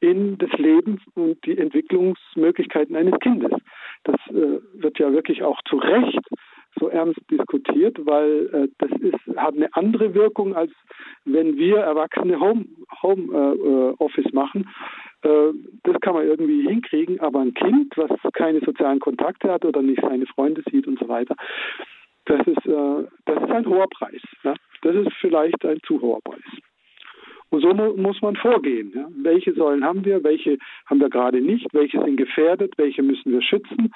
in 0.01 0.37
das 0.37 0.51
Leben 0.53 1.01
und 1.15 1.45
die 1.45 1.57
Entwicklungsmöglichkeiten 1.57 2.95
eines 2.95 3.19
Kindes. 3.19 3.51
Das 4.03 4.15
äh, 4.29 4.59
wird 4.73 4.99
ja 4.99 5.11
wirklich 5.11 5.43
auch 5.43 5.61
zu 5.67 5.77
Recht 5.77 6.19
so 6.79 6.89
ernst 6.89 7.19
diskutiert, 7.31 7.97
weil 8.05 8.49
äh, 8.53 8.67
das 8.77 8.91
ist, 8.99 9.37
hat 9.37 9.55
eine 9.55 9.73
andere 9.75 10.13
Wirkung, 10.13 10.55
als 10.55 10.71
wenn 11.25 11.57
wir 11.57 11.77
Erwachsene 11.77 12.39
Home, 12.39 12.65
Home 13.01 13.33
äh, 13.33 14.03
Office 14.03 14.31
machen. 14.33 14.69
Äh, 15.23 15.51
das 15.83 15.99
kann 16.01 16.13
man 16.13 16.27
irgendwie 16.27 16.67
hinkriegen, 16.67 17.19
aber 17.19 17.39
ein 17.39 17.53
Kind, 17.53 17.95
was 17.97 18.11
keine 18.33 18.59
sozialen 18.61 18.99
Kontakte 18.99 19.51
hat 19.51 19.65
oder 19.65 19.81
nicht 19.81 20.01
seine 20.01 20.25
Freunde 20.27 20.63
sieht 20.69 20.87
und 20.87 20.99
so 20.99 21.07
weiter, 21.07 21.35
das 22.25 22.45
ist, 22.45 22.65
äh, 22.65 23.07
das 23.25 23.43
ist 23.43 23.51
ein 23.51 23.65
hoher 23.65 23.87
Preis. 23.89 24.21
Ja? 24.43 24.53
Das 24.81 24.95
ist 24.95 25.11
vielleicht 25.19 25.65
ein 25.65 25.79
zu 25.83 25.99
hoher 26.01 26.21
Preis. 26.21 26.43
Und 27.49 27.61
so 27.61 27.73
mu 27.73 27.95
muss 27.97 28.21
man 28.21 28.35
vorgehen. 28.35 28.91
Ja? 28.95 29.07
Welche 29.23 29.53
Säulen 29.53 29.83
haben 29.83 30.05
wir, 30.05 30.23
welche 30.23 30.57
haben 30.85 30.99
wir 30.99 31.09
gerade 31.09 31.41
nicht, 31.41 31.67
welche 31.73 31.99
sind 32.03 32.17
gefährdet, 32.17 32.73
welche 32.77 33.01
müssen 33.01 33.31
wir 33.31 33.41
schützen. 33.41 33.91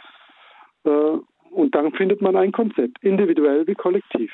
Äh, 0.85 1.17
und 1.53 1.75
dann 1.75 1.91
findet 1.93 2.21
man 2.21 2.35
ein 2.35 2.51
Konzept, 2.51 3.03
individuell 3.03 3.67
wie 3.67 3.75
kollektiv. 3.75 4.31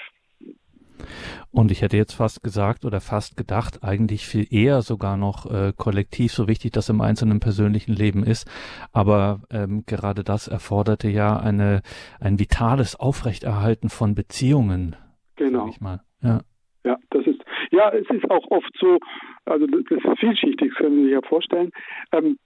Und 1.51 1.71
ich 1.71 1.81
hätte 1.81 1.97
jetzt 1.97 2.13
fast 2.13 2.43
gesagt 2.43 2.85
oder 2.85 2.99
fast 3.01 3.37
gedacht, 3.37 3.83
eigentlich 3.83 4.25
viel 4.25 4.45
eher 4.51 4.81
sogar 4.81 5.17
noch 5.17 5.49
äh, 5.49 5.73
kollektiv, 5.75 6.31
so 6.31 6.47
wichtig 6.47 6.71
das 6.71 6.89
im 6.89 7.01
einzelnen 7.01 7.39
persönlichen 7.39 7.93
Leben 7.93 8.23
ist. 8.23 8.49
Aber 8.93 9.41
ähm, 9.51 9.83
gerade 9.87 10.23
das 10.23 10.47
erforderte 10.47 11.09
ja 11.09 11.37
eine, 11.37 11.81
ein 12.19 12.39
vitales 12.39 12.99
Aufrechterhalten 12.99 13.89
von 13.89 14.13
Beziehungen. 14.13 14.95
Genau. 15.37 15.67
Ich 15.67 15.81
mal. 15.81 16.01
Ja. 16.21 16.41
ja, 16.83 16.97
das 17.11 17.25
ist, 17.25 17.41
ja, 17.71 17.89
es 17.91 18.07
ist 18.09 18.29
auch 18.29 18.45
oft 18.51 18.71
so, 18.79 18.99
also 19.45 19.65
das 19.65 19.83
ist 19.89 20.19
vielschichtig, 20.19 20.73
können 20.75 20.97
Sie 20.97 21.03
sich 21.05 21.13
ja 21.13 21.21
vorstellen. 21.21 21.71
Ähm, 22.11 22.37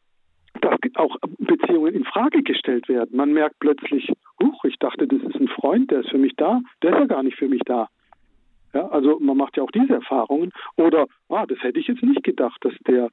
dass 0.61 0.73
auch 0.95 1.17
Beziehungen 1.39 1.93
in 1.93 2.05
Frage 2.05 2.43
gestellt 2.43 2.87
werden. 2.87 3.15
Man 3.15 3.33
merkt 3.33 3.59
plötzlich, 3.59 4.11
huch, 4.41 4.63
ich 4.65 4.77
dachte, 4.77 5.07
das 5.07 5.21
ist 5.21 5.35
ein 5.35 5.47
Freund, 5.47 5.91
der 5.91 6.01
ist 6.01 6.09
für 6.09 6.17
mich 6.17 6.33
da, 6.35 6.61
der 6.81 6.91
ist 6.91 6.99
ja 6.99 7.05
gar 7.05 7.23
nicht 7.23 7.37
für 7.37 7.47
mich 7.47 7.61
da. 7.65 7.89
Ja, 8.73 8.87
also 8.87 9.19
man 9.19 9.37
macht 9.37 9.57
ja 9.57 9.63
auch 9.63 9.71
diese 9.71 9.93
Erfahrungen. 9.93 10.51
Oder, 10.77 11.05
ah, 11.29 11.45
das 11.45 11.61
hätte 11.61 11.79
ich 11.79 11.87
jetzt 11.87 12.03
nicht 12.03 12.23
gedacht, 12.23 12.57
dass 12.65 12.73
der 12.87 13.09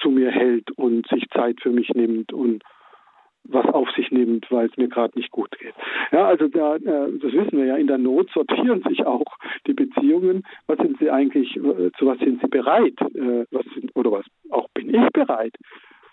zu 0.00 0.10
mir 0.10 0.30
hält 0.30 0.70
und 0.72 1.06
sich 1.08 1.28
Zeit 1.30 1.60
für 1.60 1.70
mich 1.70 1.90
nimmt 1.90 2.32
und 2.32 2.64
was 3.44 3.66
auf 3.66 3.90
sich 3.90 4.10
nimmt, 4.10 4.50
weil 4.50 4.66
es 4.66 4.76
mir 4.76 4.88
gerade 4.88 5.18
nicht 5.18 5.30
gut 5.30 5.50
geht. 5.58 5.74
Ja, 6.12 6.26
also 6.26 6.48
da, 6.48 6.76
äh, 6.76 6.80
das 7.18 7.32
wissen 7.32 7.58
wir 7.58 7.66
ja, 7.66 7.76
in 7.76 7.86
der 7.86 7.98
Not 7.98 8.30
sortieren 8.30 8.82
sich 8.88 9.04
auch 9.04 9.36
die 9.66 9.74
Beziehungen. 9.74 10.44
Was 10.66 10.78
sind 10.78 10.98
sie 10.98 11.10
eigentlich, 11.10 11.54
äh, 11.56 11.90
zu 11.98 12.06
was 12.06 12.18
sind 12.18 12.40
sie 12.40 12.48
bereit? 12.48 12.98
Äh, 13.00 13.44
was 13.50 13.66
sind, 13.74 13.94
oder 13.94 14.12
was 14.12 14.26
auch 14.50 14.68
bin 14.70 14.94
ich 14.94 15.10
bereit? 15.12 15.54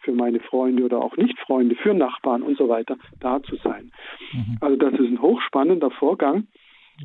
Für 0.02 0.14
meine 0.14 0.40
Freunde 0.40 0.84
oder 0.84 1.00
auch 1.00 1.16
Nicht-Freunde, 1.18 1.76
für 1.76 1.94
Nachbarn 1.94 2.42
und 2.42 2.58
so 2.58 2.70
weiter 2.70 2.98
da 3.20 3.42
zu 3.44 3.56
sein. 3.58 3.92
Mhm. 4.34 4.58
Also 4.62 4.76
das 4.78 4.94
ist 4.94 5.08
ein 5.08 5.22
hochspannender 5.22 5.92
Vorgang. 5.92 6.48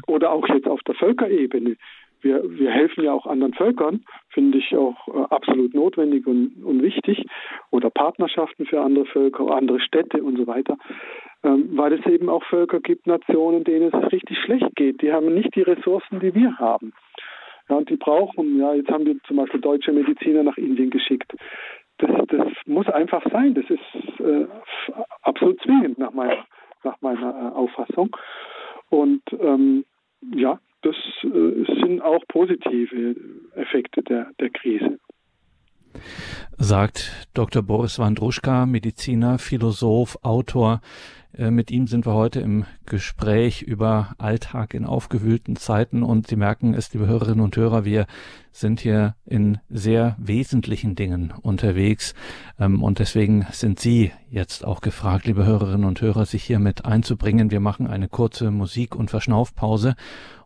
Oder 0.06 0.30
auch 0.30 0.46
jetzt 0.48 0.68
auf 0.68 0.80
der 0.82 0.94
Völkerebene. 0.94 1.76
Wir, 2.22 2.42
wir 2.44 2.70
helfen 2.70 3.04
ja 3.04 3.12
auch 3.12 3.26
anderen 3.26 3.54
Völkern, 3.54 4.04
finde 4.30 4.58
ich 4.58 4.74
auch 4.74 5.06
äh, 5.08 5.26
absolut 5.30 5.74
notwendig 5.74 6.26
und, 6.26 6.64
und 6.64 6.82
wichtig. 6.82 7.24
Oder 7.70 7.90
Partnerschaften 7.90 8.66
für 8.66 8.80
andere 8.80 9.06
Völker, 9.06 9.54
andere 9.54 9.80
Städte 9.80 10.22
und 10.22 10.36
so 10.36 10.46
weiter. 10.46 10.76
Ähm, 11.44 11.68
weil 11.76 11.92
es 11.92 12.06
eben 12.06 12.28
auch 12.28 12.42
Völker 12.44 12.80
gibt, 12.80 13.06
Nationen, 13.06 13.64
denen 13.64 13.92
es 13.92 14.12
richtig 14.12 14.38
schlecht 14.38 14.74
geht. 14.76 15.02
Die 15.02 15.12
haben 15.12 15.34
nicht 15.34 15.54
die 15.54 15.62
Ressourcen, 15.62 16.20
die 16.20 16.34
wir 16.34 16.58
haben. 16.58 16.92
Ja, 17.68 17.76
und 17.76 17.90
die 17.90 17.96
brauchen, 17.96 18.58
ja, 18.58 18.74
jetzt 18.74 18.90
haben 18.90 19.06
wir 19.06 19.16
zum 19.24 19.36
Beispiel 19.36 19.60
deutsche 19.60 19.92
Mediziner 19.92 20.42
nach 20.42 20.56
Indien 20.56 20.90
geschickt 20.90 21.32
das, 21.98 22.10
das 22.28 22.48
muss 22.66 22.88
einfach 22.88 23.22
sein. 23.30 23.54
Das 23.54 23.64
ist 23.68 24.20
äh, 24.20 24.46
absolut 25.22 25.60
zwingend 25.62 25.98
nach 25.98 26.12
meiner, 26.12 26.44
nach 26.84 27.00
meiner 27.00 27.30
äh, 27.30 27.54
Auffassung. 27.54 28.16
Und 28.88 29.22
ähm, 29.40 29.84
ja, 30.34 30.58
das 30.82 30.96
äh, 31.24 31.64
sind 31.80 32.00
auch 32.02 32.22
positive 32.28 33.16
Effekte 33.54 34.02
der, 34.02 34.30
der 34.40 34.50
Krise. 34.50 34.98
Sagt 36.58 37.28
Dr. 37.34 37.62
Boris 37.62 37.98
Wandruschka, 37.98 38.66
Mediziner, 38.66 39.38
Philosoph, 39.38 40.18
Autor. 40.22 40.80
Äh, 41.36 41.50
mit 41.50 41.70
ihm 41.70 41.86
sind 41.86 42.06
wir 42.06 42.14
heute 42.14 42.40
im 42.40 42.64
Gespräch 42.86 43.62
über 43.62 44.14
Alltag 44.18 44.74
in 44.74 44.84
aufgewühlten 44.84 45.56
Zeiten. 45.56 46.02
Und 46.02 46.28
Sie 46.28 46.36
merken 46.36 46.74
es, 46.74 46.92
liebe 46.92 47.06
Hörerinnen 47.06 47.44
und 47.44 47.56
Hörer, 47.56 47.84
wir 47.84 48.06
sind 48.52 48.80
hier 48.80 49.16
in 49.26 49.58
sehr 49.68 50.16
wesentlichen 50.18 50.94
Dingen 50.94 51.34
unterwegs. 51.42 52.14
Ähm, 52.58 52.82
und 52.82 52.98
deswegen 52.98 53.46
sind 53.52 53.80
Sie 53.80 54.12
jetzt 54.30 54.64
auch 54.64 54.80
gefragt, 54.80 55.26
liebe 55.26 55.44
Hörerinnen 55.44 55.84
und 55.84 56.00
Hörer, 56.00 56.24
sich 56.24 56.42
hier 56.42 56.58
mit 56.58 56.84
einzubringen. 56.84 57.50
Wir 57.50 57.60
machen 57.60 57.86
eine 57.86 58.08
kurze 58.08 58.50
Musik- 58.50 58.96
und 58.96 59.10
Verschnaufpause 59.10 59.94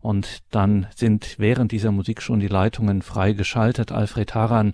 und 0.00 0.42
dann 0.50 0.86
sind 0.94 1.36
während 1.38 1.72
dieser 1.72 1.92
Musik 1.92 2.22
schon 2.22 2.40
die 2.40 2.48
Leitungen 2.48 3.02
freigeschaltet. 3.02 3.92
Alfred 3.92 4.34
Haran, 4.34 4.72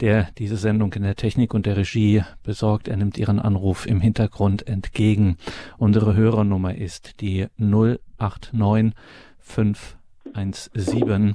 der 0.00 0.28
diese 0.38 0.56
Sendung 0.56 0.92
in 0.92 1.02
der 1.02 1.16
Technik 1.16 1.52
und 1.52 1.66
der 1.66 1.76
Regie 1.76 2.22
besorgt, 2.42 2.86
er 2.88 2.96
nimmt 2.96 3.18
Ihren 3.18 3.40
Anruf 3.40 3.86
im 3.86 4.00
Hintergrund 4.00 4.68
entgegen. 4.68 5.36
Unsere 5.78 6.14
Hörernummer 6.14 6.76
ist 6.76 7.20
die 7.20 7.48
089 7.56 8.94
517 9.40 11.34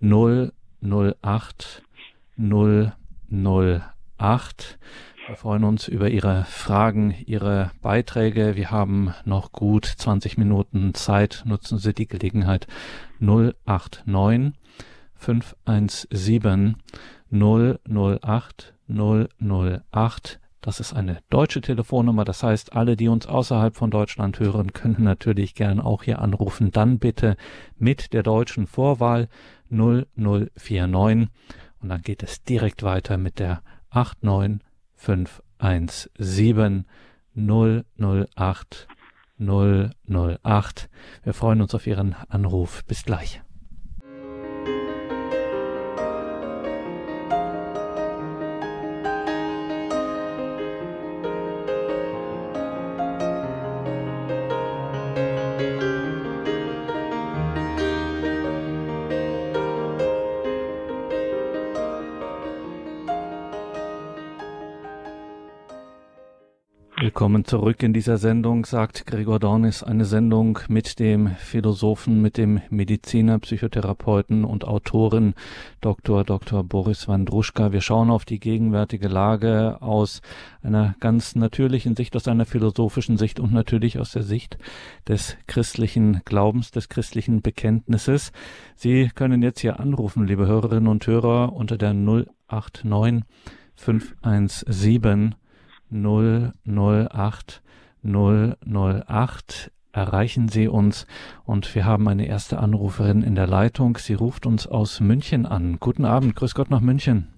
008 0.00 1.82
008. 2.36 4.78
Wir 5.30 5.36
freuen 5.36 5.62
uns 5.62 5.86
über 5.86 6.10
Ihre 6.10 6.44
Fragen, 6.44 7.14
Ihre 7.24 7.70
Beiträge. 7.82 8.56
Wir 8.56 8.72
haben 8.72 9.14
noch 9.24 9.52
gut 9.52 9.84
20 9.84 10.36
Minuten 10.38 10.92
Zeit. 10.92 11.44
Nutzen 11.46 11.78
Sie 11.78 11.94
die 11.94 12.08
Gelegenheit 12.08 12.66
089 13.20 14.54
517 15.14 16.78
008 17.30 18.74
008. 18.88 20.40
Das 20.62 20.80
ist 20.80 20.94
eine 20.94 21.18
deutsche 21.30 21.60
Telefonnummer. 21.60 22.24
Das 22.24 22.42
heißt, 22.42 22.72
alle, 22.72 22.96
die 22.96 23.06
uns 23.06 23.28
außerhalb 23.28 23.76
von 23.76 23.92
Deutschland 23.92 24.40
hören, 24.40 24.72
können 24.72 25.04
natürlich 25.04 25.54
gern 25.54 25.78
auch 25.78 26.02
hier 26.02 26.18
anrufen. 26.18 26.72
Dann 26.72 26.98
bitte 26.98 27.36
mit 27.78 28.14
der 28.14 28.24
deutschen 28.24 28.66
Vorwahl 28.66 29.28
0049. 29.68 31.28
Und 31.82 31.88
dann 31.88 32.02
geht 32.02 32.24
es 32.24 32.42
direkt 32.42 32.82
weiter 32.82 33.16
mit 33.16 33.38
der 33.38 33.62
89 33.94 34.58
517 35.00 36.84
008 37.34 38.88
008. 39.38 40.90
Wir 41.22 41.32
freuen 41.32 41.62
uns 41.62 41.74
auf 41.74 41.86
Ihren 41.86 42.14
Anruf. 42.28 42.84
Bis 42.84 43.04
gleich. 43.04 43.40
Willkommen 67.20 67.44
zurück 67.44 67.82
in 67.82 67.92
dieser 67.92 68.16
Sendung, 68.16 68.64
sagt 68.64 69.06
Gregor 69.06 69.38
Dornis, 69.38 69.82
eine 69.82 70.06
Sendung 70.06 70.58
mit 70.68 70.98
dem 70.98 71.28
Philosophen, 71.36 72.22
mit 72.22 72.38
dem 72.38 72.62
Mediziner, 72.70 73.38
Psychotherapeuten 73.38 74.42
und 74.42 74.66
Autoren 74.66 75.34
Dr. 75.82 76.24
Dr. 76.24 76.64
Boris 76.64 77.08
Wandruschka. 77.08 77.72
Wir 77.72 77.82
schauen 77.82 78.08
auf 78.08 78.24
die 78.24 78.40
gegenwärtige 78.40 79.08
Lage 79.08 79.82
aus 79.82 80.22
einer 80.62 80.94
ganz 81.00 81.34
natürlichen 81.36 81.94
Sicht, 81.94 82.16
aus 82.16 82.26
einer 82.26 82.46
philosophischen 82.46 83.18
Sicht 83.18 83.38
und 83.38 83.52
natürlich 83.52 83.98
aus 83.98 84.12
der 84.12 84.22
Sicht 84.22 84.56
des 85.06 85.36
christlichen 85.46 86.22
Glaubens, 86.24 86.70
des 86.70 86.88
christlichen 86.88 87.42
Bekenntnisses. 87.42 88.32
Sie 88.76 89.10
können 89.14 89.42
jetzt 89.42 89.60
hier 89.60 89.78
anrufen, 89.78 90.26
liebe 90.26 90.46
Hörerinnen 90.46 90.88
und 90.88 91.06
Hörer, 91.06 91.52
unter 91.52 91.76
der 91.76 91.92
089 91.92 93.24
517 93.76 95.34
008 95.90 97.62
008 98.02 99.70
erreichen 99.92 100.48
Sie 100.48 100.68
uns 100.68 101.06
und 101.44 101.74
wir 101.74 101.84
haben 101.84 102.08
eine 102.08 102.26
erste 102.26 102.58
Anruferin 102.58 103.22
in 103.22 103.34
der 103.34 103.46
Leitung. 103.46 103.96
Sie 103.96 104.14
ruft 104.14 104.46
uns 104.46 104.66
aus 104.66 105.00
München 105.00 105.46
an. 105.46 105.78
Guten 105.80 106.04
Abend, 106.04 106.36
grüß 106.36 106.54
Gott 106.54 106.70
nach 106.70 106.80
München. 106.80 107.28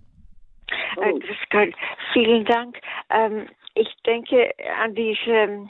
Äh, 0.96 1.12
grüß 1.18 1.36
Gott, 1.50 1.74
vielen 2.12 2.44
Dank. 2.44 2.76
Ähm, 3.10 3.48
ich 3.74 3.88
denke 4.06 4.50
an 4.82 4.94
diese 4.94 5.68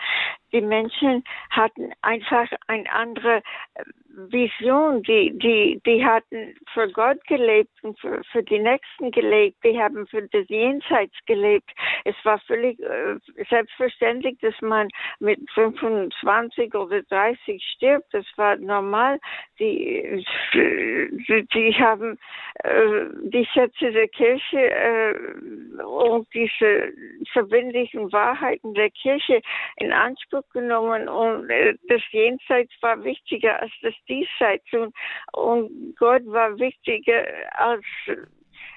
die 0.53 0.61
Menschen 0.61 1.25
hatten 1.51 1.93
einfach 2.03 2.51
eine 2.67 2.93
andere 2.93 3.39
äh, 3.75 3.85
Vision. 4.31 5.03
Die, 5.03 5.37
die, 5.39 5.81
die 5.87 6.05
hatten 6.05 6.55
für 6.73 6.89
Gott 6.91 7.25
gelebt 7.27 7.73
und 7.83 7.99
für, 8.01 8.23
für 8.33 8.43
die 8.43 8.59
Nächsten 8.59 9.11
gelebt. 9.11 9.57
Die 9.65 9.79
haben 9.79 10.07
für 10.07 10.23
das 10.23 10.49
Jenseits 10.49 11.15
gelebt. 11.27 11.71
Es 12.05 12.17
war 12.25 12.39
völlig 12.41 12.79
äh, 12.81 13.17
selbstverständlich, 13.49 14.39
dass 14.41 14.55
man 14.61 14.89
mit 15.21 15.39
25 15.55 16.75
oder 16.75 17.03
30 17.03 17.63
stirbt. 17.77 18.13
Das 18.13 18.27
war 18.37 18.57
normal. 18.57 19.19
Die, 19.59 20.25
die, 20.55 21.47
die 21.53 21.75
haben 21.75 22.19
äh, 22.65 23.07
die 23.23 23.47
Sätze 23.55 23.93
der 23.93 24.09
Kirche 24.09 24.59
äh, 24.59 25.83
und 25.83 26.27
diese 26.35 26.93
verbindlichen 27.33 28.13
Wahrheiten 28.13 28.75
der 28.75 28.91
Kirche 28.91 29.41
in 29.77 29.93
Anspruch 29.93 30.49
genommen 30.53 31.09
und 31.09 31.51
äh, 31.51 31.75
das 31.89 32.03
Jenseits 32.11 32.73
war 32.81 33.03
wichtiger 33.05 33.61
als 33.61 33.73
das 33.83 33.95
Diesseits 34.09 34.65
und, 34.73 34.95
und 35.33 35.97
Gott 35.99 36.23
war 36.27 36.59
wichtiger 36.59 37.25
als 37.57 37.85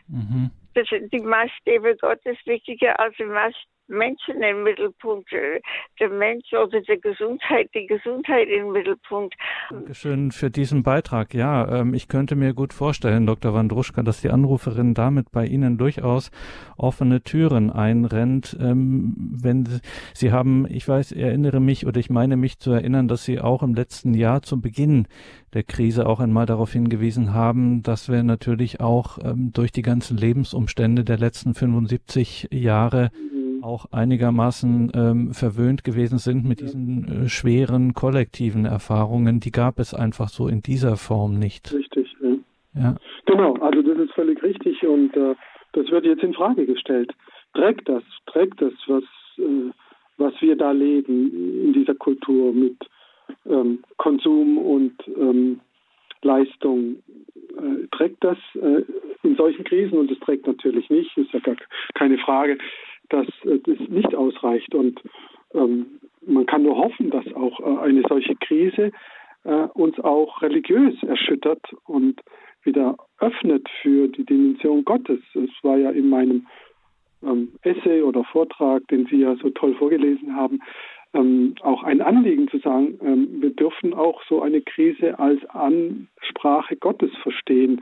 mhm. 0.08 0.52
das, 0.74 0.88
die 0.90 1.20
Maßstäbe 1.20 1.96
Gottes 1.98 2.38
wichtiger 2.46 3.00
als 3.00 3.16
die 3.18 3.24
Maßstäbe 3.26 3.72
Menschen 3.92 4.42
im 4.42 4.64
Mittelpunkt, 4.64 5.32
äh, 5.34 5.62
der 6.00 6.10
Mensch 6.10 6.52
oder 6.54 6.82
die 6.82 7.00
Gesundheit, 7.00 7.70
die 7.76 7.86
Gesundheit 7.86 8.48
im 8.48 8.72
Mittelpunkt. 8.72 9.36
Dankeschön 9.70 10.32
für 10.32 10.50
diesen 10.50 10.84
Beitrag. 10.84 11.34
Ja, 11.34 11.82
ähm, 11.82 11.94
ich 11.94 12.08
könnte 12.08 12.36
mir 12.36 12.54
gut 12.54 12.74
vorstellen, 12.74 13.26
Dr. 13.26 13.54
Wandruschka, 13.54 14.02
dass 14.02 14.22
die 14.22 14.30
Anruferin 14.30 14.94
damit 14.94 15.32
bei 15.32 15.46
Ihnen 15.46 15.78
durchaus 15.78 16.32
offene 16.78 17.22
Türen 17.22 17.70
einrennt. 17.70 18.58
Ähm, 18.60 19.14
wenn 19.18 19.66
Sie, 19.66 19.80
Sie 20.14 20.32
haben, 20.32 20.66
ich 20.70 20.88
weiß, 20.88 21.12
erinnere 21.12 21.60
mich 21.60 21.86
oder 21.86 22.00
ich 22.00 22.10
meine 22.10 22.38
mich 22.38 22.60
zu 22.60 22.72
erinnern, 22.72 23.08
dass 23.08 23.26
Sie 23.26 23.40
auch 23.40 23.62
im 23.62 23.76
letzten 23.76 24.14
Jahr 24.14 24.42
zu 24.42 24.62
Beginn 24.62 25.08
der 25.54 25.64
Krise 25.64 26.08
auch 26.08 26.20
einmal 26.20 26.46
darauf 26.46 26.72
hingewiesen 26.72 27.34
haben, 27.34 27.84
dass 27.84 28.10
wir 28.10 28.24
natürlich 28.24 28.80
auch 28.80 29.18
ähm, 29.24 29.52
durch 29.52 29.72
die 29.72 29.82
ganzen 29.82 30.18
Lebensumstände 30.18 31.04
der 31.04 31.18
letzten 31.18 31.54
75 31.54 32.48
Jahre 32.52 33.12
auch 33.64 33.86
einigermaßen 33.92 34.92
ähm, 34.96 35.34
verwöhnt 35.34 35.84
gewesen 35.84 36.18
sind 36.18 36.46
mit 36.46 36.62
diesen 36.62 37.26
äh, 37.26 37.30
schweren 37.30 37.94
kollektiven 37.94 38.66
Erfahrungen. 38.66 39.40
Die 39.40 39.52
gab 39.52 39.80
es 39.80 39.94
einfach 39.94 40.30
so 40.30 40.48
in 40.48 40.62
dieser 40.62 40.98
Form 40.98 41.38
nicht. 41.38 41.74
Richtig, 41.74 42.16
ja. 42.22 42.82
ja. 42.82 42.96
Genau, 43.26 43.56
also 43.56 43.82
das 43.82 43.98
ist 44.00 44.14
völlig 44.14 44.42
richtig 44.44 44.84
und 44.86 45.16
äh, 45.16 45.36
das 45.74 45.90
wird 45.90 46.06
jetzt 46.06 46.24
in 46.24 46.34
Frage 46.34 46.66
gestellt. 46.66 47.12
Trägt 47.54 47.88
das, 47.88 48.04
trägt 48.28 48.62
das, 48.62 48.74
was, 48.88 49.04
äh, 49.38 49.72
was 50.18 50.34
wir 50.42 50.56
da 50.56 50.72
leben 50.72 51.66
in 51.66 51.74
dieser 51.74 51.96
Kultur 51.96 52.54
mit 52.54 52.78
ähm, 53.46 53.84
Konsum 53.98 54.58
und 54.58 54.94
ähm, 55.08 55.60
Leistung, 56.24 56.98
äh, 57.58 57.88
trägt 57.92 58.24
das 58.24 58.38
äh, 58.56 58.84
in 59.24 59.36
solchen 59.36 59.64
Krisen 59.64 59.98
und 59.98 60.12
es 60.12 60.20
trägt 60.20 60.48
natürlich 60.48 60.90
nicht, 60.90 61.16
ist 61.18 61.32
ja 61.34 61.40
gar 61.40 61.56
keine 61.96 62.18
Frage 62.20 62.58
dass 63.12 63.28
äh, 63.46 63.60
das 63.60 63.80
nicht 63.90 64.16
ausreicht. 64.16 64.74
Und 64.76 65.02
ähm, 65.54 66.00
man 66.26 66.46
kann 66.46 66.64
nur 66.64 66.78
hoffen, 66.78 67.10
dass 67.10 67.26
auch 67.34 67.60
äh, 67.60 67.80
eine 67.82 68.04
solche 68.08 68.36
Krise 68.36 68.92
äh, 69.44 69.68
uns 69.74 70.00
auch 70.00 70.42
religiös 70.42 70.96
erschüttert 71.04 71.62
und 71.86 72.22
wieder 72.64 72.96
öffnet 73.20 73.68
für 73.82 74.08
die 74.08 74.26
Dimension 74.26 74.86
Gottes. 74.86 75.20
Es 75.34 75.50
war 75.64 75.78
ja 75.78 75.90
in 75.90 76.10
meinem 76.10 76.48
ähm, 77.24 77.54
Essay 77.64 78.02
oder 78.02 78.24
Vortrag, 78.24 78.88
den 78.90 79.08
Sie 79.08 79.18
ja 79.18 79.36
so 79.36 79.50
toll 79.50 79.76
vorgelesen 79.76 80.36
haben, 80.36 80.60
ähm, 81.14 81.56
auch 81.62 81.84
ein 81.84 82.02
Anliegen 82.02 82.48
zu 82.48 82.60
sagen, 82.60 82.98
ähm, 83.04 83.42
wir 83.42 83.50
dürfen 83.50 83.94
auch 83.94 84.22
so 84.30 84.42
eine 84.42 84.62
Krise 84.62 85.20
als 85.20 85.44
Ansprache 85.50 86.76
Gottes 86.78 87.12
verstehen. 87.22 87.82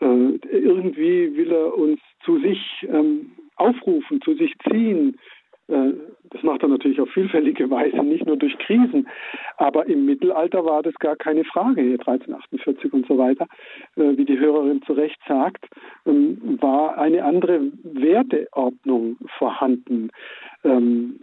Äh, 0.00 0.38
irgendwie 0.50 1.36
will 1.36 1.52
er 1.52 1.76
uns 1.76 2.00
zu 2.24 2.38
sich 2.38 2.86
ähm, 2.88 3.32
aufrufen, 3.58 4.20
zu 4.22 4.34
sich 4.34 4.54
ziehen, 4.70 5.16
Äh, 5.68 5.92
das 6.30 6.42
macht 6.42 6.62
er 6.62 6.68
natürlich 6.68 7.00
auf 7.00 7.10
vielfältige 7.10 7.70
Weise, 7.70 8.02
nicht 8.02 8.26
nur 8.26 8.36
durch 8.36 8.56
Krisen. 8.58 9.06
Aber 9.56 9.86
im 9.86 10.06
Mittelalter 10.06 10.64
war 10.64 10.82
das 10.82 10.94
gar 10.94 11.16
keine 11.16 11.44
Frage, 11.44 11.80
1348 11.80 12.92
und 12.92 13.06
so 13.06 13.18
weiter, 13.18 13.46
äh, 13.96 14.16
wie 14.16 14.24
die 14.24 14.38
Hörerin 14.38 14.82
zu 14.82 14.94
Recht 14.94 15.20
sagt, 15.28 15.66
ähm, 16.06 16.58
war 16.60 16.98
eine 16.98 17.24
andere 17.24 17.60
Werteordnung 17.82 19.16
vorhanden. 19.38 20.10
Ähm, 20.64 21.20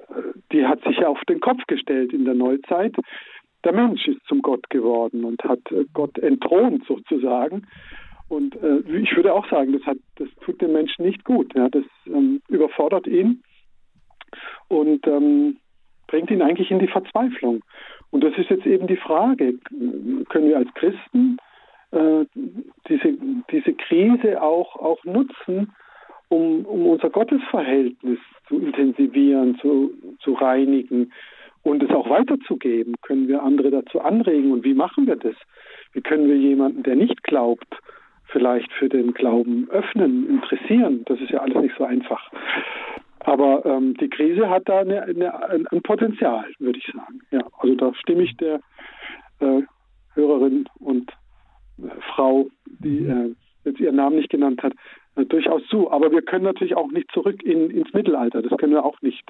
die 0.51 0.65
hat 0.65 0.83
sich 0.83 1.03
auf 1.05 1.19
den 1.27 1.39
Kopf 1.39 1.65
gestellt 1.67 2.13
in 2.13 2.25
der 2.25 2.35
Neuzeit. 2.35 2.95
Der 3.63 3.73
Mensch 3.73 4.07
ist 4.07 4.23
zum 4.27 4.43
Gott 4.43 4.69
geworden 4.69 5.25
und 5.25 5.43
hat 5.43 5.61
Gott 5.93 6.19
entthront 6.19 6.85
sozusagen. 6.85 7.65
Und 8.27 8.55
ich 8.55 9.15
würde 9.15 9.33
auch 9.33 9.47
sagen, 9.49 9.73
das, 9.73 9.83
hat, 9.83 9.97
das 10.15 10.27
tut 10.43 10.61
dem 10.61 10.73
Menschen 10.73 11.05
nicht 11.05 11.23
gut. 11.23 11.53
das 11.55 11.83
ähm, 12.07 12.41
überfordert 12.47 13.07
ihn 13.07 13.43
und 14.67 15.05
ähm, 15.07 15.57
bringt 16.07 16.31
ihn 16.31 16.41
eigentlich 16.41 16.71
in 16.71 16.79
die 16.79 16.87
Verzweiflung. 16.87 17.61
Und 18.11 18.23
das 18.23 18.33
ist 18.37 18.49
jetzt 18.49 18.65
eben 18.65 18.87
die 18.87 18.97
Frage, 18.97 19.55
können 20.29 20.47
wir 20.47 20.57
als 20.57 20.73
Christen 20.73 21.37
äh, 21.91 22.25
diese, 22.87 23.17
diese 23.51 23.73
Krise 23.73 24.41
auch, 24.41 24.75
auch 24.75 25.03
nutzen, 25.03 25.73
um, 26.29 26.65
um 26.65 26.87
unser 26.87 27.09
Gottesverhältnis 27.09 28.19
zu 28.47 28.59
intensivieren, 28.59 29.57
zu, 29.59 29.93
zu 30.19 30.33
reinigen 30.33 31.11
und 31.63 31.83
es 31.83 31.89
auch 31.91 32.09
weiterzugeben? 32.09 32.95
Können 33.01 33.27
wir 33.27 33.43
andere 33.43 33.71
dazu 33.71 34.01
anregen? 34.01 34.51
Und 34.51 34.63
wie 34.63 34.73
machen 34.73 35.07
wir 35.07 35.15
das? 35.15 35.35
Wie 35.93 36.01
können 36.01 36.27
wir 36.27 36.37
jemanden, 36.37 36.83
der 36.83 36.95
nicht 36.95 37.23
glaubt, 37.23 37.67
vielleicht 38.27 38.71
für 38.73 38.89
den 38.89 39.13
Glauben 39.13 39.69
öffnen, 39.69 40.29
interessieren? 40.29 41.03
Das 41.05 41.19
ist 41.19 41.31
ja 41.31 41.39
alles 41.39 41.57
nicht 41.57 41.75
so 41.77 41.83
einfach. 41.83 42.31
Aber 43.19 43.65
ähm, 43.65 43.95
die 43.95 44.09
Krise 44.09 44.49
hat 44.49 44.69
da 44.69 44.79
eine, 44.79 45.01
eine, 45.03 45.71
ein 45.71 45.81
Potenzial, 45.81 46.45
würde 46.59 46.77
ich 46.79 46.85
sagen. 46.85 47.21
Ja, 47.31 47.41
also 47.59 47.75
da 47.75 47.93
stimme 47.95 48.23
ich 48.23 48.37
der 48.37 48.59
äh, 49.39 49.61
Hörerin 50.13 50.65
und 50.79 51.11
äh, 51.79 51.89
Frau, 52.13 52.47
die 52.65 53.01
mhm. 53.01 53.35
äh, 53.65 53.69
jetzt 53.69 53.79
ihren 53.79 53.95
Namen 53.95 54.17
nicht 54.17 54.29
genannt 54.29 54.61
hat, 54.61 54.73
äh, 55.15 55.25
durchaus 55.25 55.65
zu. 55.67 55.91
Aber 55.91 56.11
wir 56.11 56.21
können 56.21 56.43
natürlich 56.43 56.75
auch 56.75 56.91
nicht 56.91 57.11
zurück 57.11 57.41
in, 57.43 57.71
ins 57.71 57.91
Mittelalter. 57.93 58.43
Das 58.43 58.57
können 58.59 58.73
wir 58.73 58.85
auch 58.85 59.01
nicht. 59.01 59.23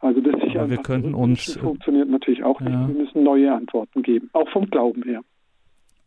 Also 0.00 0.20
das 0.20 0.40
sich 0.40 0.54
wir 0.54 0.76
könnten 0.78 1.14
uns 1.14 1.56
funktioniert 1.56 2.08
natürlich 2.08 2.42
auch 2.42 2.60
nicht. 2.60 2.72
Wir 2.72 3.04
müssen 3.04 3.22
neue 3.22 3.52
Antworten 3.52 4.02
geben, 4.02 4.30
auch 4.32 4.48
vom 4.48 4.68
Glauben 4.68 5.04
her. 5.04 5.22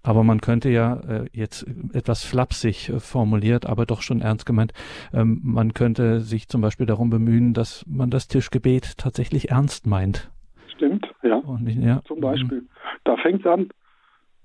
Aber 0.06 0.24
man 0.24 0.40
könnte 0.40 0.70
ja 0.70 1.00
äh, 1.10 1.26
jetzt 1.34 1.66
etwas 1.94 2.24
flapsig 2.24 2.90
äh, 2.90 3.00
formuliert, 3.00 3.66
aber 3.66 3.88
doch 3.88 4.04
schon 4.04 4.22
ernst 4.22 4.46
gemeint, 4.46 4.72
ähm, 5.14 5.42
man 5.44 5.74
könnte 5.74 6.20
sich 6.20 6.48
zum 6.48 6.62
Beispiel 6.62 6.86
darum 6.86 7.10
bemühen, 7.10 7.56
dass 7.56 7.84
man 7.88 8.12
das 8.12 8.28
Tischgebet 8.28 9.00
tatsächlich 9.00 9.50
ernst 9.50 9.88
meint. 9.88 10.30
Stimmt, 10.76 11.08
ja. 11.24 11.42
Nicht, 11.60 11.82
ja. 11.82 12.02
Zum 12.06 12.20
Beispiel. 12.20 12.62
Mhm. 12.62 12.70
Da 13.04 13.18
fängt 13.18 13.40
es 13.40 13.48
an. 13.48 13.70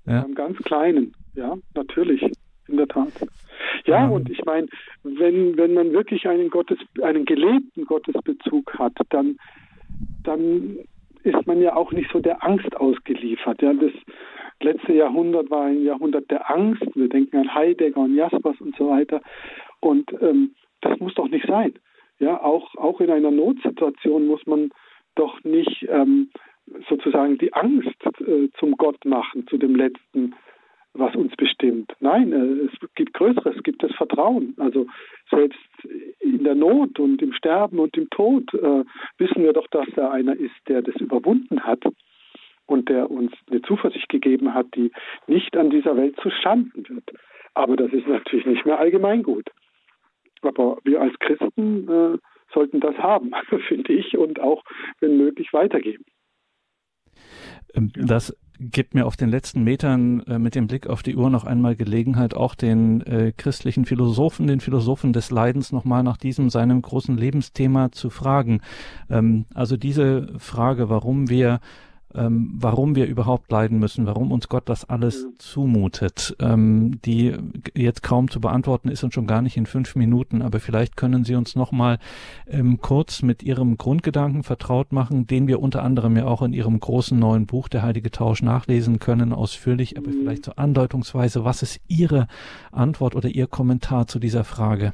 Ja. 0.07 0.21
Beim 0.21 0.33
ganz 0.33 0.57
Kleinen, 0.63 1.13
ja, 1.35 1.55
natürlich, 1.75 2.23
in 2.67 2.77
der 2.77 2.87
Tat. 2.87 3.11
Ja, 3.85 4.05
ja. 4.05 4.07
und 4.07 4.31
ich 4.31 4.43
meine, 4.45 4.67
wenn, 5.03 5.57
wenn 5.57 5.75
man 5.75 5.93
wirklich 5.93 6.27
einen 6.27 6.49
Gottes, 6.49 6.79
einen 7.03 7.25
gelebten 7.25 7.85
Gottesbezug 7.85 8.79
hat, 8.79 8.93
dann, 9.09 9.37
dann 10.23 10.79
ist 11.21 11.45
man 11.45 11.61
ja 11.61 11.75
auch 11.75 11.91
nicht 11.91 12.09
so 12.11 12.19
der 12.19 12.43
Angst 12.43 12.75
ausgeliefert. 12.75 13.61
Ja, 13.61 13.73
das 13.73 13.91
letzte 14.63 14.93
Jahrhundert 14.93 15.49
war 15.49 15.65
ein 15.65 15.83
Jahrhundert 15.83 16.29
der 16.31 16.49
Angst. 16.49 16.83
Wir 16.95 17.09
denken 17.09 17.37
an 17.37 17.53
Heidegger 17.53 18.01
und 18.01 18.15
Jaspers 18.15 18.59
und 18.59 18.75
so 18.77 18.89
weiter. 18.89 19.21
Und 19.79 20.11
ähm, 20.21 20.55
das 20.81 20.99
muss 20.99 21.13
doch 21.15 21.29
nicht 21.29 21.47
sein. 21.47 21.73
Ja, 22.19 22.41
auch, 22.41 22.75
auch 22.75 23.01
in 23.01 23.09
einer 23.09 23.31
Notsituation 23.31 24.27
muss 24.27 24.45
man 24.45 24.69
doch 25.15 25.43
nicht 25.43 25.85
ähm, 25.89 26.29
sozusagen 26.89 27.37
die 27.37 27.53
Angst 27.53 27.95
äh, 28.19 28.49
zum 28.59 28.77
Gott 28.77 29.03
machen, 29.05 29.47
zu 29.47 29.57
dem 29.57 29.75
Letzten, 29.75 30.35
was 30.93 31.15
uns 31.15 31.35
bestimmt. 31.35 31.91
Nein, 31.99 32.31
äh, 32.31 32.67
es 32.67 32.93
gibt 32.95 33.13
Größeres, 33.13 33.55
es 33.57 33.63
gibt 33.63 33.83
das 33.83 33.91
Vertrauen. 33.93 34.53
Also 34.57 34.87
selbst 35.29 35.59
in 36.19 36.43
der 36.43 36.55
Not 36.55 36.99
und 36.99 37.21
im 37.21 37.33
Sterben 37.33 37.79
und 37.79 37.97
im 37.97 38.09
Tod 38.09 38.53
äh, 38.53 38.83
wissen 39.17 39.43
wir 39.43 39.53
doch, 39.53 39.67
dass 39.67 39.87
da 39.95 40.11
einer 40.11 40.35
ist, 40.35 40.55
der 40.67 40.81
das 40.81 40.95
überwunden 40.95 41.61
hat 41.61 41.83
und 42.71 42.89
der 42.89 43.11
uns 43.11 43.31
eine 43.49 43.61
Zuversicht 43.61 44.09
gegeben 44.09 44.53
hat, 44.53 44.67
die 44.75 44.91
nicht 45.27 45.55
an 45.57 45.69
dieser 45.69 45.95
Welt 45.97 46.15
zu 46.21 46.29
Schanden 46.29 46.87
wird. 46.87 47.11
Aber 47.53 47.75
das 47.75 47.91
ist 47.91 48.07
natürlich 48.07 48.45
nicht 48.45 48.65
mehr 48.65 48.79
allgemeingut. 48.79 49.49
Aber 50.41 50.77
wir 50.83 51.01
als 51.01 51.17
Christen 51.19 51.87
äh, 51.87 52.17
sollten 52.53 52.79
das 52.79 52.95
haben, 52.97 53.31
finde 53.67 53.93
ich, 53.93 54.17
und 54.17 54.39
auch, 54.39 54.63
wenn 54.99 55.17
möglich, 55.17 55.53
weitergeben. 55.53 56.05
Ähm, 57.75 57.91
das 57.95 58.35
gibt 58.59 58.93
mir 58.93 59.05
auf 59.07 59.17
den 59.17 59.29
letzten 59.29 59.63
Metern 59.63 60.21
äh, 60.27 60.37
mit 60.37 60.55
dem 60.55 60.67
Blick 60.67 60.87
auf 60.87 61.01
die 61.01 61.15
Uhr 61.15 61.29
noch 61.29 61.45
einmal 61.45 61.75
Gelegenheit, 61.75 62.35
auch 62.35 62.53
den 62.53 63.01
äh, 63.01 63.33
christlichen 63.35 63.85
Philosophen, 63.85 64.47
den 64.47 64.59
Philosophen 64.59 65.13
des 65.13 65.31
Leidens 65.31 65.71
nochmal 65.71 66.03
nach 66.03 66.17
diesem 66.17 66.49
seinem 66.49 66.81
großen 66.81 67.17
Lebensthema 67.17 67.91
zu 67.91 68.09
fragen. 68.09 68.61
Ähm, 69.09 69.45
also 69.53 69.77
diese 69.77 70.39
Frage, 70.39 70.89
warum 70.89 71.29
wir 71.29 71.59
ähm, 72.15 72.51
warum 72.59 72.95
wir 72.95 73.05
überhaupt 73.05 73.51
leiden 73.51 73.79
müssen, 73.79 74.05
warum 74.05 74.31
uns 74.31 74.49
Gott 74.49 74.67
das 74.67 74.89
alles 74.89 75.27
zumutet, 75.37 76.35
ähm, 76.39 76.99
die 77.05 77.33
jetzt 77.75 78.03
kaum 78.03 78.29
zu 78.29 78.41
beantworten 78.41 78.89
ist 78.89 79.03
und 79.03 79.13
schon 79.13 79.27
gar 79.27 79.41
nicht 79.41 79.57
in 79.57 79.65
fünf 79.65 79.95
Minuten. 79.95 80.41
Aber 80.41 80.59
vielleicht 80.59 80.97
können 80.97 81.23
Sie 81.23 81.35
uns 81.35 81.55
noch 81.55 81.71
mal 81.71 81.99
ähm, 82.49 82.79
kurz 82.81 83.21
mit 83.21 83.43
Ihrem 83.43 83.77
Grundgedanken 83.77 84.43
vertraut 84.43 84.91
machen, 84.91 85.27
den 85.27 85.47
wir 85.47 85.61
unter 85.61 85.83
anderem 85.83 86.17
ja 86.17 86.25
auch 86.25 86.41
in 86.41 86.53
Ihrem 86.53 86.79
großen 86.79 87.17
neuen 87.17 87.45
Buch 87.45 87.67
Der 87.67 87.83
Heilige 87.83 88.11
Tausch 88.11 88.41
nachlesen 88.41 88.99
können, 88.99 89.33
ausführlich, 89.33 89.97
aber 89.97 90.11
vielleicht 90.11 90.45
so 90.45 90.53
andeutungsweise. 90.55 91.45
Was 91.45 91.63
ist 91.63 91.79
Ihre 91.87 92.27
Antwort 92.71 93.15
oder 93.15 93.29
Ihr 93.29 93.47
Kommentar 93.47 94.07
zu 94.07 94.19
dieser 94.19 94.43
Frage? 94.43 94.93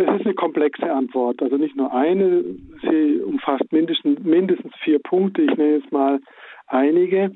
Es 0.00 0.20
ist 0.20 0.26
eine 0.26 0.34
komplexe 0.34 0.90
Antwort, 0.90 1.42
also 1.42 1.56
nicht 1.56 1.76
nur 1.76 1.92
eine. 1.92 2.42
Sie 2.82 3.20
umfasst 3.20 3.70
mindestens, 3.70 4.18
mindestens 4.20 4.72
vier 4.82 4.98
Punkte. 4.98 5.42
Ich 5.42 5.56
nenne 5.56 5.76
jetzt 5.76 5.92
mal 5.92 6.20
einige. 6.66 7.32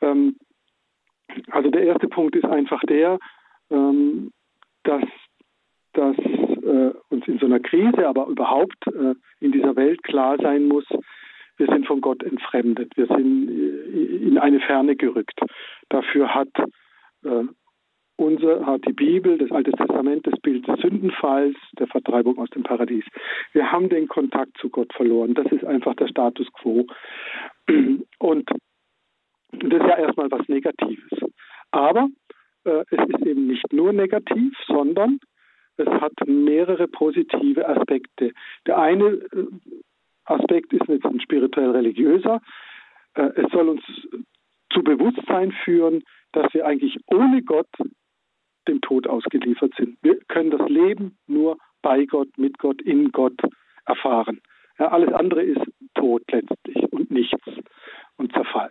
Ähm, 0.00 0.36
also 1.50 1.70
der 1.70 1.82
erste 1.82 2.06
Punkt 2.08 2.36
ist 2.36 2.44
einfach 2.44 2.80
der, 2.82 3.18
ähm, 3.70 4.30
dass, 4.84 5.02
dass 5.94 6.16
äh, 6.18 6.92
uns 7.08 7.26
in 7.26 7.38
so 7.38 7.46
einer 7.46 7.60
Krise, 7.60 8.06
aber 8.06 8.26
überhaupt 8.26 8.86
äh, 8.86 9.14
in 9.40 9.52
dieser 9.52 9.74
Welt 9.74 10.02
klar 10.04 10.36
sein 10.40 10.66
muss, 10.68 10.86
wir 11.56 11.66
sind 11.66 11.86
von 11.86 12.00
Gott 12.00 12.22
entfremdet, 12.22 12.96
wir 12.96 13.06
sind 13.06 13.48
äh, 13.48 14.26
in 14.26 14.38
eine 14.38 14.60
Ferne 14.60 14.96
gerückt. 14.96 15.40
Dafür 15.88 16.34
hat 16.34 16.48
äh, 17.24 17.44
unser 18.16 18.64
hat 18.64 18.86
die 18.86 18.92
Bibel, 18.92 19.38
das 19.38 19.50
Alte 19.50 19.72
Testament, 19.72 20.26
das 20.26 20.38
Bild 20.40 20.66
des 20.68 20.80
Sündenfalls, 20.80 21.56
der 21.78 21.86
Vertreibung 21.88 22.38
aus 22.38 22.50
dem 22.50 22.62
Paradies. 22.62 23.04
Wir 23.52 23.70
haben 23.70 23.88
den 23.88 24.08
Kontakt 24.08 24.56
zu 24.58 24.70
Gott 24.70 24.92
verloren. 24.94 25.34
Das 25.34 25.50
ist 25.50 25.64
einfach 25.64 25.94
der 25.96 26.08
Status 26.08 26.46
quo. 26.52 26.86
Und 28.18 28.50
das 29.50 29.80
ist 29.80 29.88
ja 29.88 29.98
erstmal 29.98 30.30
was 30.30 30.48
Negatives. 30.48 31.10
Aber 31.70 32.08
äh, 32.64 32.84
es 32.90 33.08
ist 33.08 33.26
eben 33.26 33.46
nicht 33.46 33.72
nur 33.72 33.92
negativ, 33.92 34.56
sondern 34.66 35.18
es 35.76 35.88
hat 35.88 36.12
mehrere 36.26 36.86
positive 36.86 37.68
Aspekte. 37.68 38.32
Der 38.66 38.78
eine 38.78 39.04
äh, 39.06 39.46
Aspekt 40.24 40.72
ist 40.72 40.88
jetzt 40.88 41.04
ein 41.04 41.20
spirituell-religiöser. 41.20 42.40
Äh, 43.14 43.30
es 43.36 43.50
soll 43.50 43.68
uns 43.68 43.82
zu 44.72 44.82
Bewusstsein 44.82 45.52
führen, 45.64 46.02
dass 46.32 46.52
wir 46.54 46.66
eigentlich 46.66 46.96
ohne 47.06 47.42
Gott 47.42 47.68
dem 48.68 48.80
Tod 48.80 49.06
ausgeliefert 49.06 49.72
sind. 49.76 49.98
Wir 50.02 50.16
können 50.28 50.50
das 50.50 50.68
Leben 50.68 51.16
nur 51.26 51.58
bei 51.82 52.04
Gott, 52.04 52.28
mit 52.36 52.58
Gott, 52.58 52.80
in 52.82 53.12
Gott 53.12 53.38
erfahren. 53.86 54.40
Ja, 54.78 54.88
alles 54.88 55.12
andere 55.12 55.42
ist 55.42 55.62
Tod 55.94 56.22
letztlich 56.30 56.92
und 56.92 57.10
nichts 57.10 57.46
und 58.16 58.32
Zerfall. 58.32 58.70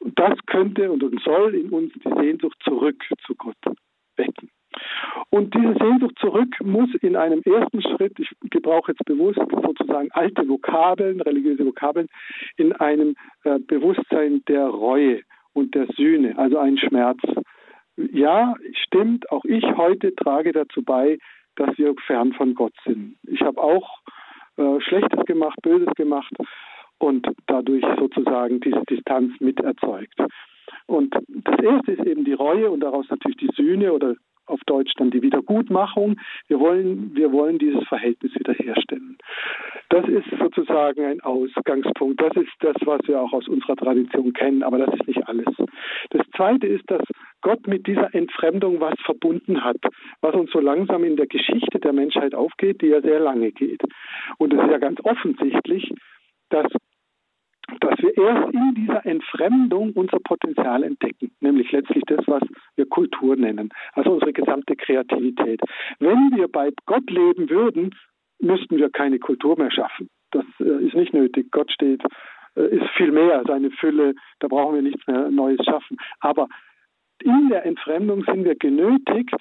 Und 0.00 0.18
das 0.18 0.38
könnte 0.46 0.90
und 0.90 1.02
soll 1.24 1.54
in 1.54 1.70
uns 1.70 1.92
die 1.94 2.08
Sehnsucht 2.08 2.58
zurück 2.62 3.02
zu 3.26 3.34
Gott 3.34 3.56
wecken. 4.16 4.50
Und 5.30 5.54
diese 5.54 5.74
Sehnsucht 5.74 6.18
zurück 6.18 6.54
muss 6.62 6.88
in 7.00 7.16
einem 7.16 7.42
ersten 7.44 7.82
Schritt, 7.82 8.18
ich 8.18 8.28
gebrauche 8.50 8.92
jetzt 8.92 9.04
bewusst 9.04 9.38
sozusagen 9.62 10.10
alte 10.12 10.48
Vokabeln, 10.48 11.20
religiöse 11.20 11.64
Vokabeln, 11.64 12.08
in 12.56 12.72
einem 12.74 13.14
äh, 13.44 13.58
Bewusstsein 13.58 14.42
der 14.48 14.66
Reue 14.66 15.22
und 15.52 15.74
der 15.74 15.86
Sühne, 15.96 16.36
also 16.36 16.58
ein 16.58 16.76
Schmerz 16.78 17.20
ja, 17.96 18.54
stimmt, 18.84 19.30
auch 19.30 19.44
ich 19.44 19.64
heute 19.76 20.14
trage 20.14 20.52
dazu 20.52 20.82
bei, 20.82 21.18
dass 21.56 21.76
wir 21.78 21.94
fern 22.06 22.32
von 22.32 22.54
Gott 22.54 22.74
sind. 22.84 23.16
Ich 23.24 23.40
habe 23.42 23.62
auch 23.62 24.00
äh, 24.56 24.80
Schlechtes 24.80 25.24
gemacht, 25.26 25.56
Böses 25.62 25.92
gemacht 25.96 26.32
und 26.98 27.26
dadurch 27.46 27.84
sozusagen 27.98 28.60
diese 28.60 28.82
Distanz 28.88 29.32
mit 29.40 29.60
erzeugt. 29.60 30.18
Und 30.86 31.14
das 31.28 31.60
erste 31.60 31.92
ist 31.92 32.06
eben 32.06 32.24
die 32.24 32.32
Reue 32.32 32.70
und 32.70 32.80
daraus 32.80 33.06
natürlich 33.10 33.36
die 33.36 33.54
Sühne 33.54 33.92
oder 33.92 34.16
auf 34.46 34.60
Deutsch 34.66 34.92
dann 34.96 35.10
die 35.10 35.22
Wiedergutmachung. 35.22 36.16
Wir 36.48 36.60
wollen, 36.60 37.14
wir 37.14 37.32
wollen 37.32 37.58
dieses 37.58 37.86
Verhältnis 37.88 38.34
wiederherstellen. 38.34 39.18
Das 39.90 40.06
ist 40.08 40.26
sozusagen 40.38 41.04
ein 41.04 41.20
Ausgangspunkt. 41.20 42.20
Das 42.20 42.34
ist 42.36 42.52
das, 42.60 42.76
was 42.84 43.00
wir 43.06 43.20
auch 43.20 43.32
aus 43.32 43.48
unserer 43.48 43.76
Tradition 43.76 44.32
kennen, 44.32 44.62
aber 44.62 44.78
das 44.78 44.94
ist 44.94 45.06
nicht 45.06 45.26
alles. 45.28 45.46
Das 46.10 46.26
Zweite 46.36 46.66
ist, 46.66 46.90
dass 46.90 47.02
Gott 47.42 47.66
mit 47.66 47.86
dieser 47.86 48.14
Entfremdung 48.14 48.80
was 48.80 48.94
verbunden 49.04 49.62
hat, 49.62 49.76
was 50.20 50.34
uns 50.34 50.50
so 50.50 50.60
langsam 50.60 51.04
in 51.04 51.16
der 51.16 51.26
Geschichte 51.26 51.78
der 51.78 51.92
Menschheit 51.92 52.34
aufgeht, 52.34 52.80
die 52.82 52.88
ja 52.88 53.00
sehr 53.00 53.20
lange 53.20 53.52
geht. 53.52 53.82
Und 54.38 54.52
es 54.52 54.62
ist 54.62 54.70
ja 54.70 54.78
ganz 54.78 54.98
offensichtlich, 55.04 55.92
dass 56.50 56.66
dass 57.80 57.98
wir 57.98 58.16
erst 58.16 58.52
in 58.52 58.74
dieser 58.74 59.04
Entfremdung 59.06 59.92
unser 59.94 60.18
Potenzial 60.20 60.82
entdecken, 60.82 61.30
nämlich 61.40 61.70
letztlich 61.72 62.04
das, 62.06 62.26
was 62.26 62.42
wir 62.76 62.86
Kultur 62.86 63.36
nennen, 63.36 63.70
also 63.92 64.12
unsere 64.12 64.32
gesamte 64.32 64.76
Kreativität. 64.76 65.60
Wenn 65.98 66.30
wir 66.34 66.48
bei 66.48 66.70
Gott 66.86 67.08
leben 67.10 67.48
würden, 67.48 67.94
müssten 68.40 68.76
wir 68.76 68.90
keine 68.90 69.18
Kultur 69.18 69.58
mehr 69.58 69.70
schaffen. 69.70 70.08
Das 70.30 70.44
äh, 70.60 70.86
ist 70.86 70.94
nicht 70.94 71.14
nötig. 71.14 71.50
Gott 71.50 71.70
steht, 71.70 72.02
äh, 72.56 72.76
ist 72.76 72.88
viel 72.96 73.12
mehr, 73.12 73.42
seine 73.46 73.70
Fülle, 73.70 74.14
da 74.40 74.48
brauchen 74.48 74.74
wir 74.74 74.82
nichts 74.82 75.06
mehr 75.06 75.30
Neues 75.30 75.64
schaffen. 75.64 75.96
Aber 76.20 76.48
in 77.22 77.48
der 77.48 77.64
Entfremdung 77.64 78.24
sind 78.24 78.44
wir 78.44 78.56
genötigt, 78.56 79.36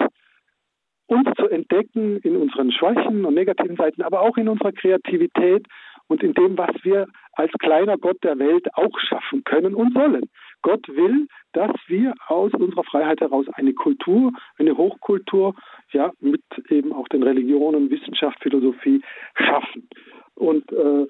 uns 1.07 1.27
zu 1.37 1.49
entdecken 1.49 2.17
in 2.19 2.37
unseren 2.37 2.71
Schwächen 2.71 3.25
und 3.25 3.33
negativen 3.33 3.75
Seiten, 3.75 4.01
aber 4.01 4.21
auch 4.21 4.37
in 4.37 4.47
unserer 4.47 4.71
Kreativität 4.71 5.67
und 6.07 6.23
in 6.23 6.33
dem, 6.33 6.57
was 6.57 6.75
wir 6.83 7.07
als 7.33 7.51
kleiner 7.59 7.97
Gott 7.97 8.23
der 8.23 8.37
Welt 8.39 8.67
auch 8.75 8.97
schaffen 8.99 9.43
können 9.43 9.73
und 9.73 9.93
sollen. 9.93 10.29
Gott 10.61 10.87
will, 10.87 11.27
dass 11.53 11.71
wir 11.87 12.13
aus 12.27 12.53
unserer 12.53 12.83
Freiheit 12.83 13.21
heraus 13.21 13.45
eine 13.53 13.73
Kultur, 13.73 14.31
eine 14.57 14.77
Hochkultur, 14.77 15.55
ja, 15.91 16.11
mit 16.19 16.41
eben 16.69 16.93
auch 16.93 17.07
den 17.09 17.23
Religionen, 17.23 17.89
Wissenschaft, 17.89 18.41
Philosophie 18.41 19.01
schaffen. 19.35 19.89
Und 20.35 20.71
äh, 20.71 21.07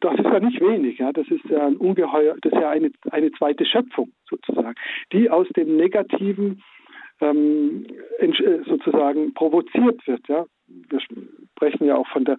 das 0.00 0.14
ist 0.14 0.24
ja 0.24 0.40
nicht 0.40 0.60
wenig, 0.60 0.98
ja. 0.98 1.12
Das 1.12 1.28
ist 1.28 1.44
ja 1.44 1.66
ein 1.66 1.76
ungeheuer, 1.76 2.36
das 2.40 2.52
ist 2.52 2.60
ja 2.60 2.70
eine, 2.70 2.90
eine 3.10 3.30
zweite 3.32 3.64
Schöpfung 3.64 4.12
sozusagen, 4.28 4.74
die 5.12 5.30
aus 5.30 5.46
dem 5.56 5.76
Negativen 5.76 6.62
ähm, 7.20 7.86
äh, 8.18 8.30
sozusagen 8.66 9.34
provoziert 9.34 10.06
wird, 10.06 10.26
ja. 10.28 10.46
Wir 10.66 11.00
sprechen 11.00 11.86
ja 11.86 11.96
auch 11.96 12.08
von 12.08 12.24
der 12.24 12.38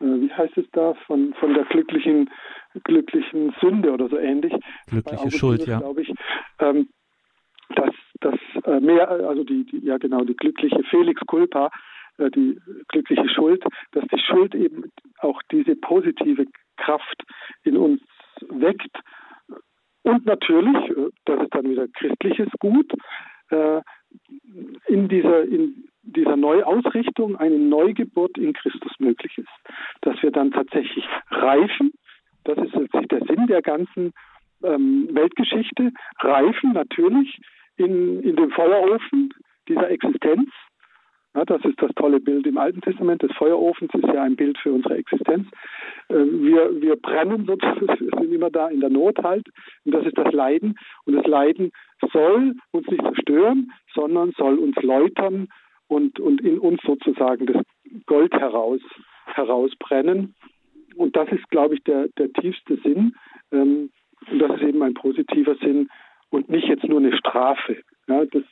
wie 0.00 0.32
heißt 0.32 0.56
es 0.56 0.66
da, 0.72 0.94
von, 1.06 1.34
von 1.34 1.54
der 1.54 1.64
glücklichen, 1.64 2.30
glücklichen 2.84 3.54
Sünde 3.60 3.92
oder 3.92 4.08
so 4.08 4.18
ähnlich. 4.18 4.52
Glückliche 4.86 5.30
Schuld, 5.30 5.66
ja. 5.66 5.78
Glaube 5.78 6.02
ich, 6.02 6.12
ähm, 6.60 6.88
dass 7.74 7.94
das 8.20 8.34
äh, 8.64 8.80
mehr, 8.80 9.08
also 9.10 9.44
die, 9.44 9.64
die, 9.64 9.84
ja 9.84 9.98
genau, 9.98 10.24
die 10.24 10.36
glückliche 10.36 10.82
Felix 10.90 11.20
Culpa, 11.26 11.70
äh, 12.18 12.30
die 12.30 12.58
glückliche 12.88 13.28
Schuld, 13.28 13.62
dass 13.92 14.04
die 14.12 14.20
Schuld 14.20 14.54
eben 14.54 14.84
auch 15.18 15.40
diese 15.50 15.76
positive 15.76 16.46
Kraft 16.76 17.22
in 17.64 17.76
uns 17.76 18.00
weckt. 18.48 18.96
Und 20.02 20.26
natürlich, 20.26 20.76
äh, 20.90 21.10
das 21.24 21.42
ist 21.42 21.54
dann 21.54 21.68
wieder 21.68 21.86
christliches 21.88 22.48
Gut, 22.58 22.92
äh, 23.50 23.80
in 24.86 25.08
dieser, 25.08 25.42
in 25.42 25.88
dieser 26.14 26.36
Neuausrichtung 26.36 27.36
eine 27.36 27.58
Neugeburt 27.58 28.36
in 28.38 28.52
Christus 28.52 28.92
möglich 28.98 29.36
ist. 29.38 29.48
Dass 30.02 30.20
wir 30.22 30.30
dann 30.30 30.50
tatsächlich 30.50 31.06
reifen, 31.30 31.92
das 32.44 32.58
ist 32.58 32.74
letztlich 32.74 33.08
der 33.08 33.24
Sinn 33.26 33.46
der 33.46 33.62
ganzen 33.62 34.12
ähm, 34.62 35.08
Weltgeschichte, 35.12 35.92
reifen 36.20 36.72
natürlich 36.72 37.38
in, 37.76 38.22
in 38.22 38.36
dem 38.36 38.50
Feuerofen 38.50 39.34
dieser 39.68 39.90
Existenz. 39.90 40.50
Ja, 41.34 41.44
das 41.44 41.62
ist 41.64 41.80
das 41.80 41.90
tolle 41.94 42.20
Bild 42.20 42.46
im 42.46 42.58
Alten 42.58 42.80
Testament 42.80 43.22
des 43.22 43.32
Feuerofens, 43.36 43.92
ist 43.94 44.12
ja 44.12 44.22
ein 44.22 44.34
Bild 44.34 44.58
für 44.58 44.72
unsere 44.72 44.96
Existenz. 44.96 45.46
Äh, 46.08 46.14
wir, 46.14 46.80
wir 46.80 46.96
brennen 46.96 47.44
sozusagen, 47.46 47.86
wir 47.86 48.18
sind 48.18 48.32
immer 48.32 48.50
da 48.50 48.68
in 48.68 48.80
der 48.80 48.90
Not 48.90 49.18
halt. 49.22 49.46
Und 49.84 49.94
das 49.94 50.06
ist 50.06 50.16
das 50.16 50.32
Leiden. 50.32 50.78
Und 51.04 51.14
das 51.14 51.26
Leiden 51.26 51.70
soll 52.12 52.54
uns 52.72 52.88
nicht 52.88 53.02
zerstören, 53.02 53.70
sondern 53.94 54.32
soll 54.32 54.58
uns 54.58 54.76
läutern 54.76 55.48
und, 55.88 56.20
und 56.20 56.40
in 56.42 56.58
uns 56.58 56.80
sozusagen 56.82 57.46
das 57.46 57.62
Gold 58.06 58.32
heraus, 58.34 58.80
herausbrennen. 59.26 60.34
Und 60.96 61.16
das 61.16 61.28
ist, 61.30 61.48
glaube 61.50 61.74
ich, 61.74 61.82
der, 61.84 62.08
der 62.18 62.32
tiefste 62.32 62.76
Sinn. 62.82 63.14
Ähm, 63.52 63.90
und 64.30 64.38
das 64.38 64.56
ist 64.56 64.62
eben 64.62 64.82
ein 64.82 64.94
positiver 64.94 65.56
Sinn 65.56 65.88
und 66.30 66.48
nicht 66.48 66.68
jetzt 66.68 66.84
nur 66.84 66.98
eine 66.98 67.16
Strafe. 67.16 67.78
Ja, 68.06 68.24
das, 68.26 68.42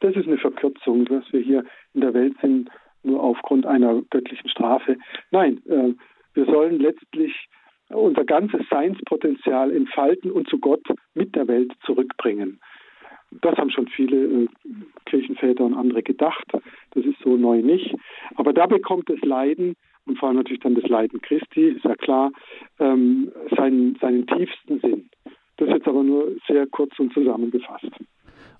das 0.00 0.16
ist 0.16 0.26
eine 0.26 0.38
Verkürzung, 0.38 1.04
dass 1.06 1.24
wir 1.32 1.40
hier 1.40 1.64
in 1.94 2.00
der 2.00 2.14
Welt 2.14 2.34
sind, 2.40 2.70
nur 3.02 3.22
aufgrund 3.22 3.66
einer 3.66 4.02
göttlichen 4.10 4.48
Strafe. 4.48 4.96
Nein, 5.30 5.60
äh, 5.66 5.94
wir 6.34 6.44
sollen 6.46 6.78
letztlich 6.78 7.48
unser 7.88 8.24
ganzes 8.24 8.62
Seinspotenzial 8.68 9.72
entfalten 9.72 10.30
und 10.30 10.48
zu 10.48 10.58
Gott 10.58 10.84
mit 11.14 11.34
der 11.36 11.46
Welt 11.48 11.72
zurückbringen. 11.84 12.60
Das 13.42 13.56
haben 13.56 13.70
schon 13.70 13.88
viele 13.88 14.16
äh, 14.16 14.48
Kirchenväter 15.06 15.64
und 15.64 15.74
andere 15.74 16.02
gedacht. 16.02 16.44
Das 16.52 17.04
ist 17.04 17.18
so 17.22 17.36
neu 17.36 17.62
nicht. 17.62 17.94
Aber 18.36 18.52
da 18.52 18.66
bekommt 18.66 19.08
das 19.08 19.20
Leiden 19.20 19.76
und 20.06 20.18
vor 20.18 20.28
allem 20.28 20.38
natürlich 20.38 20.60
dann 20.60 20.74
das 20.74 20.88
Leiden 20.88 21.20
Christi, 21.20 21.68
ist 21.68 21.84
ja 21.84 21.94
klar, 21.96 22.30
ähm, 22.78 23.32
seinen, 23.56 23.96
seinen 24.00 24.26
tiefsten 24.26 24.80
Sinn. 24.80 25.10
Das 25.56 25.68
ist 25.68 25.74
jetzt 25.74 25.88
aber 25.88 26.02
nur 26.02 26.32
sehr 26.46 26.66
kurz 26.66 26.98
und 26.98 27.12
zusammengefasst 27.12 27.90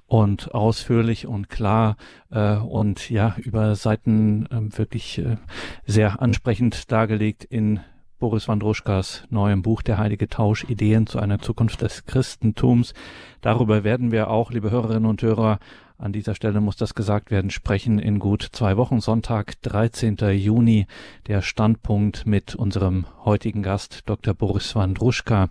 und 0.09 0.55
ausführlich 0.55 1.27
und 1.27 1.49
klar 1.49 1.97
äh, 2.31 2.57
und 2.57 3.11
ja 3.11 3.35
über 3.45 3.75
Seiten 3.75 4.47
äh, 4.47 4.79
wirklich 4.79 5.19
äh, 5.19 5.37
sehr 5.85 6.23
ansprechend 6.23 6.91
dargelegt 6.93 7.45
in 7.45 7.81
Boris 8.19 8.49
Wandruschkas 8.49 9.25
neuem 9.29 9.61
Buch 9.61 9.83
Der 9.83 9.99
heilige 9.99 10.27
Tausch 10.27 10.65
Ideen 10.65 11.07
zu 11.07 11.19
einer 11.19 11.39
Zukunft 11.39 11.83
des 11.83 12.07
Christentums. 12.07 12.95
Darüber 13.43 13.85
werden 13.85 14.11
wir 14.11 14.31
auch, 14.31 14.51
liebe 14.51 14.71
Hörerinnen 14.71 15.05
und 15.05 15.21
Hörer, 15.21 15.59
an 15.99 16.13
dieser 16.13 16.35
Stelle 16.35 16.61
muss 16.61 16.77
das 16.77 16.95
gesagt 16.95 17.31
werden, 17.31 17.51
sprechen 17.51 17.99
in 17.99 18.19
gut 18.19 18.43
zwei 18.43 18.77
Wochen, 18.77 19.01
Sonntag, 19.01 19.53
13. 19.63 20.17
Juni, 20.33 20.87
der 21.27 21.41
Standpunkt 21.43 22.27
mit 22.27 22.55
unserem 22.55 23.07
heutigen 23.25 23.63
Gast, 23.63 24.09
Dr. 24.09 24.35
Boris 24.35 24.77
Wandruschka. 24.77 25.49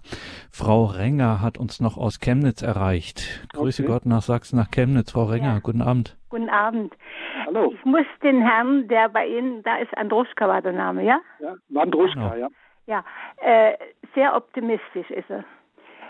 Frau 0.51 0.85
Renger 0.85 1.41
hat 1.41 1.57
uns 1.57 1.79
noch 1.79 1.97
aus 1.97 2.19
Chemnitz 2.19 2.61
erreicht. 2.61 3.47
Grüße 3.53 3.83
okay. 3.83 3.91
Gott 3.91 4.05
nach 4.05 4.21
Sachsen, 4.21 4.57
nach 4.57 4.69
Chemnitz. 4.69 5.11
Frau 5.11 5.23
Renger, 5.23 5.53
ja. 5.53 5.59
guten 5.59 5.81
Abend. 5.81 6.15
Guten 6.29 6.49
Abend. 6.49 6.93
Hallo. 7.45 7.73
Ich 7.73 7.85
muss 7.85 8.05
den 8.21 8.41
Herrn, 8.41 8.87
der 8.87 9.09
bei 9.09 9.27
Ihnen, 9.27 9.63
da 9.63 9.77
ist 9.77 9.95
Andruschka 9.97 10.47
war 10.47 10.61
der 10.61 10.73
Name, 10.73 11.03
ja? 11.03 11.19
Ja, 11.39 11.55
Wandruschka, 11.69 12.29
genau. 12.29 12.35
ja. 12.35 12.47
Ja, 12.87 13.03
äh, 13.37 13.73
sehr 14.13 14.35
optimistisch 14.35 15.09
ist 15.09 15.29
er. 15.29 15.43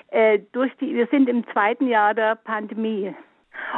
Äh, 0.09 0.39
durch 0.51 0.75
die, 0.77 0.93
wir 0.93 1.07
sind 1.07 1.29
im 1.29 1.47
zweiten 1.51 1.87
Jahr 1.87 2.13
der 2.13 2.35
Pandemie. 2.35 3.15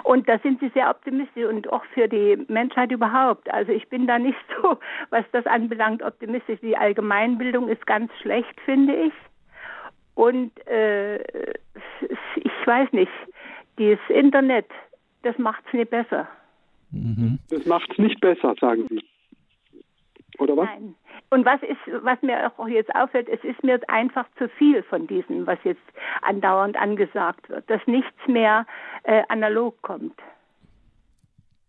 Und 0.03 0.27
da 0.29 0.39
sind 0.39 0.59
sie 0.59 0.69
sehr 0.69 0.89
optimistisch 0.89 1.45
und 1.45 1.71
auch 1.71 1.83
für 1.93 2.07
die 2.07 2.37
Menschheit 2.47 2.91
überhaupt. 2.91 3.51
Also 3.51 3.71
ich 3.71 3.87
bin 3.89 4.07
da 4.07 4.19
nicht 4.19 4.37
so, 4.61 4.77
was 5.09 5.25
das 5.31 5.45
anbelangt, 5.45 6.01
optimistisch. 6.01 6.59
Die 6.61 6.77
Allgemeinbildung 6.77 7.67
ist 7.67 7.85
ganz 7.85 8.11
schlecht, 8.21 8.59
finde 8.61 8.95
ich. 8.95 9.13
Und 10.15 10.51
äh, 10.67 11.17
ich 12.01 12.65
weiß 12.65 12.91
nicht, 12.91 13.11
das 13.77 13.99
Internet, 14.09 14.65
das 15.21 15.37
macht 15.37 15.63
es 15.67 15.73
nicht 15.73 15.91
besser. 15.91 16.27
Mhm. 16.91 17.39
Das 17.49 17.65
macht 17.65 17.91
es 17.91 17.97
nicht 17.97 18.19
besser, 18.19 18.55
sagen 18.59 18.87
Sie. 18.89 19.03
Oder 20.39 20.57
was? 20.57 20.65
Nein. 20.69 20.95
Und 21.29 21.45
was 21.45 21.61
ist, 21.61 22.03
was 22.03 22.21
mir 22.21 22.51
auch 22.57 22.67
jetzt 22.67 22.93
auffällt, 22.95 23.27
es 23.27 23.43
ist 23.43 23.61
mir 23.63 23.79
einfach 23.89 24.25
zu 24.37 24.47
viel 24.47 24.81
von 24.83 25.07
diesem, 25.07 25.45
was 25.45 25.59
jetzt 25.63 25.81
andauernd 26.21 26.77
angesagt 26.77 27.49
wird, 27.49 27.69
dass 27.69 27.85
nichts 27.85 28.27
mehr 28.27 28.65
äh, 29.03 29.23
analog 29.27 29.81
kommt. 29.81 30.17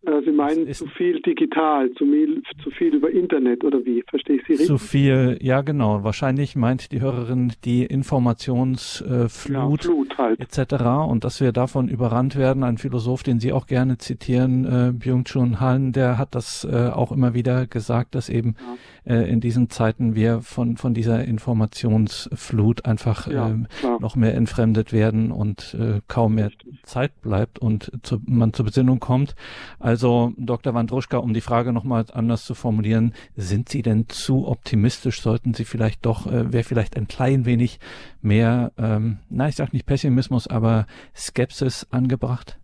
Äh, 0.07 0.23
Sie 0.25 0.31
meinen 0.31 0.73
zu 0.73 0.87
viel 0.87 1.21
digital, 1.21 1.91
zu 1.93 2.05
viel, 2.05 2.43
zu 2.63 2.71
viel 2.71 2.95
über 2.95 3.11
Internet 3.11 3.65
oder 3.65 3.85
wie? 3.85 4.05
Verstehe 4.09 4.37
ich 4.37 4.47
Sie 4.47 4.53
richtig? 4.53 4.69
Zu 4.69 4.79
viel, 4.79 5.39
ja 5.41 5.63
genau. 5.63 6.05
Wahrscheinlich 6.05 6.55
meint 6.55 6.93
die 6.93 7.01
Hörerin 7.01 7.53
die 7.65 7.85
Informationsflut 7.85 9.85
äh, 9.85 9.89
ja, 9.89 10.19
halt. 10.19 10.41
etc. 10.41 10.85
Und 11.09 11.25
dass 11.25 11.41
wir 11.41 11.51
davon 11.51 11.89
überrannt 11.89 12.37
werden. 12.37 12.63
Ein 12.63 12.79
Philosoph, 12.79 13.25
den 13.25 13.41
Sie 13.41 13.53
auch 13.53 13.67
gerne 13.67 13.99
zitieren, 13.99 14.65
äh, 14.65 14.93
Byung-Chun 14.93 15.59
Han, 15.59 15.93
der 15.93 16.17
hat 16.17 16.37
das 16.37 16.67
äh, 16.71 16.91
auch 16.91 17.11
immer 17.11 17.35
wieder 17.35 17.67
gesagt, 17.67 18.15
dass 18.15 18.29
eben 18.29 18.55
ja. 18.59 18.77
Äh, 19.05 19.31
in 19.31 19.41
diesen 19.41 19.71
Zeiten 19.71 20.15
wir 20.15 20.41
von, 20.41 20.77
von 20.77 20.95
dieser 20.95 21.25
Informationsflut 21.25 22.85
einfach 22.85 23.27
ja, 23.27 23.49
äh, 23.51 23.57
noch 24.01 24.17
mehr 24.17 24.35
entfremdet 24.35 24.93
werden 24.93 25.31
und 25.33 25.75
äh, 25.79 26.01
kaum 26.09 26.35
mehr 26.37 26.51
Zeit 26.83 27.21
bleibt 27.21 27.59
und 27.59 27.91
zu, 28.03 28.21
man 28.27 28.53
zur 28.53 28.67
Besinnung 28.67 29.01
kommt. 29.01 29.35
Also, 29.79 30.33
Dr. 30.37 30.75
Wandruschka, 30.75 31.19
um 31.19 31.35
die 31.35 31.41
Frage 31.41 31.73
nochmal 31.73 32.05
anders 32.13 32.45
zu 32.45 32.55
formulieren, 32.55 33.13
sind 33.37 33.69
Sie 33.69 33.83
denn 33.83 34.09
zu 34.09 34.47
optimistisch? 34.47 35.21
Sollten 35.21 35.55
Sie 35.55 35.65
vielleicht 35.65 36.07
doch, 36.07 36.27
äh, 36.27 36.53
wäre 36.53 36.65
vielleicht 36.65 36.97
ein 36.97 37.09
klein 37.09 37.45
wenig 37.45 37.79
mehr, 38.23 38.73
ähm, 38.79 39.19
na, 39.31 39.49
ich 39.49 39.57
sage 39.57 39.71
nicht 39.73 39.87
Pessimismus, 39.87 40.47
aber 40.47 40.87
Skepsis 41.15 41.87
angebracht? 41.91 42.59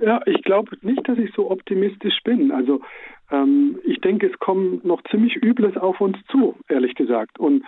Ja, 0.00 0.20
ich 0.26 0.42
glaube 0.42 0.76
nicht, 0.82 1.08
dass 1.08 1.18
ich 1.18 1.32
so 1.34 1.50
optimistisch 1.50 2.20
bin. 2.24 2.50
Also 2.50 2.80
Ähm, 3.30 3.78
ich 3.84 4.00
denke, 4.00 4.26
es 4.26 4.38
kommt 4.38 4.84
noch 4.84 5.02
ziemlich 5.10 5.36
Übles 5.36 5.76
auf 5.76 6.00
uns 6.00 6.16
zu, 6.30 6.56
ehrlich 6.68 6.94
gesagt. 6.94 7.38
Und 7.38 7.64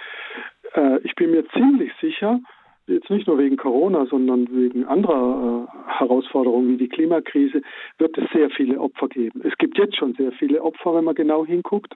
äh, 0.75 0.99
ich 1.01 1.15
bin 1.15 1.31
mir 1.31 1.47
ziemlich 1.49 1.93
sicher, 2.01 2.41
jetzt 2.87 3.11
nicht 3.11 3.27
nur 3.27 3.39
wegen 3.39 3.57
Corona, 3.57 4.07
sondern 4.07 4.49
wegen 4.55 4.85
anderer 4.85 5.67
äh, 5.69 5.99
Herausforderungen 5.99 6.69
wie 6.69 6.77
die 6.77 6.89
Klimakrise, 6.89 7.63
wird 7.99 8.17
es 8.19 8.31
sehr 8.31 8.51
viele 8.51 8.81
Opfer 8.81 9.09
geben. 9.09 9.43
Es 9.45 9.57
gibt 9.59 9.79
jetzt 9.79 9.97
schon 9.97 10.15
sehr 10.15 10.33
viele 10.33 10.63
Opfer, 10.63 10.95
wenn 10.95 11.05
man 11.05 11.15
genau 11.15 11.45
hinguckt. 11.45 11.95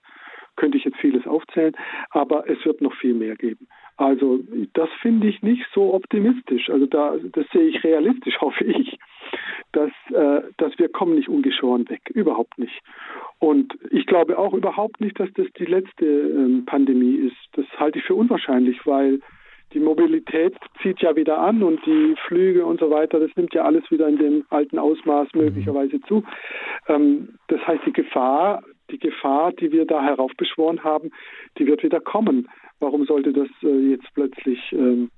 Könnte 0.57 0.79
ich 0.79 0.85
jetzt 0.85 0.99
vieles 0.99 1.27
aufzählen, 1.27 1.75
aber 2.11 2.49
es 2.51 2.63
wird 2.65 2.81
noch 2.81 2.95
viel 2.95 3.15
mehr 3.15 3.37
geben. 3.37 3.69
Also 4.01 4.41
das 4.73 4.89
finde 5.03 5.29
ich 5.29 5.43
nicht 5.43 5.67
so 5.75 5.93
optimistisch. 5.93 6.71
Also 6.71 6.87
da, 6.87 7.17
das 7.33 7.47
sehe 7.53 7.65
ich 7.65 7.85
realistisch, 7.85 8.35
hoffe 8.41 8.65
ich, 8.65 8.99
dass, 9.73 9.91
äh, 10.15 10.41
dass 10.57 10.79
wir 10.79 10.89
kommen 10.89 11.17
nicht 11.17 11.29
ungeschoren 11.29 11.87
weg, 11.91 12.01
überhaupt 12.15 12.59
nicht. 12.59 12.81
Und 13.41 13.77
ich 13.91 14.07
glaube 14.07 14.39
auch 14.39 14.55
überhaupt 14.55 15.03
nicht, 15.03 15.21
dass 15.21 15.29
das 15.35 15.47
die 15.59 15.67
letzte 15.67 16.07
ähm, 16.07 16.65
Pandemie 16.65 17.17
ist. 17.17 17.37
Das 17.53 17.67
halte 17.79 17.99
ich 17.99 18.05
für 18.07 18.15
unwahrscheinlich, 18.15 18.87
weil 18.87 19.21
die 19.75 19.81
Mobilität 19.81 20.57
zieht 20.83 21.01
ja 21.01 21.15
wieder 21.15 21.39
an 21.39 21.63
und 21.63 21.85
die 21.85 22.15
Flüge 22.27 22.65
und 22.65 22.81
so 22.81 22.91
weiter, 22.91 23.21
das 23.21 23.31
nimmt 23.37 23.53
ja 23.53 23.65
alles 23.65 23.89
wieder 23.91 24.09
in 24.09 24.17
dem 24.17 24.45
alten 24.49 24.79
Ausmaß 24.79 25.29
mhm. 25.35 25.43
möglicherweise 25.43 26.01
zu. 26.03 26.25
Ähm, 26.89 27.35
das 27.49 27.61
heißt, 27.67 27.83
die 27.85 27.93
Gefahr, 27.93 28.63
die 28.91 28.99
Gefahr, 28.99 29.53
die 29.53 29.73
wir 29.73 29.87
da 29.87 30.03
heraufbeschworen 30.03 30.83
haben, 30.85 31.11
die 31.59 31.67
wird 31.67 31.83
wieder 31.83 32.01
kommen. 32.01 32.49
Warum 32.79 33.05
sollte 33.05 33.33
das 33.33 33.49
äh, 33.63 33.91
jetzt 33.91 34.07
plötzlich 34.15 34.59
ähm, 34.73 35.11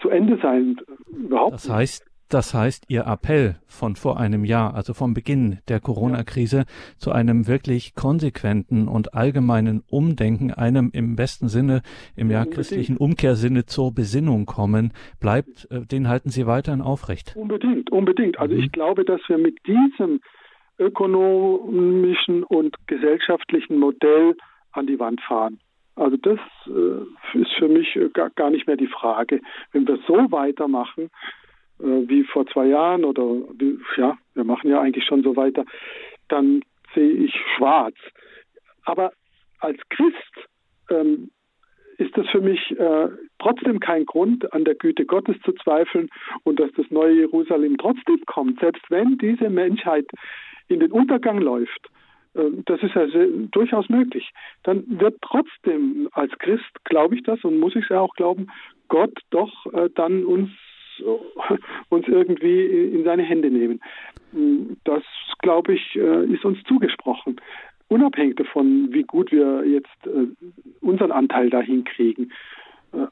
zu 0.00 0.08
Ende 0.08 0.38
sein? 0.42 0.76
Überhaupt 1.08 1.54
das 1.54 1.68
heißt, 1.68 2.04
das 2.30 2.54
heißt, 2.54 2.86
Ihr 2.88 3.06
Appell 3.06 3.56
von 3.66 3.96
vor 3.96 4.18
einem 4.18 4.44
Jahr, 4.44 4.74
also 4.74 4.94
vom 4.94 5.14
Beginn 5.14 5.58
der 5.68 5.78
Corona-Krise, 5.78 6.56
ja. 6.56 6.64
zu 6.96 7.12
einem 7.12 7.46
wirklich 7.46 7.94
konsequenten 7.94 8.88
und 8.88 9.14
allgemeinen 9.14 9.82
Umdenken, 9.88 10.50
einem 10.50 10.90
im 10.92 11.16
besten 11.16 11.48
Sinne, 11.48 11.82
im 12.16 12.30
ja 12.30 12.46
christlichen 12.46 12.96
Umkehrsinne 12.96 13.66
zur 13.66 13.94
Besinnung 13.94 14.46
kommen, 14.46 14.92
bleibt, 15.20 15.68
äh, 15.70 15.86
den 15.86 16.08
halten 16.08 16.30
Sie 16.30 16.46
weiterhin 16.46 16.80
aufrecht. 16.80 17.36
Unbedingt, 17.36 17.92
unbedingt. 17.92 18.38
Also 18.38 18.54
mhm. 18.54 18.62
ich 18.62 18.72
glaube, 18.72 19.04
dass 19.04 19.20
wir 19.28 19.38
mit 19.38 19.58
diesem 19.66 20.20
ökonomischen 20.78 22.42
und 22.44 22.74
gesellschaftlichen 22.86 23.78
Modell 23.78 24.36
an 24.72 24.86
die 24.86 24.98
Wand 24.98 25.20
fahren. 25.20 25.60
Also 25.96 26.16
das 26.16 26.40
äh, 26.66 27.38
ist 27.38 27.52
für 27.58 27.68
mich 27.68 27.94
äh, 27.94 28.08
gar, 28.08 28.50
nicht 28.50 28.66
mehr 28.66 28.76
die 28.76 28.88
Frage. 28.88 29.40
Wenn 29.72 29.86
wir 29.86 29.98
so 30.08 30.14
weitermachen, 30.32 31.10
äh, 31.78 32.08
wie 32.08 32.24
vor 32.24 32.46
zwei 32.46 32.66
Jahren 32.66 33.04
oder 33.04 33.36
ja, 33.96 34.18
wir 34.34 34.44
machen 34.44 34.70
ja 34.70 34.80
eigentlich 34.80 35.04
schon 35.04 35.22
so 35.22 35.36
weiter, 35.36 35.64
dann 36.28 36.62
sehe 36.94 37.12
ich 37.12 37.34
schwarz. 37.56 37.94
Aber 38.84 39.12
als 39.60 39.78
Christ 39.88 40.48
ähm, 40.90 41.30
ist 41.98 42.16
das 42.16 42.28
für 42.28 42.40
mich 42.40 42.76
äh, 42.78 43.08
trotzdem 43.38 43.78
kein 43.78 44.04
Grund, 44.04 44.52
an 44.52 44.64
der 44.64 44.74
Güte 44.74 45.06
Gottes 45.06 45.36
zu 45.44 45.52
zweifeln 45.52 46.10
und 46.42 46.58
dass 46.58 46.70
das 46.76 46.90
neue 46.90 47.14
Jerusalem 47.14 47.76
trotzdem 47.78 48.20
kommt, 48.26 48.58
selbst 48.60 48.82
wenn 48.90 49.16
diese 49.18 49.48
Menschheit 49.48 50.06
in 50.74 50.80
den 50.80 50.92
Untergang 50.92 51.38
läuft. 51.38 51.88
Äh, 52.34 52.50
das 52.66 52.82
ist 52.82 52.94
ja 52.94 53.08
sehr, 53.08 53.26
durchaus 53.50 53.88
möglich. 53.88 54.30
Dann 54.62 54.84
wird 55.00 55.16
trotzdem 55.22 56.08
als 56.12 56.32
Christ, 56.38 56.84
glaube 56.84 57.14
ich 57.14 57.22
das 57.22 57.42
und 57.44 57.58
muss 57.58 57.76
ich 57.76 57.84
es 57.84 57.88
ja 57.88 58.00
auch 58.00 58.14
glauben, 58.14 58.48
Gott 58.88 59.18
doch 59.30 59.52
äh, 59.72 59.88
dann 59.94 60.24
uns 60.24 60.50
uns 61.88 62.06
irgendwie 62.06 62.66
in 62.66 63.02
seine 63.02 63.24
Hände 63.24 63.50
nehmen. 63.50 63.80
Das, 64.84 65.02
glaube 65.40 65.74
ich, 65.74 65.96
äh, 65.96 66.24
ist 66.26 66.44
uns 66.44 66.62
zugesprochen. 66.68 67.40
Unabhängig 67.88 68.36
davon, 68.36 68.92
wie 68.92 69.02
gut 69.02 69.32
wir 69.32 69.66
jetzt 69.66 70.06
äh, 70.06 70.28
unseren 70.80 71.10
Anteil 71.10 71.50
dahin 71.50 71.82
kriegen. 71.82 72.30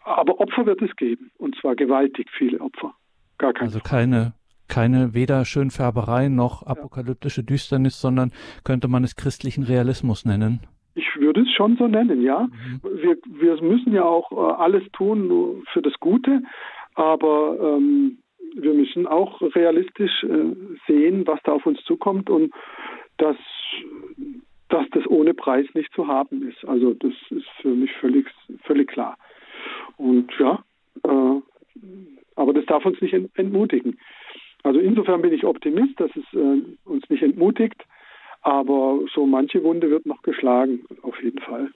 Aber 0.05 0.39
Opfer 0.39 0.65
wird 0.65 0.81
es 0.81 0.95
geben. 0.95 1.33
Und 1.39 1.57
zwar 1.57 1.75
gewaltig 1.75 2.31
viele 2.31 2.61
Opfer. 2.61 2.95
Gar 3.39 3.53
keine 3.53 3.67
also 3.67 3.81
keine, 3.81 4.33
keine 4.73 5.13
weder 5.13 5.45
Schönfärberei 5.45 6.29
noch 6.29 6.63
apokalyptische 6.63 7.45
Düsternis, 7.45 8.01
sondern 8.01 8.33
könnte 8.65 8.89
man 8.89 9.05
es 9.05 9.17
christlichen 9.17 9.65
Realismus 9.65 10.25
nennen. 10.25 10.61
Ich 10.95 11.09
würde 11.17 11.43
es 11.43 11.53
schon 11.53 11.77
so 11.77 11.87
nennen, 11.89 12.23
ja. 12.23 12.49
Mhm. 12.49 12.81
Wir, 12.83 13.17
wir 13.27 13.63
müssen 13.63 13.93
ja 13.93 14.05
auch 14.05 14.33
alles 14.59 14.83
tun 14.93 15.63
für 15.73 15.83
das 15.83 15.93
Gute, 16.01 16.43
aber 16.95 17.59
ähm, 17.61 18.17
wir 18.57 18.73
müssen 18.73 19.07
auch 19.07 19.43
realistisch 19.55 20.25
äh, 20.25 20.55
sehen, 20.87 21.27
was 21.27 21.41
da 21.45 21.53
auf 21.53 21.67
uns 21.67 21.83
zukommt 21.85 22.31
und 22.31 22.51
dass, 23.19 23.37
dass 24.71 24.87
das 24.93 25.07
ohne 25.07 25.35
Preis 25.35 25.67
nicht 25.75 25.93
zu 25.93 26.07
haben 26.07 26.49
ist. 26.49 26.67
Also 26.67 26.95
das 26.95 27.13
ist 27.29 27.49
für 27.61 27.75
mich 27.75 27.93
völlig, 28.01 28.27
völlig 28.65 28.89
klar. 28.89 29.19
Und 29.99 30.33
ja, 30.39 30.65
äh, 31.05 31.41
aber 32.37 32.55
das 32.55 32.65
darf 32.65 32.87
uns 32.87 33.01
nicht 33.03 33.15
entmutigen. 33.35 33.99
Also 34.63 34.79
insofern 34.79 35.23
bin 35.23 35.33
ich 35.33 35.45
Optimist, 35.45 35.99
dass 35.99 36.11
es 36.17 36.25
äh, 36.35 36.63
uns 36.85 37.09
nicht 37.09 37.23
entmutigt, 37.23 37.83
aber 38.43 39.01
so 39.15 39.27
manche 39.27 39.63
Wunde 39.65 39.91
wird 39.91 40.07
noch 40.07 40.23
geschlagen, 40.23 40.85
auf 41.03 41.21
jeden 41.23 41.41
Fall 41.41 41.71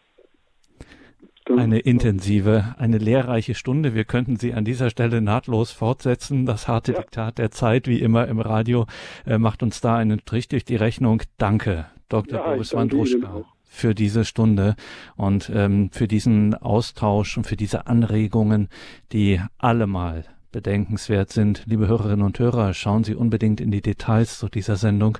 eine 1.54 1.78
intensive, 1.78 2.74
eine 2.78 2.98
lehrreiche 2.98 3.54
Stunde. 3.54 3.94
Wir 3.94 4.04
könnten 4.04 4.36
sie 4.36 4.54
an 4.54 4.64
dieser 4.64 4.90
Stelle 4.90 5.20
nahtlos 5.20 5.70
fortsetzen. 5.70 6.46
Das 6.46 6.66
harte 6.66 6.92
ja. 6.92 7.00
Diktat 7.00 7.38
der 7.38 7.50
Zeit, 7.50 7.86
wie 7.86 8.00
immer 8.00 8.26
im 8.26 8.40
Radio, 8.40 8.86
äh, 9.26 9.38
macht 9.38 9.62
uns 9.62 9.80
da 9.80 9.96
einen 9.96 10.20
Strich 10.20 10.48
durch 10.48 10.64
die 10.64 10.76
Rechnung. 10.76 11.22
Danke, 11.38 11.86
Dr. 12.08 12.38
Ja, 12.38 12.48
Boris 12.50 12.74
Wandruschka 12.74 13.44
für 13.62 13.94
diese 13.94 14.24
Stunde 14.24 14.74
und 15.16 15.50
ähm, 15.54 15.90
für 15.92 16.08
diesen 16.08 16.54
Austausch 16.54 17.36
und 17.36 17.46
für 17.46 17.56
diese 17.56 17.86
Anregungen, 17.86 18.68
die 19.12 19.38
allemal 19.58 20.24
bedenkenswert 20.56 21.30
sind. 21.34 21.64
Liebe 21.66 21.86
Hörerinnen 21.86 22.24
und 22.24 22.38
Hörer, 22.38 22.72
schauen 22.72 23.04
Sie 23.04 23.14
unbedingt 23.14 23.60
in 23.60 23.70
die 23.70 23.82
Details 23.82 24.38
zu 24.38 24.48
dieser 24.48 24.76
Sendung 24.76 25.18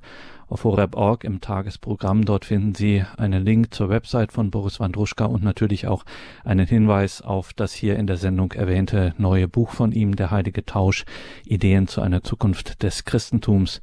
auf 0.48 0.64
horeb.org 0.64 1.24
im 1.24 1.42
Tagesprogramm. 1.42 2.24
Dort 2.24 2.46
finden 2.46 2.74
Sie 2.74 3.04
einen 3.18 3.44
Link 3.44 3.74
zur 3.74 3.90
Website 3.90 4.32
von 4.32 4.50
Boris 4.50 4.80
Wandruschka 4.80 5.26
und 5.26 5.44
natürlich 5.44 5.88
auch 5.88 6.06
einen 6.42 6.66
Hinweis 6.66 7.20
auf 7.20 7.52
das 7.52 7.74
hier 7.74 7.96
in 7.96 8.06
der 8.06 8.16
Sendung 8.16 8.52
erwähnte 8.52 9.12
neue 9.18 9.46
Buch 9.46 9.72
von 9.72 9.92
ihm, 9.92 10.16
Der 10.16 10.30
Heilige 10.30 10.64
Tausch, 10.64 11.04
Ideen 11.44 11.86
zu 11.86 12.00
einer 12.00 12.22
Zukunft 12.22 12.82
des 12.82 13.04
Christentums. 13.04 13.82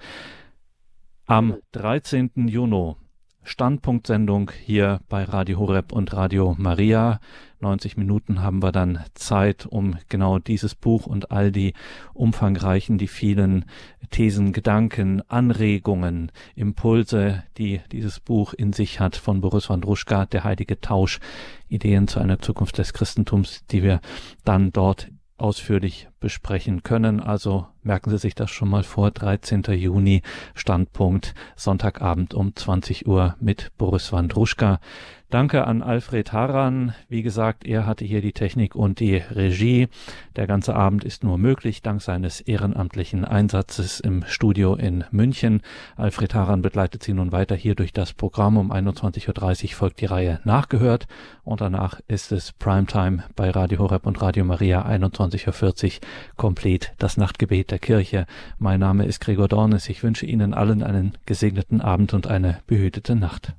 Am 1.27 1.57
13. 1.73 2.31
Juni 2.47 2.95
Standpunktsendung 3.43 4.51
hier 4.65 5.01
bei 5.09 5.23
Radio 5.23 5.59
Horeb 5.59 5.91
und 5.91 6.13
Radio 6.13 6.55
Maria. 6.57 7.19
90 7.63 7.97
Minuten 7.97 8.43
haben 8.43 8.61
wir 8.61 8.71
dann 8.71 8.99
Zeit, 9.15 9.65
um 9.65 9.97
genau 10.09 10.37
dieses 10.37 10.75
Buch 10.75 11.07
und 11.07 11.31
all 11.31 11.51
die 11.51 11.73
umfangreichen, 12.13 12.97
die 12.97 13.07
vielen 13.07 13.65
Thesen, 14.11 14.53
Gedanken, 14.53 15.23
Anregungen, 15.27 16.31
Impulse, 16.55 17.43
die 17.57 17.81
dieses 17.91 18.19
Buch 18.19 18.53
in 18.53 18.71
sich 18.73 18.99
hat 18.99 19.15
von 19.15 19.41
Boris 19.41 19.69
Wandruschka, 19.69 20.27
der 20.27 20.43
heilige 20.43 20.79
Tausch, 20.79 21.19
Ideen 21.67 22.07
zu 22.07 22.19
einer 22.19 22.39
Zukunft 22.39 22.77
des 22.77 22.93
Christentums, 22.93 23.65
die 23.71 23.81
wir 23.81 23.99
dann 24.43 24.71
dort 24.71 25.09
ausführlich 25.37 26.07
besprechen 26.19 26.83
können. 26.83 27.19
Also 27.19 27.67
merken 27.81 28.09
Sie 28.09 28.17
sich 28.17 28.35
das 28.35 28.49
schon 28.51 28.69
mal 28.69 28.83
vor. 28.83 29.11
13. 29.11 29.63
Juni, 29.73 30.21
Standpunkt, 30.55 31.33
Sonntagabend 31.55 32.33
um 32.33 32.55
20 32.55 33.07
Uhr 33.07 33.35
mit 33.39 33.71
Boris 33.77 34.13
Wandruschka. 34.13 34.79
Danke 35.33 35.65
an 35.65 35.81
Alfred 35.81 36.31
Haran. 36.31 36.93
Wie 37.09 37.23
gesagt, 37.23 37.65
er 37.65 37.87
hatte 37.87 38.05
hier 38.05 38.21
die 38.21 38.33
Technik 38.33 38.75
und 38.75 38.99
die 38.99 39.15
Regie. 39.15 39.87
Der 40.35 40.45
ganze 40.45 40.75
Abend 40.75 41.03
ist 41.03 41.23
nur 41.23 41.39
möglich 41.39 41.81
dank 41.81 42.03
seines 42.03 42.39
ehrenamtlichen 42.39 43.25
Einsatzes 43.25 43.99
im 43.99 44.23
Studio 44.27 44.75
in 44.75 45.05
München. 45.09 45.63
Alfred 45.95 46.35
Haran 46.35 46.61
begleitet 46.61 47.01
Sie 47.01 47.13
nun 47.13 47.31
weiter 47.31 47.55
hier 47.55 47.73
durch 47.73 47.91
das 47.93 48.13
Programm. 48.13 48.57
Um 48.57 48.71
21.30 48.71 49.63
Uhr 49.63 49.69
folgt 49.71 50.01
die 50.01 50.05
Reihe 50.05 50.39
Nachgehört 50.43 51.07
und 51.43 51.61
danach 51.61 51.99
ist 52.07 52.31
es 52.31 52.51
Primetime 52.51 53.23
bei 53.35 53.49
Radio 53.49 53.79
Horeb 53.79 54.05
und 54.05 54.21
Radio 54.21 54.45
Maria 54.45 54.85
21.40 54.85 55.95
Uhr 55.95 56.01
komplett 56.37 56.93
das 56.99 57.17
Nachtgebet 57.17 57.71
der 57.71 57.79
Kirche. 57.79 58.27
Mein 58.59 58.81
Name 58.81 59.07
ist 59.07 59.19
Gregor 59.19 59.47
Dornes. 59.47 59.89
Ich 59.89 60.03
wünsche 60.03 60.27
Ihnen 60.27 60.53
allen 60.53 60.83
einen 60.83 61.17
gesegneten 61.25 61.81
Abend 61.81 62.13
und 62.13 62.27
eine 62.27 62.59
behütete 62.67 63.15
Nacht. 63.15 63.55